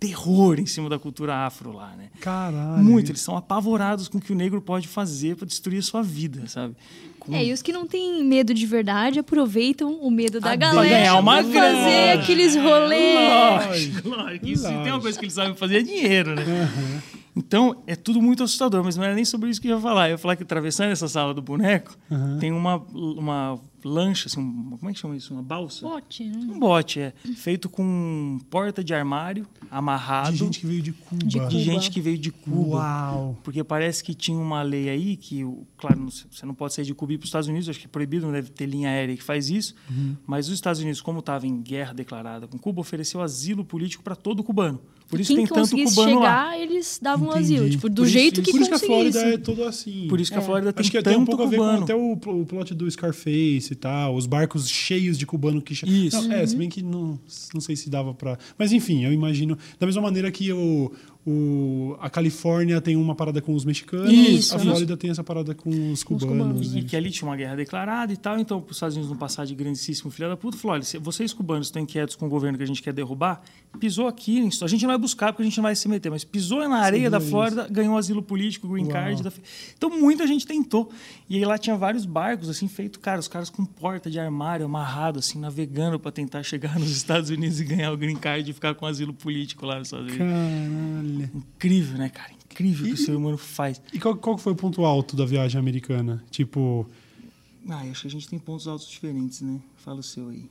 [0.00, 2.08] terror em cima da cultura afro lá, né?
[2.20, 2.82] Caralho.
[2.84, 6.02] Muito, eles são apavorados com o que o negro pode fazer para destruir a sua
[6.02, 6.74] vida, sabe?
[7.18, 10.56] Com- É, e os que não têm medo de verdade aproveitam o medo da Ah,
[10.56, 11.78] galera ganhar uma pra grana.
[11.78, 13.66] fazer aqueles rolês.
[13.66, 14.46] Lógico, lógico.
[14.46, 16.44] Isso, tem uma coisa que eles sabem fazer é dinheiro, né?
[17.36, 20.08] Então, é tudo muito assustador, mas não era nem sobre isso que eu ia falar.
[20.08, 21.96] Eu ia falar que atravessando essa sala do boneco,
[22.40, 25.32] tem uma, uma lancha, assim, um, como é que chama isso?
[25.32, 25.86] Uma balsa?
[25.86, 26.36] Bote, né?
[26.38, 27.12] Um bote, é.
[27.36, 30.32] Feito com porta de armário, amarrado.
[30.32, 31.24] De gente que veio de Cuba.
[31.26, 32.76] De de gente que veio de Cuba.
[32.76, 33.38] Uau.
[33.42, 36.84] Porque parece que tinha uma lei aí que, o- claro, não- você não pode sair
[36.84, 38.66] de Cuba e ir para os Estados Unidos, acho que é proibido, não deve ter
[38.66, 39.74] linha aérea que faz isso.
[39.90, 40.16] Uhum.
[40.26, 44.16] Mas os Estados Unidos, como estava em guerra declarada com Cuba, ofereceu asilo político para
[44.16, 44.80] todo cubano.
[45.08, 46.50] Por isso Quem tem tanto conseguisse cubano lá.
[46.52, 47.54] chegar, eles davam Entendi.
[47.54, 47.70] asilo.
[47.70, 48.78] Tipo, do Por isso- jeito que Por isso que a.
[48.78, 50.06] Flórida é toda assim.
[50.06, 51.62] Por isso que a Flórida tem Acho que tanto tem um pouco a ver com
[51.62, 51.84] cubano.
[51.84, 55.72] até o, o plot do Scarface e tal, os barcos cheios de cubano que...
[55.72, 56.28] Isso.
[56.28, 57.18] Não, é, se bem que não,
[57.52, 58.38] não sei se dava pra...
[58.58, 59.56] Mas enfim, eu imagino...
[59.78, 60.92] Da mesma maneira que o,
[61.26, 64.56] o, a Califórnia tem uma parada com os mexicanos, Isso.
[64.56, 66.28] a Flórida tem essa parada com os cubanos.
[66.38, 69.10] cubanos, E que ali tinha uma guerra declarada e tal, então para os Estados Unidos
[69.10, 72.28] não passar de grandíssimo filho da puta, falou: olha, vocês cubanos estão inquietos com o
[72.28, 73.42] governo que a gente quer derrubar,
[73.78, 76.24] pisou aqui, a gente não vai buscar porque a gente não vai se meter, mas
[76.24, 78.92] pisou na areia da viu Flórida, ganhou asilo político, green Uau.
[78.92, 79.22] card.
[79.22, 79.32] da-
[79.76, 80.90] Então muita gente tentou.
[81.28, 84.64] E aí lá tinha vários barcos, assim, feito, cara, os caras com porta de armário
[84.64, 88.54] amarrado, assim, navegando para tentar chegar nos Estados Unidos e ganhar o green card e
[88.54, 90.26] ficar com asilo político lá nos Estados Unidos.
[90.26, 91.07] Caralho.
[91.34, 92.32] Incrível, né, cara?
[92.32, 93.80] Incrível o que o ser humano faz.
[93.92, 96.22] E qual, qual foi o ponto alto da viagem americana?
[96.30, 96.86] Tipo,
[97.68, 99.60] Ah, acho que a gente tem pontos altos diferentes, né?
[99.76, 100.48] Fala o seu aí.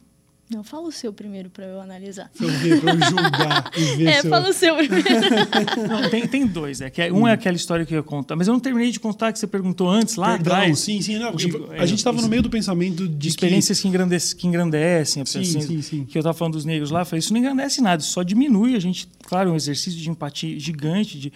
[0.50, 2.32] Não, fala o seu primeiro pra eu analisar.
[2.38, 5.10] pra eu ver, pra eu julgar e ver É, se eu- fala o seu primeiro.
[5.90, 6.80] Não, tem, tem dois.
[6.80, 8.90] É, que é- um é aquela história que eu ia contar, mas eu não terminei
[8.90, 10.80] de contar que você perguntou antes, lá Perdão, atrás.
[10.80, 11.18] sim, sim.
[11.20, 13.28] Não, De- tipo, é, a gente estava no isso- meio do pensamento de De que-
[13.28, 15.26] experiências que, engrandece, que engrandecem.
[15.26, 16.06] Sim, assim, sim, sim.
[16.06, 18.24] Que eu estava falando dos negros lá, eu falei, isso não engrandece nada, isso só
[18.24, 19.08] diminui a gente.
[19.24, 21.34] Claro, é um exercício de empatia gigante, de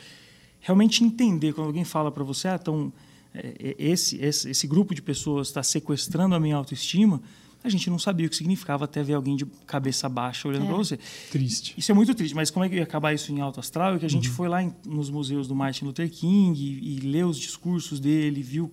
[0.62, 1.52] realmente entender.
[1.54, 2.94] Quando alguém fala para você, ah, então,
[3.36, 7.22] é, é, esse, esse, esse grupo de pessoas está sequestrando a minha autoestima,
[7.64, 10.68] a gente não sabia o que significava até ver alguém de cabeça baixa olhando É.
[10.68, 10.98] para você.
[11.32, 11.74] Triste.
[11.78, 13.96] Isso é muito triste, mas como é que ia acabar isso em alto astral?
[13.96, 17.00] É que a gente foi lá em- nos museus do Martin Luther King e, e
[17.02, 18.72] leu os discursos dele, viu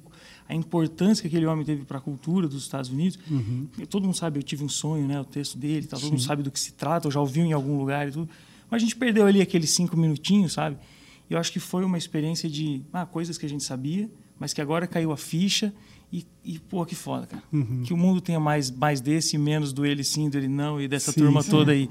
[0.48, 3.18] a importância que aquele homem teve para a cultura dos Estados Unidos.
[3.78, 5.20] E Todo mundo sabe, eu tive um sonho, né?
[5.20, 7.52] O texto dele, tá, todo mundo sabe do que se trata, eu já ouvi em
[7.52, 8.28] algum lugar e tudo.
[8.70, 10.78] Mas a gente perdeu ali aqueles cinco minutinhos, sabe?
[11.28, 14.54] E eu acho que foi uma experiência de ah, coisas que a gente sabia, mas
[14.54, 15.74] que agora caiu a ficha
[16.12, 17.42] e, e pô, que foda, cara.
[17.84, 20.80] Que o mundo tenha mais, mais desse e menos do ele sim, do ele não
[20.80, 21.50] e dessa Sim, turma sim.
[21.50, 21.88] toda aí.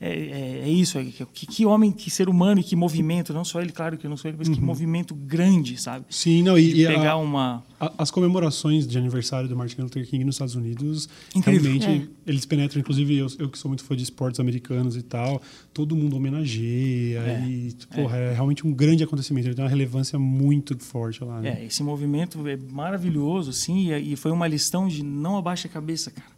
[0.00, 3.44] É, é, é isso, é, que, que homem, que ser humano e que movimento, não
[3.44, 6.04] só ele, claro que eu não sou ele, mas que movimento grande, sabe?
[6.10, 7.62] Sim, não, e, e a- pegar uma.
[7.80, 11.72] a- as comemorações de aniversário do Martin Luther King nos Estados Unidos, Incrível.
[11.78, 12.30] realmente, É.
[12.30, 15.40] eles penetram, inclusive eu, eu que sou muito fã de esportes americanos e tal,
[15.72, 18.32] todo mundo homenageia É, e, porra, é.
[18.34, 21.60] realmente um grande acontecimento, ele tem uma relevância muito forte lá, né?
[21.62, 25.70] É, esse movimento é maravilhoso, assim, e, e foi uma lição de não abaixe a
[25.70, 26.33] cabeça, cara.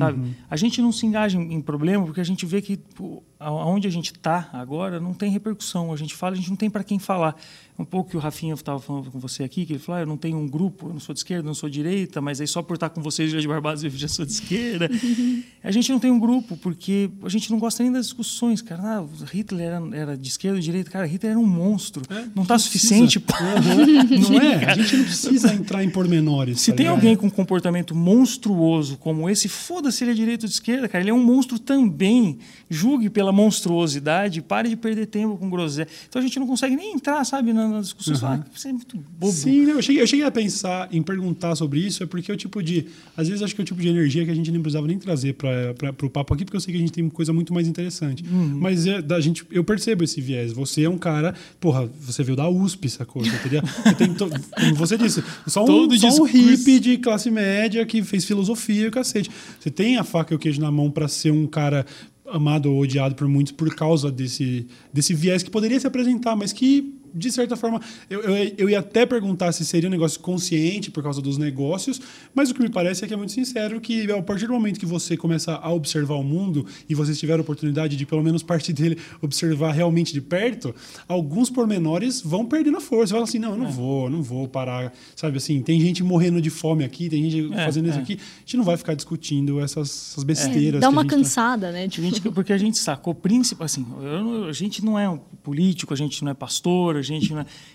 [0.00, 0.18] Sabe?
[0.18, 0.34] Uhum.
[0.48, 3.88] A gente não se engaja em, em problema porque a gente vê que pô, aonde
[3.88, 5.92] a gente está agora não tem repercussão.
[5.92, 7.34] A gente fala, a gente não tem para quem falar.
[7.78, 10.06] Um pouco que o Rafinha estava falando com você aqui, que ele falou: ah, eu
[10.06, 12.46] não tenho um grupo, eu não sou de esquerda, não sou de direita, mas aí
[12.46, 14.90] só por estar com vocês já de Barbados eu já sou de esquerda.
[15.64, 18.82] a gente não tem um grupo porque a gente não gosta nem das discussões, cara.
[18.82, 21.06] Ah, Hitler era, era de esquerda ou de direita, cara.
[21.06, 22.02] Hitler era um monstro.
[22.10, 23.18] É, não está suficiente.
[23.18, 23.32] pô.
[23.40, 24.64] Não é?
[24.66, 26.60] A gente não precisa entrar em pormenores.
[26.60, 26.96] Se tá tem ligado?
[26.98, 31.02] alguém com um comportamento monstruoso como esse, foda-se ele é direita ou de esquerda, cara.
[31.02, 32.38] Ele é um monstro também.
[32.68, 35.86] Julgue pela monstruosidade, pare de perder tempo com groselha.
[36.08, 38.14] Então a gente não consegue nem entrar, sabe, na, na discussão.
[38.16, 39.32] Falar, "Ah, você é muito bobo.
[39.32, 42.36] Sim, não, eu, cheguei, eu cheguei a pensar em perguntar sobre isso, é porque o
[42.36, 42.86] tipo de.
[43.16, 44.98] Às vezes acho que é o tipo de energia que a gente nem precisava nem
[44.98, 47.66] trazer para o papo aqui, porque eu sei que a gente tem coisa muito mais
[47.68, 48.24] interessante.
[48.30, 48.58] Uhum.
[48.60, 50.52] Mas é, da gente, eu percebo esse viés.
[50.52, 53.24] Você é um cara, porra, você veio da USP, sacou?
[53.24, 56.98] Você, teria, você tem, to- como você disse, só um, Todo só um hippie de
[56.98, 59.30] classe média que fez filosofia e o cacete.
[59.58, 61.86] Você tem a faca e o queijo na mão para ser um cara
[62.32, 66.52] amado ou odiado por muitos por causa desse, desse viés que poderia se apresentar, mas
[66.52, 70.90] que, de certa forma, eu, eu, eu ia até perguntar se seria um negócio consciente
[70.90, 72.00] por causa dos negócios,
[72.34, 74.78] mas o que me parece é que é muito sincero que a partir do momento
[74.78, 78.42] que você começa a observar o mundo e vocês tiveram a oportunidade de, pelo menos
[78.42, 80.74] parte dele, observar realmente de perto,
[81.08, 83.08] alguns pormenores vão perdendo a força.
[83.08, 84.92] Você fala assim, não, eu não vou, não vou parar.
[85.16, 88.02] Sabe assim, tem gente morrendo de fome aqui, tem gente É, fazendo isso é.
[88.02, 88.14] aqui.
[88.14, 90.80] A gente não vai ficar discutindo essas, essas besteiras.
[90.80, 91.84] Dá uma tá- cansada, né?
[91.84, 95.18] A Tipo, gente- porque a gente sacou príncipe, assim, eu a gente não é um
[95.42, 97.32] político, a gente não é pastor, a gente.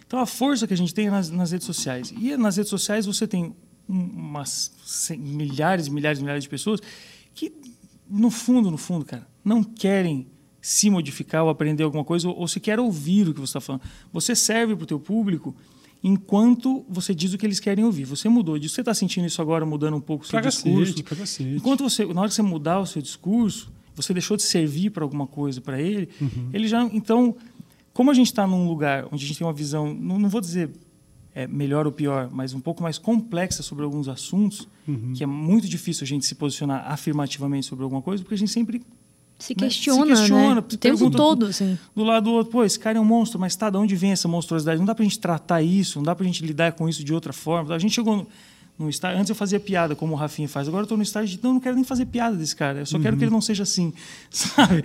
[0.08, 2.14] Então a força que a gente tem é nas, nas redes sociais.
[2.18, 3.54] E nas redes sociais você tem
[3.88, 6.80] um- umas cem- milhares e milhares e milhares de pessoas
[7.34, 7.52] que,
[8.10, 10.28] no fundo, no fundo, cara, não querem
[10.62, 13.82] se modificar ou aprender alguma coisa ou, ou sequer ouvir o que você está falando.
[14.12, 15.56] Você serve para o teu público
[16.04, 18.06] enquanto você diz o que eles querem ouvir.
[18.06, 18.76] Você mudou disso.
[18.76, 20.80] Você está sentindo isso agora, mudando um pouco o seu discurso.
[20.92, 21.50] cacete, pra cacete.
[21.56, 25.04] Enquanto você, na hora que você mudar o seu discurso, você deixou de servir para
[25.04, 26.50] alguma coisa para ele, Uhum.
[26.54, 26.84] ele já.
[26.94, 27.36] Então,
[27.96, 30.42] como a gente está num lugar onde a gente tem uma visão, não, não vou
[30.42, 30.70] dizer
[31.34, 35.14] é, melhor ou pior, mas um pouco mais complexa sobre alguns assuntos, uhum.
[35.16, 38.52] que é muito difícil a gente se posicionar afirmativamente sobre alguma coisa, porque a gente
[38.52, 38.82] sempre
[39.40, 40.16] se questiona, né?
[40.16, 40.60] se questiona né?
[40.60, 41.80] o tempo todo, sim.
[41.96, 44.12] Do lado do outro, pô, esse cara é um monstro, mas tá, de onde vem
[44.12, 44.78] essa monstruosidade?
[44.78, 47.32] Não dá pra gente tratar isso, não dá pra gente lidar com isso de outra
[47.32, 47.74] forma.
[47.74, 48.28] A gente chegou no,
[48.78, 51.38] no estágio, antes eu fazia piada, como o Rafinha faz, agora eu tô no estágio
[51.38, 53.04] de, não, não quero nem fazer piada desse cara, eu só uhum.
[53.04, 53.94] quero que ele não seja assim,
[54.30, 54.84] sabe?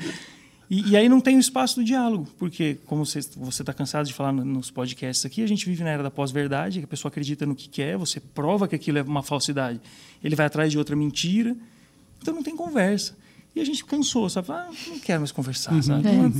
[0.70, 4.14] E, e, aí não tem o espaço do diálogo, porque, como você está cansado de
[4.14, 7.44] falar nos podcasts aqui, a gente vive na era da pós-verdade, que a pessoa acredita
[7.44, 9.80] no que quer, você prova que aquilo é uma falsidade.
[10.22, 11.56] Ele vai atrás de outra mentira,
[12.22, 13.16] então não tem conversa.
[13.54, 14.52] E a gente cansou, sabe?
[14.52, 15.82] Ah, não quero mais conversar, uhum.
[15.82, 16.08] sabe?
[16.08, 16.32] Uhum.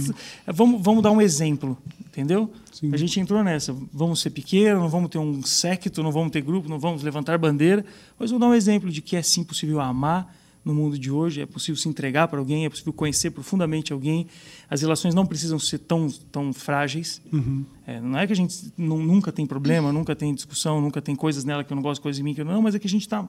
[0.47, 1.77] Vamos, vamos dar um exemplo,
[2.07, 2.53] entendeu?
[2.73, 2.95] Sim.
[2.95, 3.77] A gente entrou nessa.
[3.93, 7.37] Vamos ser pequeno, não vamos ter um séquito, não vamos ter grupo, não vamos levantar
[7.37, 7.85] bandeira,
[8.17, 10.33] mas vamos dar um exemplo de que é sim possível amar,
[10.65, 14.27] no mundo de hoje, é possível se entregar para alguém, é possível conhecer profundamente alguém.
[14.69, 17.21] As relações não precisam ser tão, tão frágeis.
[17.33, 17.65] Uhum.
[17.87, 21.17] É, não é que a gente não, nunca tem problema, nunca tem discussão, nunca tem
[21.17, 22.87] coisas nela que eu não gosto, coisas em mim que eu não, mas é que
[22.87, 23.29] a gente está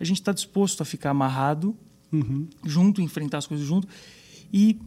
[0.00, 1.76] a gente está disposto a ficar amarrado
[2.12, 2.48] uhum.
[2.64, 3.86] junto, enfrentar as coisas junto.
[4.52, 4.80] E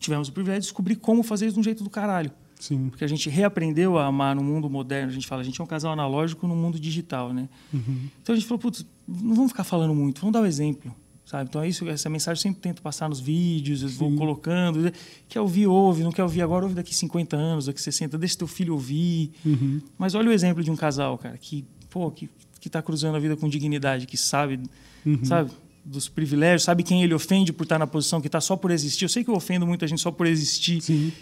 [0.00, 2.32] tivemos o privilégio de descobrir como fazer isso de um jeito do caralho.
[2.58, 2.88] Sim.
[2.88, 5.10] Porque a gente reaprendeu a amar no mundo moderno.
[5.10, 7.48] A gente fala, a gente é um casal analógico no mundo digital, né?
[7.72, 8.08] Uhum.
[8.20, 10.92] Então a gente falou, putz, não vamos ficar falando muito, vamos dar o um exemplo
[11.26, 11.48] sabe?
[11.50, 14.92] Então é isso, essa mensagem eu sempre tento passar nos vídeos, eu vou colocando.
[15.28, 18.46] Quer ouvir, ouve, não quer ouvir agora, ouve daqui 50 anos, daqui 60, deixa teu
[18.46, 19.32] filho ouvir.
[19.44, 19.80] Uhum.
[19.98, 23.18] Mas olha o exemplo de um casal, cara, que, pô, que, que tá cruzando a
[23.18, 24.60] vida com dignidade, que sabe,
[25.04, 25.24] uhum.
[25.24, 25.50] sabe?
[25.84, 29.04] Dos privilégios, sabe quem ele ofende por estar na posição que está só por existir.
[29.04, 31.12] Eu sei que eu ofendo muita gente só por existir, Sim.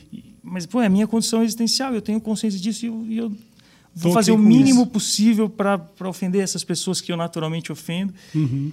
[0.42, 3.28] mas pô, é a minha condição existencial, eu tenho consciência disso e eu, e eu
[3.94, 4.90] vou Tô fazer o mínimo isso.
[4.90, 8.12] possível para ofender essas pessoas que eu naturalmente ofendo.
[8.34, 8.72] Uhum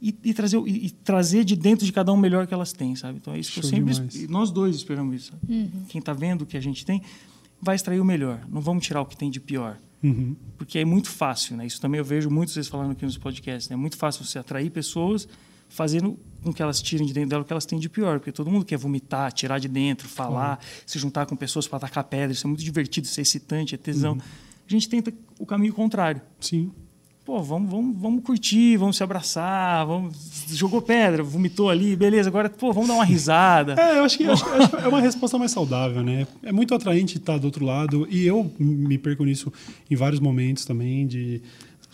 [0.00, 2.72] e, e trazer, e, e, trazer de dentro de cada um o melhor que elas
[2.72, 3.18] têm, sabe?
[3.18, 3.94] Então é isso Show que eu sempre.
[3.94, 4.28] Demais.
[4.28, 5.32] Nós dois esperamos isso.
[5.48, 5.84] Uhum.
[5.88, 7.02] Quem está vendo o que a gente tem
[7.60, 8.46] vai extrair o melhor.
[8.48, 9.78] Não vamos tirar o que tem de pior.
[10.02, 10.36] Uhum.
[10.56, 11.66] Porque é muito fácil, né?
[11.66, 13.68] Isso também eu vejo muitos vezes falando aqui nos podcasts.
[13.68, 13.74] Né?
[13.74, 15.26] É muito fácil você atrair pessoas
[15.68, 18.20] fazendo com que elas tirem de dentro dela o que elas têm de pior.
[18.20, 20.82] Porque todo mundo quer vomitar, tirar de dentro, falar, uhum.
[20.86, 22.32] se juntar com pessoas para atacar pedra.
[22.32, 24.12] Isso é muito divertido, isso é excitante, é tesão.
[24.12, 24.20] Uhum.
[24.20, 26.22] A gente tenta o caminho contrário.
[26.38, 26.70] Sim
[27.28, 30.16] pô, vamos, vamos, vamos curtir, vamos se abraçar, vamos
[30.48, 33.74] jogou pedra, vomitou ali, beleza, agora, pô, vamos dar uma risada.
[33.78, 36.26] É, eu acho que, acho, acho que é uma resposta mais saudável, né?
[36.42, 39.52] É muito atraente estar do outro lado e eu me perco nisso
[39.90, 41.42] em vários momentos também de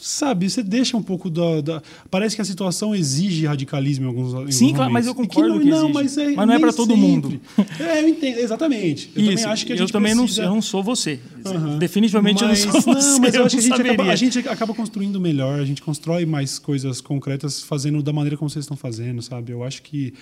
[0.05, 4.35] sabe, você deixa um pouco da, da, Parece que a situação exige radicalismo em alguns
[4.49, 6.59] em Sim, claro, mas eu concordo que, não, que não mas, é, mas não é
[6.59, 7.41] para todo mundo.
[7.81, 9.11] É, eu entendo, exatamente.
[9.15, 10.43] Eu Isso, também acho que a gente Eu também precisa...
[10.43, 11.19] não, eu não sou você.
[11.45, 11.79] Uhum.
[11.79, 13.21] Definitivamente mas, eu não sou não, você.
[13.21, 15.81] Mas eu, eu acho que a gente, acaba, a gente, acaba, construindo melhor, a gente
[15.81, 19.53] constrói mais coisas concretas fazendo da maneira como vocês estão fazendo, sabe?
[19.53, 20.13] Eu acho que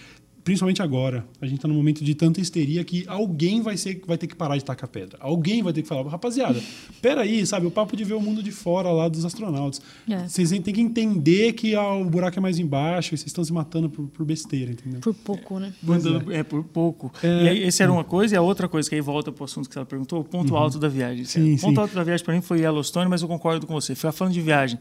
[0.45, 4.19] principalmente agora, a gente está num momento de tanta histeria que alguém vai, ser, vai
[4.19, 5.19] ter que parar de tacar pedra.
[5.21, 6.61] Alguém vai ter que falar, rapaziada,
[7.01, 9.81] peraí, sabe, o papo de ver o mundo de fora lá dos astronautas.
[10.09, 10.27] É.
[10.29, 13.53] Vocês têm que entender que ah, o buraco é mais embaixo e vocês estão se
[13.53, 15.01] matando por, por besteira, entendeu?
[15.01, 15.73] Por pouco, né?
[16.31, 16.39] É.
[16.39, 16.43] é.
[16.43, 17.13] por pouco.
[17.23, 19.43] É, e aí, essa era uma coisa, e a outra coisa, que aí volta para
[19.43, 20.59] o assunto que você perguntou, o ponto uhum.
[20.59, 21.25] alto da viagem.
[21.25, 21.81] Sim, o ponto sim.
[21.81, 23.95] alto da viagem para mim foi Yellowstone, mas eu concordo com você.
[23.95, 24.79] Foi falando de viagem,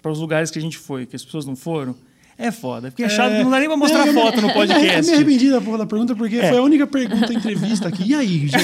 [0.00, 1.94] para os lugares que a gente foi, que as pessoas não foram,
[2.42, 2.90] é foda.
[2.90, 4.96] Porque é chato, é, não dá nem pra mostrar é, foto no podcast.
[4.96, 6.48] Eu me arrependi da porra da pergunta, porque é.
[6.48, 8.10] foi a única pergunta entrevista aqui.
[8.10, 8.56] E aí, gente?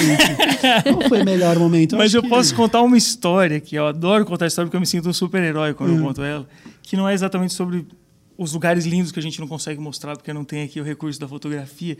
[0.83, 1.95] Qual foi o melhor momento?
[1.95, 2.29] Eu Mas eu que...
[2.29, 5.73] posso contar uma história, que eu adoro contar história, porque eu me sinto um super-herói
[5.73, 6.03] quando eu hum.
[6.03, 6.47] conto ela,
[6.81, 7.87] que não é exatamente sobre
[8.37, 11.19] os lugares lindos que a gente não consegue mostrar, porque não tem aqui o recurso
[11.19, 11.97] da fotografia.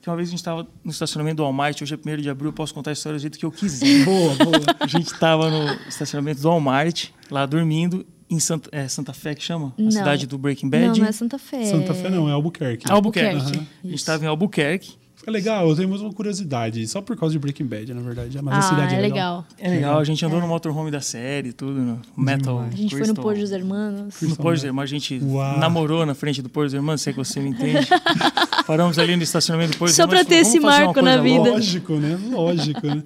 [0.00, 2.48] Que uma vez a gente estava no estacionamento do Walmart, hoje é 1 de abril,
[2.48, 4.04] eu posso contar a história do jeito que eu quiser.
[4.04, 4.76] boa, boa.
[4.80, 9.42] A gente estava no estacionamento do Walmart, lá dormindo, em Santa, é Santa Fé que
[9.42, 9.74] chama?
[9.76, 9.88] Não.
[9.88, 10.86] A cidade do Breaking Bad?
[10.86, 11.64] Não, não é Santa Fé.
[11.66, 12.90] Santa Fé não, é Albuquerque.
[12.90, 13.36] Albuquerque.
[13.36, 13.58] Albuquerque.
[13.58, 13.66] Uhum.
[13.84, 15.02] A gente estava em Albuquerque.
[15.24, 18.36] É legal, eu tenho uma curiosidade, só por causa de Breaking Bad, na verdade.
[18.42, 19.36] Mas ah, a cidade é, é legal.
[19.36, 19.46] legal.
[19.56, 20.42] É legal, a gente andou é.
[20.42, 22.58] no motorhome da série, tudo, no Metal.
[22.58, 22.98] A gente Crystal.
[22.98, 24.20] foi no Pôr dos Hermanos.
[24.20, 25.58] No Pôr dos Hermanos, a gente Uau.
[25.60, 27.86] namorou na frente do Pôr dos Hermanos, sei que você me entende.
[28.66, 31.50] Paramos ali no estacionamento do Pôr dos Só pra ter esse marco na vida.
[31.50, 32.18] Lógico, né?
[32.28, 33.02] Lógico, né?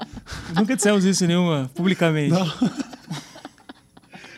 [0.57, 2.31] Nunca dissemos isso nenhuma, publicamente.
[2.31, 2.47] Não.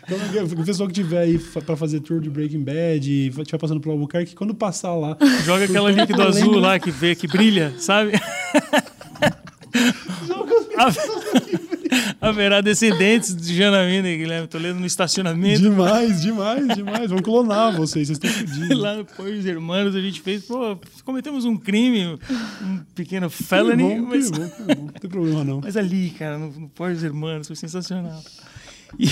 [0.09, 3.81] Então, o pessoal que tiver aí pra fazer tour de Breaking Bad e estiver passando
[3.81, 5.17] pelo Albuquerque, quando passar lá.
[5.45, 8.13] Joga aquela líquido azul lá que vê, que brilha, sabe?
[10.27, 10.49] Joga
[12.21, 15.63] Haverá descendentes de Janamina e Guilherme Toledo no estacionamento.
[15.63, 17.09] Demais, demais, demais.
[17.09, 18.79] Vamos clonar vocês, vocês estão fodidos.
[18.79, 22.19] Lá dos Hermanos a gente fez, pô, cometemos um crime,
[22.61, 23.83] um pequeno felony.
[23.83, 24.31] Que bom, mas...
[24.31, 24.83] que bom, que bom.
[24.85, 25.61] Não tem problema não.
[25.63, 28.21] Mas ali, cara, no, no Pôr dos Hermanos, foi sensacional.
[28.99, 29.07] E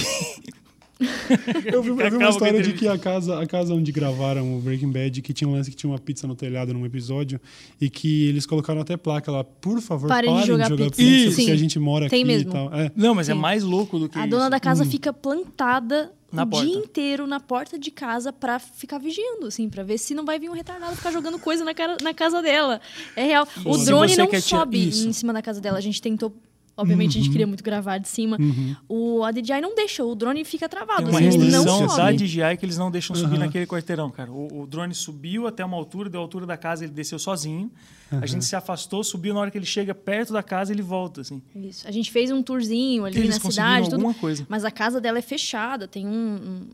[1.70, 4.60] Eu vi, eu vi uma história de que a casa, a casa onde gravaram o
[4.60, 7.38] Breaking Bad, que tinha um lance que tinha uma pizza no telhado num episódio,
[7.80, 10.84] e que eles colocaram até placa lá, por favor, Parem parem, de jogar de jogar
[10.86, 10.96] pizza.
[10.96, 11.36] pizza, Sim.
[11.42, 12.50] porque a gente mora Tem aqui mesmo.
[12.50, 12.74] e tal.
[12.74, 12.90] É.
[12.96, 13.38] Não, mas é Sim.
[13.38, 14.30] mais louco do que A isso.
[14.30, 16.66] dona da casa fica plantada Na o porta.
[16.66, 20.38] dia inteiro na porta de casa pra ficar vigiando, assim, pra ver se não vai
[20.38, 22.80] vir um retardado ficar jogando coisa na, cara, na casa dela.
[23.14, 23.46] É real.
[23.58, 25.78] E o drone não sobe em cima da casa dela.
[25.78, 26.32] A gente tentou.
[26.76, 28.36] Obviamente, a gente queria muito gravar de cima.
[28.88, 31.04] O a DJI não deixa, o drone fica travado.
[31.04, 32.16] Tem uma assim, ele não restrição da sobe.
[32.16, 33.46] DJI que eles não deixam subir Aham.
[33.46, 34.30] naquele quarteirão, cara.
[34.30, 37.70] O, o drone subiu até uma altura, deu a altura da casa, ele desceu sozinho.
[38.10, 41.22] A gente se afastou, subiu, na hora que ele chega perto da casa, ele volta,
[41.22, 41.42] assim.
[41.54, 41.86] Isso.
[41.88, 43.94] A gente fez um tourzinho ali Eles na cidade, tudo.
[43.94, 44.46] alguma coisa.
[44.48, 46.10] Mas a casa dela é fechada, tem um,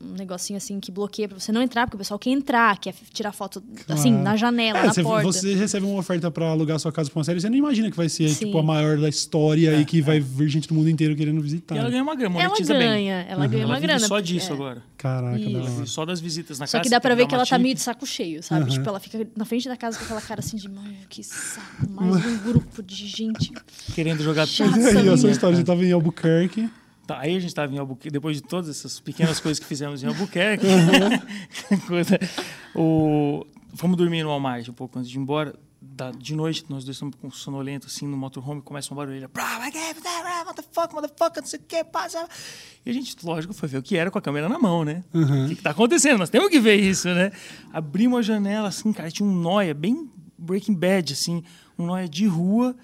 [0.03, 2.95] um- negocinho assim que bloqueia pra você não entrar, porque o pessoal quer entrar, quer
[3.13, 4.25] tirar foto assim, Claro.
[4.25, 5.25] na janela, É, na você, porta.
[5.33, 7.97] você recebe uma oferta pra alugar sua casa pra uma série, você não imagina que
[7.97, 8.47] vai ser Sim.
[8.47, 11.41] tipo a maior da história É, e que vai vir gente do mundo inteiro querendo
[11.41, 11.75] visitar.
[11.75, 12.83] E ela ganha uma grana, Ela monetiza bem.
[12.89, 14.07] ganha, ela ganha Ela uma vive grana.
[14.07, 14.55] só disso é.
[14.55, 14.83] agora.
[14.99, 15.87] Caraca, da Ela vive hora.
[15.87, 16.85] só das visitas na Só casa.
[16.85, 18.71] que dá pra ver que ela tá meio de saco cheio, sabe?
[18.71, 21.89] Tipo, ela fica na frente da casa com aquela cara assim de, mano, que saco,
[21.91, 23.53] mais um grupo de gente.
[23.95, 24.47] Querendo jogar.
[24.47, 26.69] Mas e aí, a minha história, você tava em Albuquerque.
[27.07, 30.03] Tá, aí a gente estava em Albuquerque, depois de todas essas pequenas coisas que fizemos
[30.03, 30.65] em Albuquerque,
[31.89, 32.19] coisa-
[32.75, 33.45] o,
[33.75, 35.55] fomos dormir no Walmart um pouco antes de ir embora.
[35.85, 40.57] Da- de noite, nós dois estamos com sonolento, assim, no motorhome, começa um vai, What
[40.57, 42.25] the fuck, motherfucker, não sei o que, passa.
[42.87, 45.03] E a gente, lógico, foi ver o que era com a câmera na mão, né?
[45.13, 46.19] O que, que tá acontecendo?
[46.19, 47.33] Nós temos que ver isso, né?
[47.73, 50.09] Abrimos a janela, assim, cara, tinha um noia, bem
[50.43, 51.43] Breaking Bad, assim,
[51.79, 52.77] um noia de rua,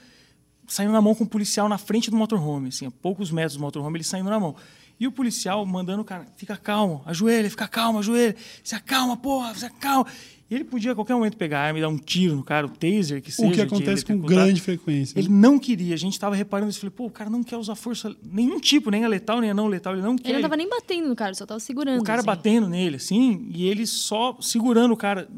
[0.67, 3.61] saindo na mão com o policial na frente do motorhome, assim, a poucos metros do
[3.61, 4.55] motorhome, ele saindo na mão.
[5.01, 9.55] E o policial mandando o cara, fica calmo, ajoelha, fica calmo, ajoelha, se acalma, porra,
[9.55, 10.07] se acalma.
[10.51, 12.67] E ele podia a qualquer momento pegar a arma e dar um tiro no cara,
[12.67, 13.49] o taser, que seja.
[13.49, 15.19] o que acontece com grande frequência.
[15.19, 17.75] Ele não queria, a gente estava reparando isso, falei, pô, o cara não quer usar
[17.75, 20.29] força, nenhum tipo, nem a letal, nem a não letal, ele não quer.
[20.29, 22.01] Ele não tava nem batendo no cara, só tava segurando.
[22.01, 22.27] O cara assim.
[22.27, 25.29] batendo nele, assim, e ele só segurando o cara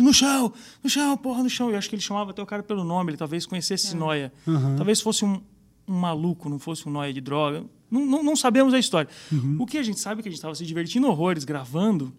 [0.00, 0.52] no chão,
[0.84, 1.68] no chão, porra, no chão.
[1.70, 4.32] Eu acho que ele chamava até o cara pelo nome, ele talvez conhecesse esse Noia.
[4.76, 5.40] Talvez fosse um,
[5.88, 7.64] um maluco, não fosse um Noia de droga.
[7.90, 9.10] Não, não, não sabemos a história.
[9.58, 12.12] O que a gente sabe é que a gente estava se divertindo horrores gravando.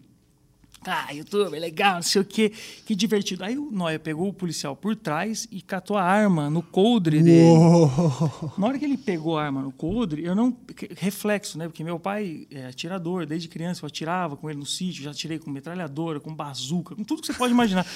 [0.84, 2.52] Ah, YouTube, legal, não sei o quê.
[2.84, 3.44] Que divertido.
[3.44, 7.46] Aí o Noia pegou o policial por trás e catou a arma no coldre dele.
[7.46, 8.52] Uou.
[8.58, 10.56] Na hora que ele pegou a arma no coldre, eu não.
[10.96, 11.68] Reflexo, né?
[11.68, 15.38] Porque meu pai é atirador, desde criança eu atirava com ele no sítio, já atirei
[15.38, 17.86] com metralhadora, com bazuca, com tudo que você pode imaginar.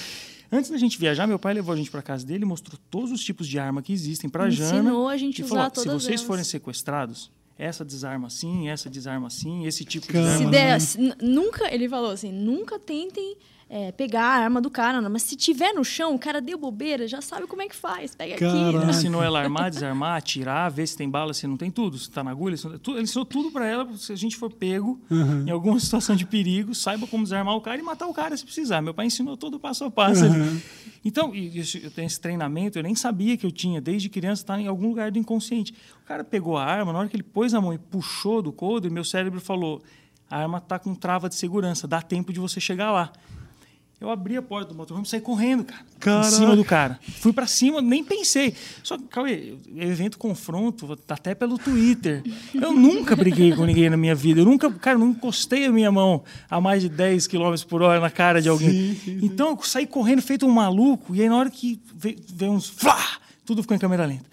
[0.49, 3.21] Antes da gente viajar, meu pai levou a gente para casa dele, mostrou todos os
[3.23, 4.79] tipos de arma que existem para Jana.
[4.79, 8.27] Ensinou a gente e usar falou: "Ó, se todas vocês elas." forem sequestrados, essa desarma
[8.27, 10.51] assim, essa desarma assim, esse tipo de Se arma.
[10.51, 13.35] der, se- n- nunca, ele falou assim, nunca tentem
[13.69, 15.09] é, pegar a arma do cara, não.
[15.09, 18.15] Mas se tiver no chão, o cara deu bobeira, já sabe como é que faz.
[18.15, 18.43] Pega aqui.
[18.45, 18.85] Caraca.
[18.85, 18.89] né?
[18.91, 22.09] Ensinou ela a armar, desarmar, atirar, ver se tem bala, se não tem tudo, se
[22.09, 22.55] tá na agulha.
[22.55, 22.77] Se não...
[22.79, 24.99] tudo- Ele ensinou tudo para ela, se a gente for pego
[25.45, 28.45] em alguma situação de perigo, saiba como desarmar o cara e matar o cara se
[28.45, 28.81] precisar.
[28.81, 30.23] Meu pai ensinou todo o passo a passo.
[30.25, 30.61] ali.
[31.05, 34.67] Então, eu tenho esse treinamento, eu nem sabia que eu tinha, desde criança, tá em
[34.67, 35.73] algum lugar do inconsciente.
[36.03, 38.51] O cara pegou a arma, na hora que ele pôs a mão e puxou do
[38.51, 39.81] coldre, meu cérebro falou:
[40.29, 43.11] a arma tá com trava de segurança, dá tempo de você chegar lá.
[43.99, 45.81] Eu abri a porta do motorhome e saí correndo, cara.
[45.99, 46.27] Caraca.
[46.27, 46.99] Em cima do cara.
[47.19, 48.53] Fui pra cima, nem pensei.
[48.83, 52.21] Só que, Cauê, evento confronto, até pelo Twitter.
[52.53, 54.41] Eu nunca briguei com ninguém na minha vida.
[54.41, 57.99] Eu nunca, cara, não encostei a minha mão a mais de 10 km por hora
[57.99, 58.69] na cara de alguém.
[58.69, 59.25] Sim, sim, sim.
[59.25, 61.15] Então eu saí correndo feito um maluco.
[61.15, 62.69] E aí, na hora que veio, veio uns.
[62.69, 63.03] Flá,
[63.43, 64.25] tudo ficou em câmera lenta.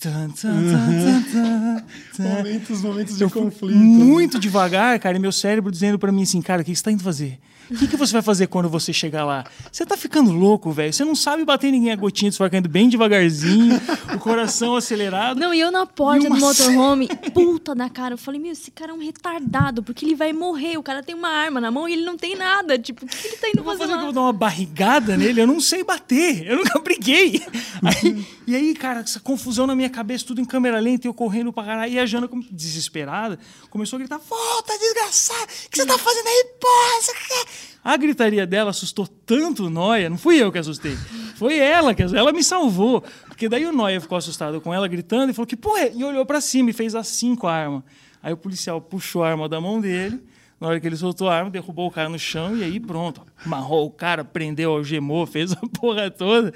[0.00, 1.84] Tan, tan, tan,
[2.16, 2.18] tan.
[2.18, 3.78] Momentos, momentos de conflito.
[3.78, 6.90] muito devagar, cara, e meu cérebro dizendo pra mim assim, cara, o que você tá
[6.90, 7.38] indo fazer?
[7.70, 9.44] O que, que você vai fazer quando você chegar lá?
[9.70, 10.92] Você tá ficando louco, velho.
[10.92, 13.80] Você não sabe bater ninguém a gotinha de suor caindo bem devagarzinho,
[14.14, 15.38] o coração acelerado.
[15.38, 18.14] Não, e eu na porta do motorhome, puta da cara.
[18.14, 20.76] Eu falei, meu, esse cara é um retardado, porque ele vai morrer.
[20.76, 22.78] O cara tem uma arma na mão e ele não tem nada.
[22.78, 23.98] Tipo, o que ele tá indo Eu fazer fazer que?
[23.98, 25.40] Eu vou dar uma barrigada nele?
[25.40, 26.46] Eu não sei bater.
[26.46, 27.42] Eu nunca briguei.
[27.82, 31.14] Aí- e aí, cara, essa confusão na minha cabeça, tudo em câmera lenta, e eu
[31.14, 31.92] correndo pra caralho.
[31.92, 33.38] E a Jana, desesperada,
[33.70, 35.42] começou a gritar: Volta, desgraçado!
[35.66, 37.00] O que você tá fazendo aí, porra?
[37.02, 37.44] Você quer?
[37.84, 40.08] A gritaria dela assustou tanto o Noia.
[40.08, 40.96] Não fui eu que assustei.
[41.34, 43.02] Foi ela que ela me salvou.
[43.26, 45.80] Porque daí o Noia ficou assustado com ela gritando e falou: Que porra?
[45.80, 47.84] é?" E olhou pra cima e fez assim com a arma.
[48.22, 50.22] Aí o policial puxou a arma da mão dele.
[50.62, 53.20] Na hora que ele soltou a arma, derrubou o cara no chão e aí pronto.
[53.44, 56.52] Amarrou o cara, prendeu, algemou, fez a porra toda.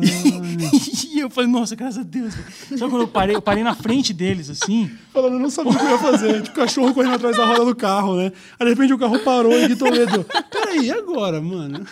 [0.00, 2.34] E, e eu falei, nossa, graças a Deus.
[2.76, 4.88] Só quando eu parei, eu parei na frente deles, assim.
[5.12, 6.42] Falando, eu não sabia o que eu ia fazer.
[6.42, 8.30] Tipo, o cachorro correndo atrás da roda do carro, né?
[8.60, 10.24] Aí de repente o carro parou e gritou Toledo.
[10.52, 11.84] Peraí, e agora, mano?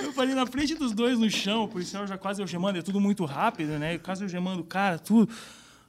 [0.00, 3.00] Eu parei na frente dos dois no chão, o policial já quase algemando, é tudo
[3.00, 3.98] muito rápido, né?
[3.98, 5.28] Quase algemando o cara, tudo.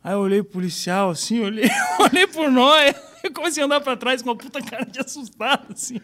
[0.04, 1.70] Aí eu olhei pro policial, assim, olhei,
[2.00, 5.74] olhei por nós, eu comecei a andar pra trás com uma puta cara de assustado,
[5.74, 6.00] assim.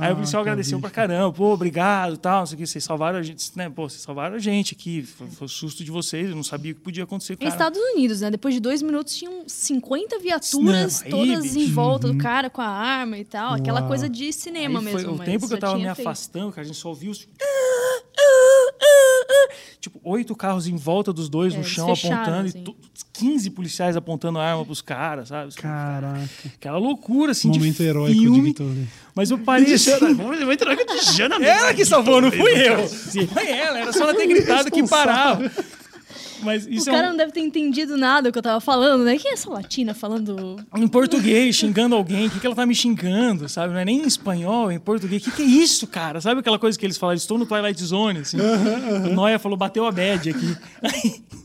[0.00, 0.82] Aí o policial agradeceu bicho.
[0.82, 3.70] pra caramba, pô, obrigado, tal, não sei o que, vocês salvaram a gente, né?
[3.70, 6.72] Pô, vocês salvaram a gente aqui, foi, foi o susto de vocês, eu não sabia
[6.72, 8.30] o que podia acontecer com Em Estados Unidos, né?
[8.32, 11.58] Depois de dois minutos tinham 50 viaturas, não, aí, todas bicho.
[11.60, 12.14] em volta uhum.
[12.14, 13.60] do cara com a arma e tal, Uau.
[13.60, 15.00] aquela coisa de cinema aí mesmo.
[15.00, 16.00] Foi o tempo que eu tava me feito.
[16.00, 17.28] afastando, que a gente só ouviu os
[19.80, 22.64] tipo, oito carros em volta dos dois é, no chão apontando, assim.
[22.66, 22.74] e
[23.12, 25.54] 15 policiais apontando arma pros caras, sabe?
[25.54, 26.28] Caraca.
[26.54, 28.52] Aquela loucura, assim, Momento de heróico filme.
[28.52, 29.92] de Mas eu parei assim...
[30.14, 31.36] Momento heróico de Jana.
[31.36, 32.88] Ela que salvou, não fui eu.
[32.88, 35.50] Foi ela, era só ela ter gritado que parava.
[36.44, 37.10] Mas isso o cara é um...
[37.10, 39.16] não deve ter entendido nada do que eu tava falando, né?
[39.16, 40.56] Quem é essa latina falando.
[40.76, 42.26] Em português, xingando alguém.
[42.26, 43.72] O que, que ela tá me xingando, sabe?
[43.72, 45.22] Não é nem em espanhol, é em português.
[45.22, 46.20] O que, que é isso, cara?
[46.20, 47.14] Sabe aquela coisa que eles falam?
[47.14, 48.36] Estou no Twilight Zone, assim.
[49.06, 50.56] O Noia falou, bateu a bad aqui.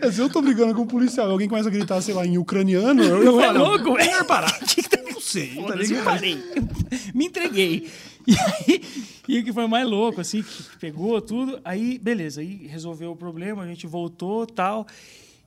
[0.00, 2.38] É, se eu tô brigando com um policial alguém começa a gritar, sei lá, em
[2.38, 4.22] ucraniano, eu, eu é louco, é?
[4.22, 4.56] parar.
[5.12, 6.04] Não sei, tá ligado?
[6.04, 6.38] Parei.
[7.12, 7.90] Me entreguei.
[8.36, 8.82] E aí,
[9.26, 13.16] e o que foi mais louco, assim, que pegou tudo, aí, beleza, aí resolveu o
[13.16, 14.86] problema, a gente voltou tal.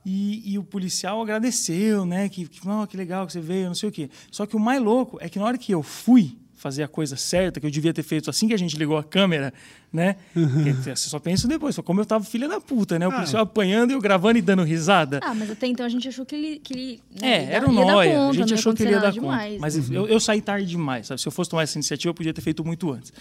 [0.04, 2.28] E, e o policial agradeceu, né?
[2.28, 4.10] Que, que, oh, que legal que você veio, não sei o quê.
[4.32, 7.16] Só que o mais louco é que na hora que eu fui, fazer a coisa
[7.16, 9.52] certa, que eu devia ter feito assim que a gente ligou a câmera,
[9.92, 10.14] né?
[10.34, 10.72] Uhum.
[10.74, 13.08] Você só pensa depois, como eu tava filha da puta, né?
[13.08, 15.18] O ah, policial apanhando e eu gravando e dando risada.
[15.24, 16.60] Ah, mas até então a gente achou que ele.
[16.60, 18.28] Que ele né, é, era um nóia.
[18.28, 19.54] A gente achou que ele ia dar demais.
[19.54, 19.60] conta.
[19.60, 19.92] Mas uhum.
[19.92, 21.20] eu, eu saí tarde demais, sabe?
[21.20, 23.12] Se eu fosse tomar essa iniciativa, eu podia ter feito muito antes.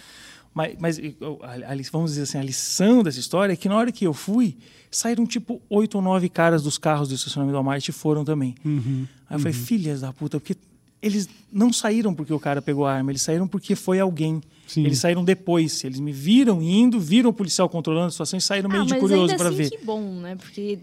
[0.54, 3.92] Mas, mas a, a, vamos dizer assim, a lição dessa história é que na hora
[3.92, 4.56] que eu fui,
[4.92, 8.54] saíram tipo oito ou nove caras dos carros do estacionamento do Walmart e foram também.
[8.64, 9.08] Uhum.
[9.28, 9.66] Aí eu falei, uhum.
[9.66, 10.56] filhas da puta, porque
[11.02, 14.42] eles não saíram porque o cara pegou a arma, eles saíram porque foi alguém.
[14.68, 14.86] Sim.
[14.86, 15.84] Eles saíram depois.
[15.84, 18.96] Eles me viram indo, viram o policial controlando a situação e saíram meio ah, de
[18.96, 19.70] curioso para assim, ver.
[19.72, 20.36] Que bom, né?
[20.36, 20.80] Porque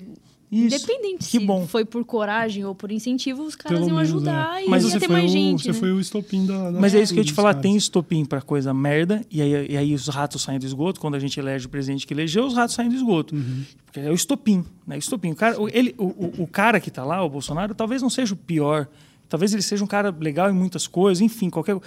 [0.50, 0.76] isso.
[0.76, 1.66] Independente que se bom.
[1.66, 4.64] foi por coragem ou por incentivo, os caras Pelo iam menos, ajudar é.
[4.64, 5.62] e Mas ia ter mais o, gente.
[5.62, 5.74] Você né?
[5.74, 6.70] foi o estopim da.
[6.70, 7.62] da Mas é isso que eu ia te falar: caras.
[7.62, 11.00] tem estopim para coisa merda, e aí, e aí os ratos saem do esgoto.
[11.00, 13.34] Quando a gente elege o presidente que elegeu, os ratos saem do esgoto.
[13.34, 13.62] Uhum.
[13.84, 14.64] Porque é o estopim.
[14.86, 14.96] Né?
[14.96, 15.32] O estopim.
[15.32, 18.32] O cara, ele, o, o, o cara que está lá, o Bolsonaro, talvez não seja
[18.32, 18.88] o pior
[19.28, 21.78] Talvez ele seja um cara legal em muitas coisas, enfim, qualquer.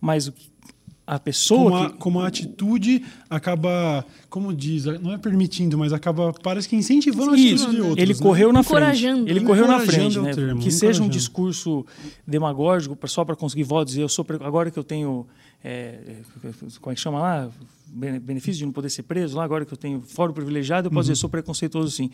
[0.00, 0.32] Mas
[1.08, 1.70] a pessoa.
[1.70, 1.96] Como a, que...
[1.96, 7.64] como a atitude acaba, como diz, não é permitindo, mas acaba, parece que incentivando Isso.
[7.64, 8.02] a atitude de outros.
[8.02, 8.20] Ele né?
[8.20, 9.06] correu na frente.
[9.06, 10.34] Ele correu na frente, é né?
[10.34, 11.86] Termo, que seja um discurso
[12.26, 13.96] demagógico só para conseguir votos.
[13.96, 15.26] Eu sou agora que eu tenho,
[15.64, 16.16] é,
[16.80, 17.50] como é que chama lá,
[17.86, 19.34] benefício de não poder ser preso.
[19.34, 21.12] Lá agora que eu tenho fórum privilegiado, eu posso uhum.
[21.14, 22.10] dizer sou preconceituoso sim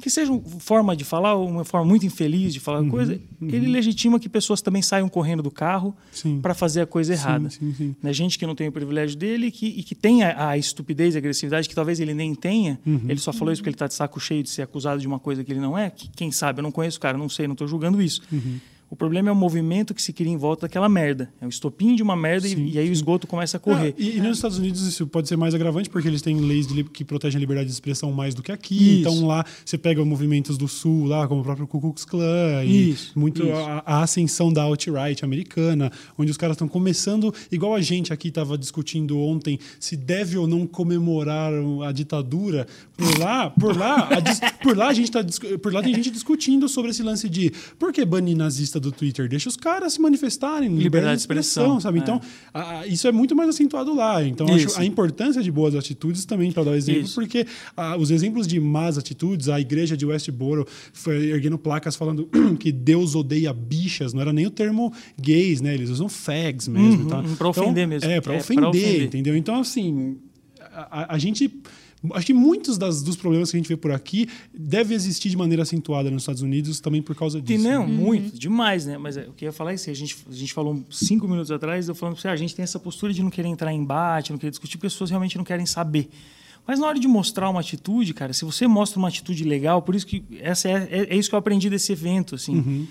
[0.00, 3.48] que seja uma forma de falar, uma forma muito infeliz de falar uhum, coisa, uhum.
[3.48, 5.96] ele legitima que pessoas também saiam correndo do carro
[6.42, 7.50] para fazer a coisa errada.
[7.50, 8.12] Sim, sim, né?
[8.12, 11.18] Gente que não tem o privilégio dele que, e que tem a, a estupidez e
[11.18, 12.78] a agressividade que talvez ele nem tenha.
[12.86, 13.02] Uhum.
[13.08, 15.18] Ele só falou isso porque ele está de saco cheio de ser acusado de uma
[15.18, 15.90] coisa que ele não é.
[15.90, 16.60] Que, quem sabe?
[16.60, 18.22] Eu não conheço o cara, não sei, não estou julgando isso.
[18.30, 18.58] Uhum.
[18.88, 21.32] O problema é o movimento que se cria em volta daquela merda.
[21.40, 22.90] É o estopim de uma merda sim, e, e, aí sim.
[22.90, 23.94] o esgoto começa a correr.
[23.96, 26.66] Ah, e, e, nos Estados Unidos isso pode ser mais agravante porque eles têm leis
[26.66, 29.00] de, que protegem a liberdade de expressão mais do que aqui.
[29.00, 29.00] Isso.
[29.00, 33.18] Então lá você pega movimentos do sul, lá como o próprio Ku Klux Klan isso,
[33.18, 33.52] muito isso.
[33.52, 38.28] A, a, ascensão da alt-right americana, onde os caras estão começando, igual a gente aqui
[38.28, 41.52] estava discutindo ontem, se deve ou não comemorar
[41.86, 42.66] a ditadura.
[42.96, 45.24] Por lá, por lá, a, por lá a gente tá,
[45.60, 49.28] por lá tem gente discutindo sobre esse lance de por que banir nazista do Twitter?
[49.28, 51.98] Deixa os caras se manifestarem, liberdade, liberdade de expressão, expressão sabe?
[51.98, 52.02] É.
[52.02, 52.20] Então,
[52.52, 54.22] a, isso é muito mais acentuado lá.
[54.24, 54.46] Então,
[54.76, 57.14] a importância de boas atitudes também, para dar exemplo, isso.
[57.14, 57.46] porque
[57.76, 62.28] a, os exemplos de más atitudes, a igreja de Westboro foi erguendo placas falando
[62.58, 65.74] que Deus odeia bichas, não era nem o termo gays, né?
[65.74, 67.02] Eles usam fags mesmo.
[67.02, 67.22] Uhum, tá?
[67.36, 68.10] Para ofender então, mesmo.
[68.10, 69.36] É, para é, ofender, ofender, entendeu?
[69.36, 70.16] Então, assim,
[70.72, 71.50] a, a gente
[72.14, 75.36] Acho que muitos das, dos problemas que a gente vê por aqui deve existir de
[75.36, 77.62] maneira acentuada nos Estados Unidos também por causa disso.
[77.62, 77.88] Não, uhum.
[77.88, 78.98] muito, demais, né?
[78.98, 79.90] Mas é, o que eu ia falar é isso.
[79.90, 82.54] A gente, a gente falou cinco minutos atrás, eu falando para você, ah, a gente
[82.54, 85.10] tem essa postura de não querer entrar em embate, não querer discutir, porque as pessoas
[85.10, 86.08] realmente não querem saber.
[86.66, 89.94] Mas na hora de mostrar uma atitude, cara, se você mostra uma atitude legal, por
[89.94, 92.56] isso que essa é, é, é isso que eu aprendi desse evento, assim.
[92.56, 92.86] Uhum.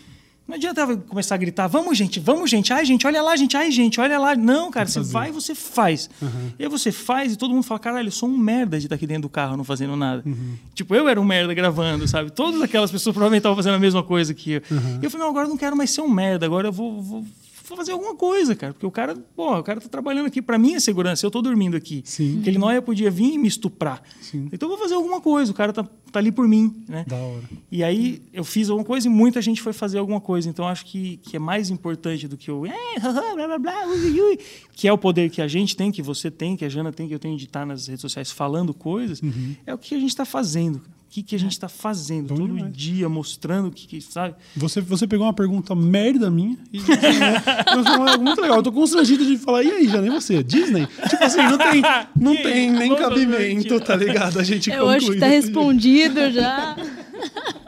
[0.47, 3.71] Não adianta começar a gritar, vamos, gente, vamos, gente, ai, gente, olha lá, gente, ai,
[3.71, 4.35] gente, olha lá.
[4.35, 6.07] Não, cara, você vai e você faz.
[6.21, 6.51] Uhum.
[6.59, 8.95] E aí você faz e todo mundo fala, caralho, eu sou um merda de estar
[8.95, 10.21] aqui dentro do carro não fazendo nada.
[10.23, 10.55] Uhum.
[10.75, 12.31] Tipo, eu era um merda gravando, sabe?
[12.31, 14.61] Todas aquelas pessoas provavelmente estavam fazendo a mesma coisa que eu.
[14.69, 14.99] Uhum.
[15.01, 17.01] E eu falei, não, agora eu não quero mais ser um merda, agora eu vou,
[17.01, 17.25] vou
[17.75, 18.73] fazer alguma coisa, cara.
[18.73, 20.41] Porque o cara, pô, o cara tá trabalhando aqui.
[20.41, 22.01] Para mim é segurança, eu tô dormindo aqui.
[22.05, 22.41] Sim.
[22.43, 24.01] Que ele não ia podia vir e me estuprar.
[24.21, 24.49] Sim.
[24.51, 25.51] Então eu vou fazer alguma coisa.
[25.51, 27.05] O cara tá, tá ali por mim, né?
[27.07, 27.43] Da hora.
[27.71, 30.49] E aí eu fiz alguma coisa e muita gente foi fazer alguma coisa.
[30.49, 34.21] Então acho que, que é mais importante do que o "É, blá, blá, blá, ui,
[34.21, 34.39] ui",
[34.73, 37.07] que é o poder que a gente tem, que você tem, que a Jana tem,
[37.07, 39.21] que eu tenho de estar nas redes sociais falando coisas,
[39.65, 40.77] é o que a gente está fazendo.
[40.77, 42.73] O que, que a gente está fazendo Bom todo demais.
[42.75, 44.35] dia, mostrando o que, que sabe?
[44.55, 46.79] Você, você pegou uma pergunta merda minha e
[47.97, 48.57] uma- muito legal.
[48.57, 50.43] Eu tô constrangido de falar, e aí, Jana, e você?
[50.43, 50.87] Disney?
[51.09, 51.81] Tipo assim, não tem,
[52.15, 54.39] não tem nem cabimento, tá ligado?
[54.39, 56.75] A gente Eu acho que tá respondido já.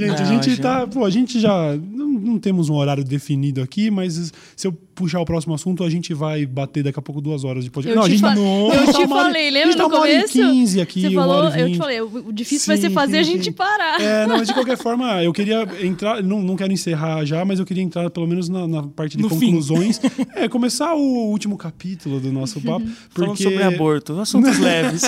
[0.00, 0.60] Gente, a Não, gente gente.
[0.60, 0.86] tá.
[0.86, 1.76] Pô, a gente já.
[1.76, 5.88] Não, não temos um horário definido aqui, mas se eu puxar o próximo assunto, a
[5.88, 7.90] gente vai bater daqui a pouco duas horas de podcast.
[7.94, 8.72] Eu não, a te gente fa- não.
[8.74, 10.32] eu tá te uma hora- falei, a lembra gente tá no uma hora começo?
[10.38, 11.78] 15 aqui, Você uma falou, hora eu te 20.
[11.78, 13.52] falei, o difícil vai Sim, ser fazer sim, a gente sim.
[13.52, 14.00] parar.
[14.00, 16.22] É, não, mas de qualquer forma, eu queria entrar.
[16.22, 19.22] Não, não quero encerrar já, mas eu queria entrar pelo menos na, na parte de
[19.22, 19.46] No fim.
[19.46, 20.00] conclusões.
[20.34, 22.84] É, começar o último capítulo do nosso papo.
[23.14, 23.20] Porque...
[23.20, 25.02] Falando sobre aborto, assuntos leves.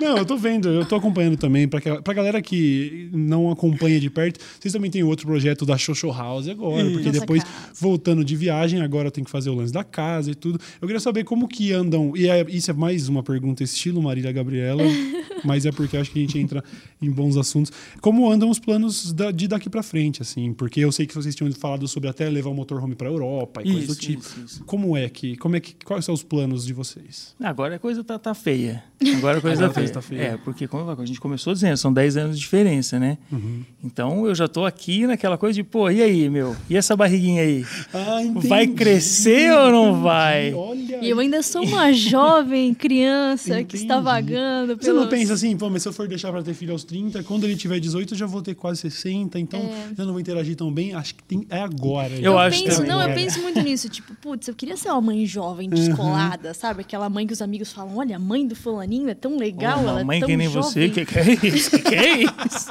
[0.00, 1.66] Não, eu tô vendo, eu tô acompanhando também.
[1.68, 5.76] Pra, que- pra galera que não acompanha de perto, vocês também têm outro projeto da
[5.76, 7.54] Xoxo House agora, porque Nossa depois, casa.
[7.80, 10.58] voltando de viagem, agora tem que fazer o lance da casa e tudo.
[10.80, 12.16] Eu queria saber como que andam.
[12.16, 14.82] E é- isso é mais uma pergunta estilo Marília Gabriela,
[15.44, 16.62] mas é porque acho que a gente entra
[17.00, 17.72] em bons assuntos.
[18.00, 20.52] Como andam os planos da- de daqui pra frente, assim?
[20.52, 23.70] Porque eu sei que vocês tinham falado sobre até levar o motorhome pra Europa e
[23.72, 24.20] coisa do Isso, tipo.
[24.20, 24.64] isso, isso.
[24.64, 25.36] Como é que.
[25.36, 25.74] Como é que.
[25.84, 27.34] Quais são os planos de vocês?
[27.40, 28.82] Agora a coisa tá, tá feia.
[29.16, 29.89] Agora a coisa tá, feia.
[30.00, 30.22] Feia.
[30.22, 33.18] É, porque como a gente começou dizendo, são 10 anos de diferença, né?
[33.32, 33.62] Uhum.
[33.82, 36.56] Então eu já tô aqui naquela coisa de, pô, e aí, meu?
[36.68, 37.64] E essa barriguinha aí?
[37.92, 40.52] Ah, Vai crescer ou não vai?
[40.54, 43.82] Olha E eu ainda sou uma jovem criança que Entendi.
[43.84, 45.08] está vagando Você não pelos...
[45.10, 47.56] pensa assim, pô, mas se eu for deixar pra ter filho aos 30, quando ele
[47.56, 49.60] tiver 18, eu já vou ter quase 60, então
[49.96, 50.94] eu não vou interagir tão bem.
[50.94, 52.12] Acho que tem, é agora.
[52.14, 53.14] Eu Eu acho penso, não, eu cara.
[53.14, 53.88] penso muito nisso.
[53.88, 56.82] Tipo, putz, eu queria ser uma mãe jovem, descolada, sabe?
[56.82, 60.00] Aquela mãe que os amigos falam: olha, a mãe do fulaninho é tão legal, ela
[60.00, 60.62] é mãe tão que nem jovem.
[60.70, 61.70] você, que, que é isso?
[61.70, 62.70] Que, que é isso?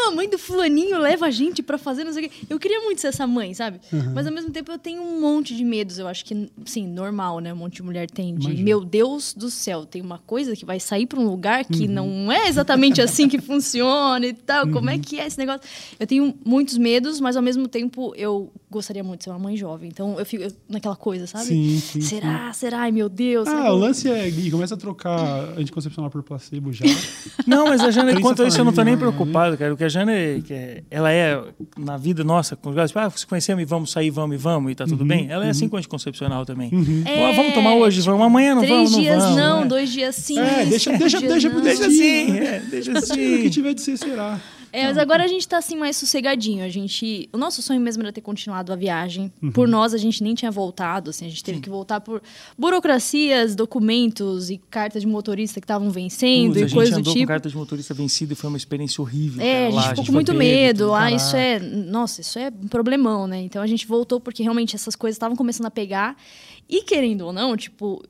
[0.00, 2.36] Não, a mãe do fulaninho leva a gente pra fazer não sei o quê.
[2.48, 3.80] Eu queria muito ser essa mãe, sabe?
[4.14, 5.98] Mas ao mesmo tempo eu tenho um monte de medos.
[5.98, 7.52] Eu acho que, sim, normal, né?
[7.52, 8.34] Um monte de mulher tem.
[8.34, 8.64] De, Imagino.
[8.64, 12.32] meu Deus do céu, tem uma coisa que vai sair pra um lugar que não
[12.32, 14.68] é exatamente assim que funciona e tal.
[14.68, 15.60] Como é que é esse negócio?
[15.98, 19.56] Eu tenho muitos medos, mas ao mesmo tempo eu gostaria muito de ser uma mãe
[19.56, 19.88] jovem.
[19.88, 21.44] Então eu fico naquela coisa, sabe?
[21.46, 22.52] Sim, sim, Será?
[22.52, 22.78] Será?
[22.82, 23.48] Ai, meu Deus.
[23.48, 26.84] Ah, que o lance é, Gui, começa a trocar anticoncepcional por placebo já.
[27.46, 29.74] Não, mas a Jana, quanto a isso, eu não tô nem preocupado, cara.
[29.74, 31.42] O que a Jana, é, que é- ela é
[31.76, 34.74] na vida nossa, com tipo, ah, se conhecemos e vamos sair, vamos e vamos, e
[34.74, 35.28] tá Uhum, tudo bem.
[35.28, 36.70] Ela é assim com anticoncepcional também.
[37.06, 39.36] É, Ó, vamos tomar hoje, vamos amanhã não Três vamos, não dias vamos.
[39.36, 39.66] não, né?
[39.66, 40.38] dois dias sim.
[40.38, 41.60] É, deixa- cinco deixa- deixa não.
[41.60, 42.32] Deixa destino.
[42.32, 43.50] assim, é, deixa o que assim.
[43.50, 44.40] tiver de ser, será.
[44.72, 46.64] É, mas agora a gente tá assim mais sossegadinho.
[46.64, 49.32] A gente, o nosso sonho mesmo era ter continuado a viagem.
[49.42, 49.50] Uhum.
[49.50, 52.22] Por nós a gente nem tinha voltado, assim, a gente teve que voltar por
[52.56, 56.98] burocracias, documentos e cartas de motorista que estavam vencendo Putz, a e gente coisa do
[57.00, 57.24] andou tipo.
[57.24, 59.44] com carta de motorista vencida e foi uma experiência horrível.
[59.44, 60.78] É, a lá, gente ficou com foi muito pego, medo.
[60.84, 61.64] tudo, Ah, isso caraca.
[61.64, 61.68] é.
[61.68, 63.40] Nossa, isso é um problemão, né?
[63.42, 66.16] Então a gente voltou porque realmente essas coisas estavam começando a pegar.
[66.68, 68.02] E querendo ou não, tipo,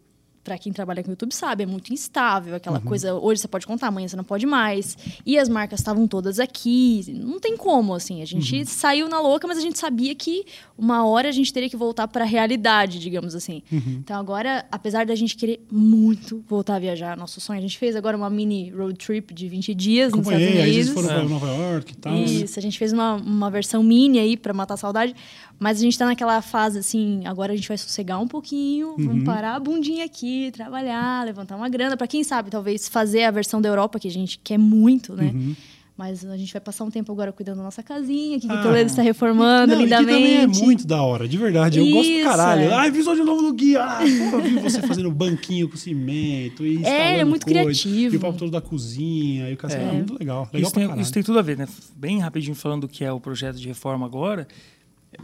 [0.42, 2.54] pra quem trabalha com YouTube sabe, é muito instável.
[2.54, 2.84] Aquela Uhum.
[2.84, 4.96] coisa, hoje você pode contar, amanhã você não pode mais.
[5.26, 7.04] E as marcas estavam todas aqui.
[7.14, 8.22] Não tem como, assim.
[8.22, 8.64] A gente Uhum.
[8.64, 10.44] saiu na louca, mas a gente sabia que
[10.78, 13.62] uma hora a gente teria que voltar pra realidade, digamos assim.
[13.70, 13.98] Uhum.
[14.02, 17.94] Então agora, apesar da gente querer muito voltar a viajar, nosso sonho, a gente fez
[17.94, 20.86] agora uma mini road trip de 20 dias nos Estados Acompanhei, aí Unidos.
[20.92, 21.20] vocês foram É.
[21.20, 22.12] pra Nova York e tal.
[22.14, 22.22] né?
[22.24, 25.14] Isso, a gente fez uma, uma versão mini aí pra matar a saudade,
[25.58, 29.06] mas a gente tá naquela fase assim, agora a gente vai sossegar um pouquinho, Uhum.
[29.06, 33.30] vamos parar a bundinha aqui, trabalhar, levantar uma grana, Pra quem sabe, talvez fazer a
[33.30, 35.30] versão da Europa que a gente quer muito, né?
[35.34, 35.54] Uhum.
[35.98, 38.62] Mas a gente vai passar um tempo agora cuidando da nossa casinha, que Ah.
[38.62, 40.62] Toledo está reformando Não, e que também é lindamente.
[40.62, 41.78] muito da hora, de verdade.
[41.78, 42.62] Eu gosto do Isso, caralho.
[42.62, 42.74] é.
[42.74, 43.76] Ah, episódio novo do Gui.
[43.76, 43.98] Ah,
[44.30, 48.14] pô, eu vi você fazendo banquinho com cimento e É, é muito coisa, criativo.
[48.14, 49.50] E o papo todo da cozinha.
[49.50, 49.82] E o cacete.
[49.84, 49.92] É.
[49.92, 50.48] muito legal.
[50.50, 51.68] Legal Isso tem, isso tem tudo a ver, né?
[51.94, 54.48] Bem rapidinho falando do que é o projeto de reforma agora.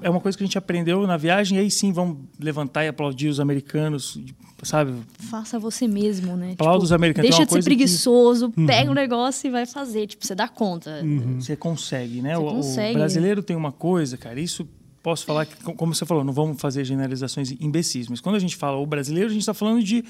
[0.03, 2.89] É uma coisa que a gente aprendeu na viagem, e aí sim vamos levantar e
[2.89, 4.19] aplaudir os americanos,
[4.63, 4.93] sabe?
[5.31, 6.53] Faça você mesmo, né?
[6.53, 8.67] Aplauda os americanos, Deixa é uma de ser coisa que- preguiçoso, Uhum.
[8.67, 10.07] pega o negócio e vai fazer.
[10.07, 11.03] Tipo, você dá conta.
[11.39, 12.37] Você consegue, né?
[12.37, 12.95] Você O- consegue.
[12.97, 14.69] O brasileiro tem uma coisa, cara, isso
[15.07, 18.39] posso falar que, co- como você falou, não vamos fazer generalizações imbecis, mas quando a
[18.41, 20.05] gente fala o brasileiro, a gente está falando de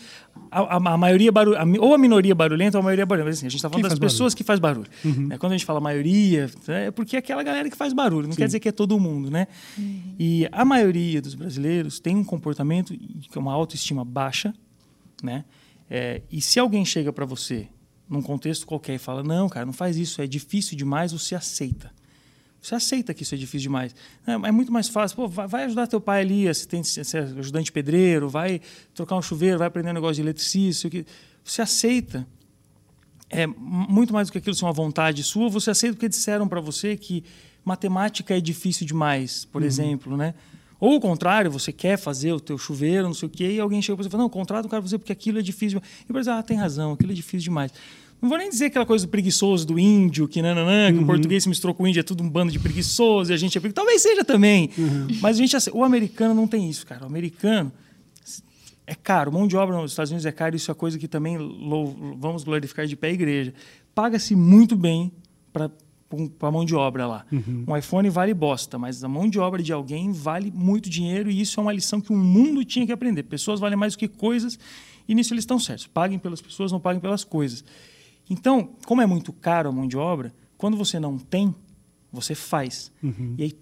[0.51, 3.35] a, a- a maioria barulho, ou a minoria barulhenta ou a maioria barulhenta.
[3.37, 4.89] Assim, a gente está falando Quem das pessoas que faz barulho.
[5.05, 5.37] né?
[5.37, 8.47] Quando a gente fala maioria, é porque é aquela galera que faz barulho, não quer
[8.47, 9.47] dizer que é todo mundo, né?
[10.19, 14.55] E a maioria dos brasileiros tem um comportamento que é uma autoestima baixa,
[15.23, 15.45] né?
[15.91, 17.69] É, e se alguém chega para você
[18.09, 21.93] num contexto qualquer e fala, não, cara, não faz isso, é difícil demais, você aceita.
[22.61, 23.95] Você aceita que isso é difícil demais.
[24.27, 25.17] É, é muito mais fácil.
[25.17, 28.61] Pô, vai, ajudar teu pai ali, assistente, ser ajudante pedreiro, vai
[28.95, 30.89] trocar um chuveiro, vai aprender um negócio de eletricista.
[31.45, 32.27] Você aceita.
[33.31, 36.61] é muito mais do que aquilo ser uma vontade sua, você aceita porque disseram para
[36.61, 37.25] você que
[37.65, 39.67] matemática é difícil demais, por uhum.
[39.67, 40.35] exemplo, né?
[40.79, 43.81] Ou o contrário, você quer fazer o teu chuveiro, não sei o quê, e alguém
[43.81, 45.81] chega para você e fala, não, contrata o cara fazer porque aquilo é difícil.
[46.09, 47.73] E você ah, tem razão, aquilo é difícil demais.
[48.21, 51.05] Não vou nem dizer aquela coisa do preguiçoso do índio, que nananã, que uhum.
[51.05, 53.37] o português se misturou com o índio, é tudo um bando de preguiçosos, e a
[53.37, 53.85] gente é preguiçoso.
[53.85, 54.71] Talvez seja também.
[54.77, 55.07] Uhum.
[55.21, 57.05] Mas a gente, o americano não tem isso, cara.
[57.05, 57.71] O americano
[58.87, 59.33] é caro.
[59.33, 61.37] Mão de obra nos Estados Unidos é caro, isso é coisa que também
[62.19, 63.53] vamos glorificar de pé a igreja.
[63.95, 65.13] Paga-se muito bem
[65.53, 65.71] para
[66.41, 67.27] a mão de obra lá.
[67.33, 67.65] Uhum.
[67.67, 71.41] Um iPhone vale bosta, mas a mão de obra de alguém vale muito dinheiro e
[71.41, 73.25] isso é uma lição que o mundo tinha que aprender.
[73.25, 74.59] Pessoas valem mais do que coisas
[75.09, 75.87] e nisso eles estão certos.
[75.87, 77.65] Paguem pelas pessoas, não paguem pelas coisas.
[78.29, 81.55] Então, como é muito caro a mão de obra, quando você não tem,
[82.13, 82.91] você faz.
[83.03, 83.35] Uhum.
[83.39, 83.57] E aí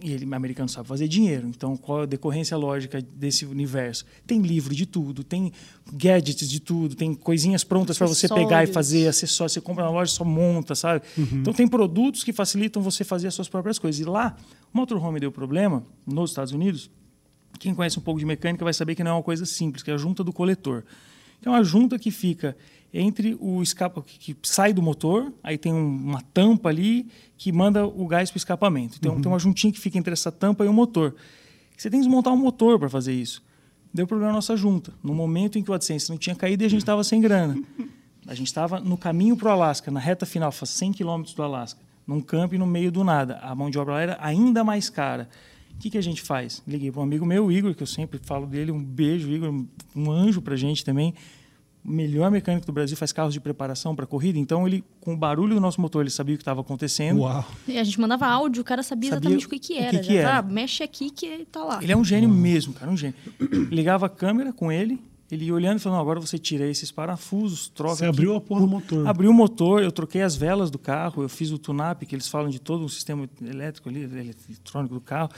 [0.00, 1.46] e ele americano sabe fazer dinheiro.
[1.48, 4.06] Então, qual é a decorrência lógica desse universo?
[4.26, 5.52] Tem livro de tudo, tem
[5.92, 9.52] gadgets de tudo, tem coisinhas prontas para você pegar e fazer acessórios.
[9.52, 11.04] Você compra na loja, só monta, sabe?
[11.18, 11.40] Uhum.
[11.40, 14.00] Então, tem produtos que facilitam você fazer as suas próprias coisas.
[14.00, 14.34] E lá,
[14.72, 16.90] o motorhome deu problema nos Estados Unidos.
[17.58, 19.90] Quem conhece um pouco de mecânica vai saber que não é uma coisa simples, que
[19.90, 20.84] é a junta do coletor.
[21.40, 22.56] Que é uma junta que fica
[22.92, 27.08] entre o escapa que sai do motor, aí tem uma tampa ali
[27.38, 28.96] que manda o gás para o escapamento.
[28.98, 29.22] Então uhum.
[29.22, 31.14] tem uma juntinha que fica entre essa tampa e o motor.
[31.76, 33.42] Você tem que desmontar um motor para fazer isso.
[33.94, 34.92] Deu problema na nossa junta.
[35.02, 37.62] No momento em que o AdSense não tinha caído e a gente estava sem grana.
[38.26, 41.42] A gente estava no caminho para o Alasca, na reta final, faz 100 quilômetros do
[41.42, 43.38] Alasca, num campo no meio do nada.
[43.38, 45.28] A mão de obra lá era ainda mais cara.
[45.74, 46.62] O que, que a gente faz?
[46.66, 49.52] Liguei para um amigo meu, o Igor, que eu sempre falo dele, um beijo, Igor,
[49.96, 51.14] um anjo para a gente também
[51.84, 55.54] melhor mecânico do Brasil faz carros de preparação para corrida, então ele com o barulho
[55.54, 57.20] do nosso motor ele sabia o que estava acontecendo.
[57.20, 57.44] Uau.
[57.66, 59.96] E a gente mandava áudio, o cara sabia, sabia exatamente o que, que era.
[59.96, 60.38] O que, que era.
[60.38, 61.82] Ah, mexe aqui que está lá.
[61.82, 62.38] Ele é um gênio Uau.
[62.38, 63.16] mesmo, cara, um gênio.
[63.70, 65.00] Ligava a câmera com ele,
[65.30, 67.96] ele ia olhando e falando, agora você tira esses parafusos, troca.
[67.96, 68.10] Você aqui.
[68.10, 69.06] abriu a porra do motor.
[69.06, 72.28] Abriu o motor, eu troquei as velas do carro, eu fiz o tune-up, que eles
[72.28, 75.30] falam de todo o sistema elétrico ali, eletrônico do carro.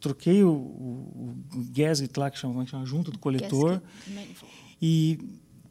[0.00, 3.82] Troquei o, o, o gasket lá, que chama, que chama junta do coletor.
[4.80, 5.18] E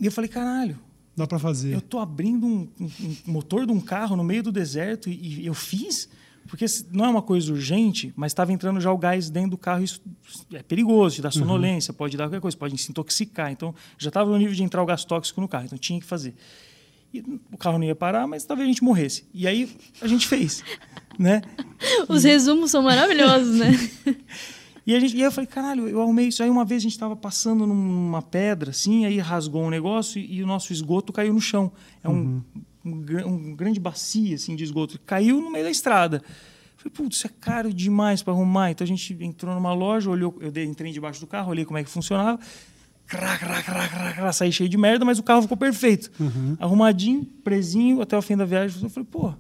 [0.02, 0.80] e eu falei, caralho.
[1.16, 1.76] Dá para fazer.
[1.76, 5.42] Eu tô abrindo um, um, um, motor de um carro no meio do deserto e,
[5.42, 6.10] e, eu fiz.
[6.48, 9.84] Porque não é uma coisa urgente, mas estava entrando já o gás dentro do carro.
[9.84, 10.02] Isso
[10.52, 11.34] é perigoso, te dá uhum.
[11.34, 11.98] sonolência, uhum.
[11.98, 13.52] pode dar qualquer coisa, pode se intoxicar.
[13.52, 16.06] Então já estava no nível de entrar o gás tóxico no carro, então tinha que
[16.06, 16.34] fazer.
[17.14, 17.20] E
[17.52, 19.26] o carro não ia parar, mas talvez a gente morresse.
[19.34, 19.70] E aí
[20.02, 20.64] a gente fez,
[21.20, 21.42] né?
[22.10, 23.72] Os resumos são maravilhosos, né?
[24.86, 26.42] E, a gente, e aí eu falei, caralho, eu arrumei isso.
[26.42, 30.38] Aí uma vez a gente estava passando numa pedra, assim, aí rasgou um negócio e,
[30.38, 31.72] e o nosso esgoto caiu no chão.
[32.04, 32.44] É um, uhum.
[32.86, 35.00] um, um, grande bacia assim, de esgoto.
[35.06, 36.18] Caiu no meio da estrada.
[36.18, 38.72] Eu falei, putz, isso é caro demais para arrumar.
[38.72, 41.84] Então a gente entrou numa loja, olhou, eu entrei debaixo do carro, olhei como é
[41.84, 42.40] que funcionava.
[43.06, 46.10] Crá, crá, crá, crá, crá, saí cheio de merda, mas o carro ficou perfeito.
[46.20, 46.56] Uhum.
[46.60, 48.82] Arrumadinho, presinho, até o fim da viagem.
[48.82, 49.34] Eu falei, pô.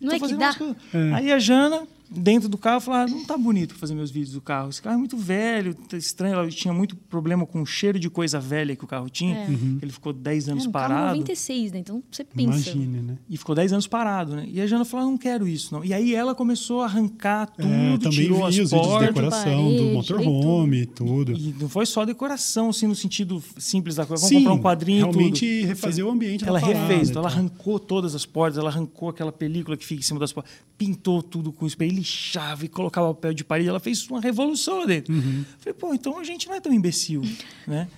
[0.00, 0.56] Não é que dá.
[0.92, 1.14] É.
[1.14, 4.40] Aí a Jana dentro do carro, falar, ah, não tá bonito fazer meus vídeos do
[4.40, 4.70] carro.
[4.70, 6.34] Esse carro é muito velho, tá estranho.
[6.34, 9.36] Ela tinha muito problema com o cheiro de coisa velha que o carro tinha.
[9.36, 9.48] É.
[9.48, 9.78] Uhum.
[9.80, 10.94] Ele ficou 10 anos é, um parado.
[10.94, 11.78] Carro 96, né?
[11.78, 12.70] Então você pensa.
[12.70, 13.18] Imagine, né?
[13.28, 14.46] E ficou 10 anos parado, né?
[14.48, 15.84] E a Jana falou, ah, não quero isso, não.
[15.84, 19.00] E aí ela começou a arrancar é, tudo, é, tirou as portas.
[19.00, 21.32] de decoração parede, do motorhome, tudo.
[21.32, 24.22] E não foi só decoração, assim, no sentido simples da coisa.
[24.22, 25.68] Vamos Sim, comprar um quadrinho realmente tudo.
[25.68, 29.32] refazer o ambiente Ela parada, refez, então ela arrancou todas as portas, ela arrancou aquela
[29.32, 33.32] película que fica em cima das portas, pintou tudo com spray, lixava e colocava papel
[33.32, 35.14] de parede, ela fez uma revolução lá dentro.
[35.14, 35.44] Uhum.
[35.58, 37.22] Falei, pô, então a gente não é tão imbecil,
[37.66, 37.88] né?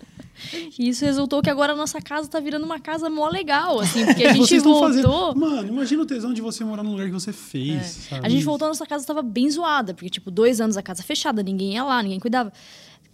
[0.78, 4.04] E isso resultou que agora a nossa casa tá virando uma casa mó legal, assim,
[4.04, 4.88] porque a gente Vocês voltou...
[4.88, 5.34] Fazendo...
[5.36, 8.20] Mano, imagina o tesão de você morar num lugar que você fez, é.
[8.22, 11.02] A gente voltou, a nossa casa tava bem zoada, porque, tipo, dois anos a casa
[11.02, 12.52] fechada, ninguém ia lá, ninguém cuidava.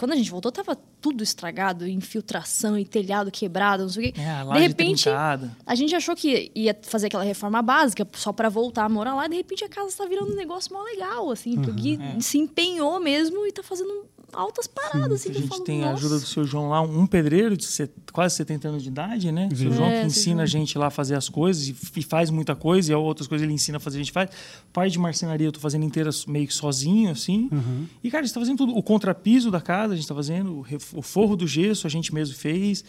[0.00, 4.18] Quando a gente voltou, tava tudo estragado, infiltração e telhado quebrado, não sei o quê.
[4.18, 5.54] É, de repente, trincada.
[5.66, 9.26] a gente achou que ia fazer aquela reforma básica só para voltar a morar lá,
[9.26, 12.18] e de repente a casa tá virando um negócio mó legal, assim, uhum, porque é.
[12.18, 15.20] se empenhou mesmo e tá fazendo altas paradas.
[15.20, 17.92] Sim, assim, a gente tem a ajuda do seu João lá, um pedreiro de set,
[18.12, 19.48] quase 70 anos de idade, né?
[19.52, 22.02] O seu João é, que ensina a gente lá a fazer as coisas e, e,
[22.02, 24.30] faz muita coisa, e outras coisas ele ensina a fazer, a gente faz.
[24.72, 27.48] Parte de marcenaria eu tô fazendo inteira meio que sozinho, assim.
[27.52, 27.86] Uhum.
[28.02, 28.76] E, cara, a gente tá fazendo tudo.
[28.76, 32.14] O contrapiso da casa a gente tá fazendo, o, o forro do gesso a gente
[32.14, 32.84] mesmo fez,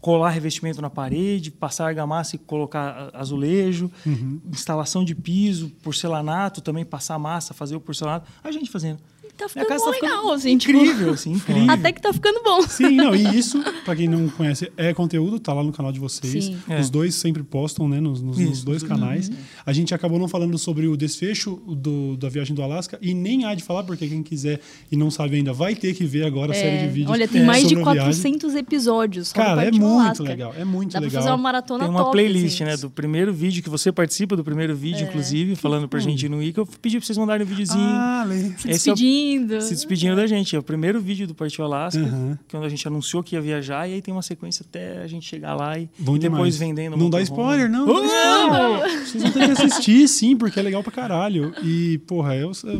[0.00, 4.40] colar revestimento na parede, passar argamassa e colocar azulejo, uhum.
[4.52, 8.30] instalação de piso, porcelanato, também passar massa, fazer o porcelanato.
[8.42, 9.00] A gente fazendo.
[9.40, 11.66] Tá Minha ficando casa mó tá ficando legal, assim, tipo, incrível, assim, incrível.
[11.70, 12.62] Até que tá ficando bom.
[12.62, 15.98] Sim, não, e isso, pra quem não conhece, é conteúdo, tá lá no canal de
[15.98, 16.44] vocês.
[16.44, 16.58] Sim.
[16.68, 16.78] É.
[16.80, 19.30] Os dois sempre postam, né, nos, nos- nos dois canais.
[19.66, 23.44] A gente acabou não falando sobre o desfecho do- da viagem do Alasca e nem
[23.44, 24.60] há de falar, porque quem quiser
[24.90, 27.10] e não sabe ainda vai ter que ver agora a série de vídeos.
[27.10, 27.44] Olha, tem É.
[27.44, 28.12] mais de sobre a viagem.
[28.22, 29.32] 400 episódios.
[29.32, 30.22] Cara, é muito Alasca.
[30.24, 31.10] legal, é muito Dá legal.
[31.12, 32.64] pra fazer uma maratona Tem uma top, playlist, assim.
[32.64, 32.76] né?
[32.76, 36.58] Do primeiro vídeo que você participa do primeiro vídeo, inclusive, falando pra gente no Wiki.
[36.58, 37.80] Eu pedi pra vocês mandarem um videozinho.
[37.82, 38.26] Ah.
[38.58, 38.92] Se Esse
[39.36, 39.60] é o- despedindo.
[39.62, 40.54] se despedindo da gente.
[40.54, 42.36] É o primeiro vídeo do Partiu Alasca, Uhum.
[42.50, 45.26] quando a gente anunciou que ia viajar, e aí tem uma sequência até a gente
[45.26, 46.96] chegar lá e, Bom e depois vendendo.
[46.96, 47.88] Não dá spoiler, não.
[47.88, 48.88] Oh!
[49.06, 51.52] Vocês vão ter que assistir, sim, porque é legal pra caralho.
[51.62, 52.72] E, porra, eu, eu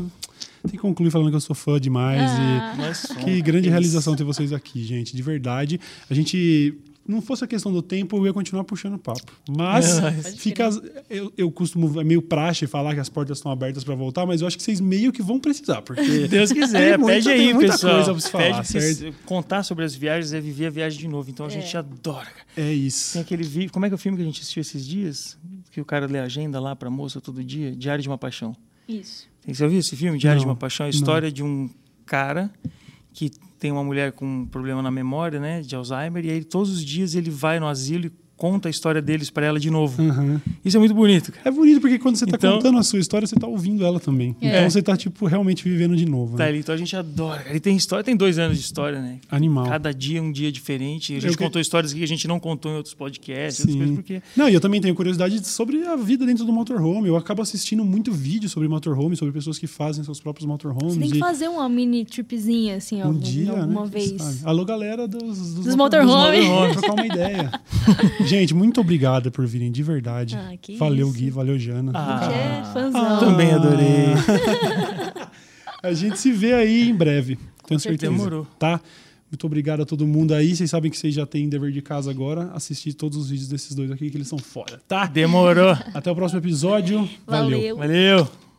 [0.62, 2.20] tenho que concluir falando que eu sou fã demais.
[2.22, 2.74] Ah.
[3.20, 5.14] E que grande realização ter vocês aqui, gente.
[5.16, 5.80] De verdade.
[6.08, 6.74] A gente.
[7.10, 9.32] Não fosse a questão do tempo, eu ia continuar puxando papo.
[9.48, 10.68] Mas É, fica.
[11.08, 12.00] Eu, eu costumo.
[12.00, 14.62] É meio praxe falar que as portas estão abertas pra voltar, mas eu acho que
[14.62, 16.00] vocês meio que vão precisar, porque.
[16.28, 17.94] Deus quiser, Tem muita- pede tem aí, muita pessoal.
[17.96, 21.28] coisa pra se falar, pede contar sobre as viagens é viver a viagem de novo.
[21.30, 21.52] Então a É.
[21.52, 22.26] gente adora.
[22.26, 22.46] cara.
[22.56, 23.14] É isso.
[23.14, 23.72] Tem aquele vídeo.
[23.72, 25.36] Como é que é o filme que a gente assistiu esses dias?
[25.70, 27.74] Que o cara lê a agenda lá pra moça todo dia?
[27.74, 28.56] Diário de uma Paixão.
[28.88, 29.28] Isso.
[29.44, 30.84] Tem- Você ouviu esse filme, Diário de Não, uma Paixão?
[30.84, 31.70] É a história de um
[32.04, 32.50] cara
[33.12, 36.70] que tem uma mulher com um problema na memória, né, de Alzheimer, e aí todos
[36.70, 40.00] os dias ele vai no asilo e conta a história deles para ela de novo.
[40.02, 40.40] Uhum.
[40.64, 41.46] Isso é muito bonito, cara.
[41.46, 44.00] É bonito porque quando você tá Então- contando a sua história, você tá ouvindo ela
[44.00, 44.34] também.
[44.40, 44.48] É.
[44.48, 46.38] Então você tá, tipo, realmente vivendo de novo.
[46.38, 46.48] Tá Né?
[46.48, 47.38] ali, então a gente adora.
[47.40, 47.50] cara.
[47.50, 49.18] Ele tem história, tem dois anos de história, né?
[49.30, 49.66] Animal.
[49.66, 51.12] Cada dia é um dia diferente.
[51.12, 53.72] A Eu gente que- contou histórias que a gente não contou em outros podcasts, outras
[53.74, 53.78] Sim.
[53.78, 57.08] coisas, porque Não, e eu também tenho curiosidade sobre a vida dentro do motorhome.
[57.08, 60.94] Eu acabo assistindo muito vídeo sobre motorhome, sobre pessoas que fazem seus próprios motorhomes.
[60.94, 63.90] Você tem que e fazer uma mini tripzinha, assim, um algum- dia, alguma né?
[63.92, 64.10] vez.
[64.22, 64.38] sabe?
[64.44, 66.40] Alô, galera dos, dos, Dos motorhome.
[66.40, 67.50] motorhome, trocar uma ideia.
[68.30, 70.36] Gente, muito obrigado por virem, de verdade.
[70.36, 71.16] Ah, que valeu, isso.
[71.16, 71.92] Gui, valeu, Jana.
[71.94, 72.32] Ah.
[72.32, 73.18] É fãzão.
[73.18, 74.06] também adorei.
[75.82, 77.38] A gente se vê aí em breve.
[77.66, 78.12] Tenho certeza.
[78.12, 78.46] Demorou.
[78.58, 78.80] Tá?
[79.30, 80.54] Muito obrigado a todo mundo aí.
[80.54, 82.50] Vocês sabem que vocês já têm dever de casa agora.
[82.52, 85.06] Assistir todos os vídeos desses dois aqui, que eles são foda, tá?
[85.06, 85.76] Demorou.
[85.94, 87.08] Até o próximo episódio.
[87.26, 87.76] Valeu.
[87.76, 87.76] Valeu.
[87.76, 88.49] Valeu.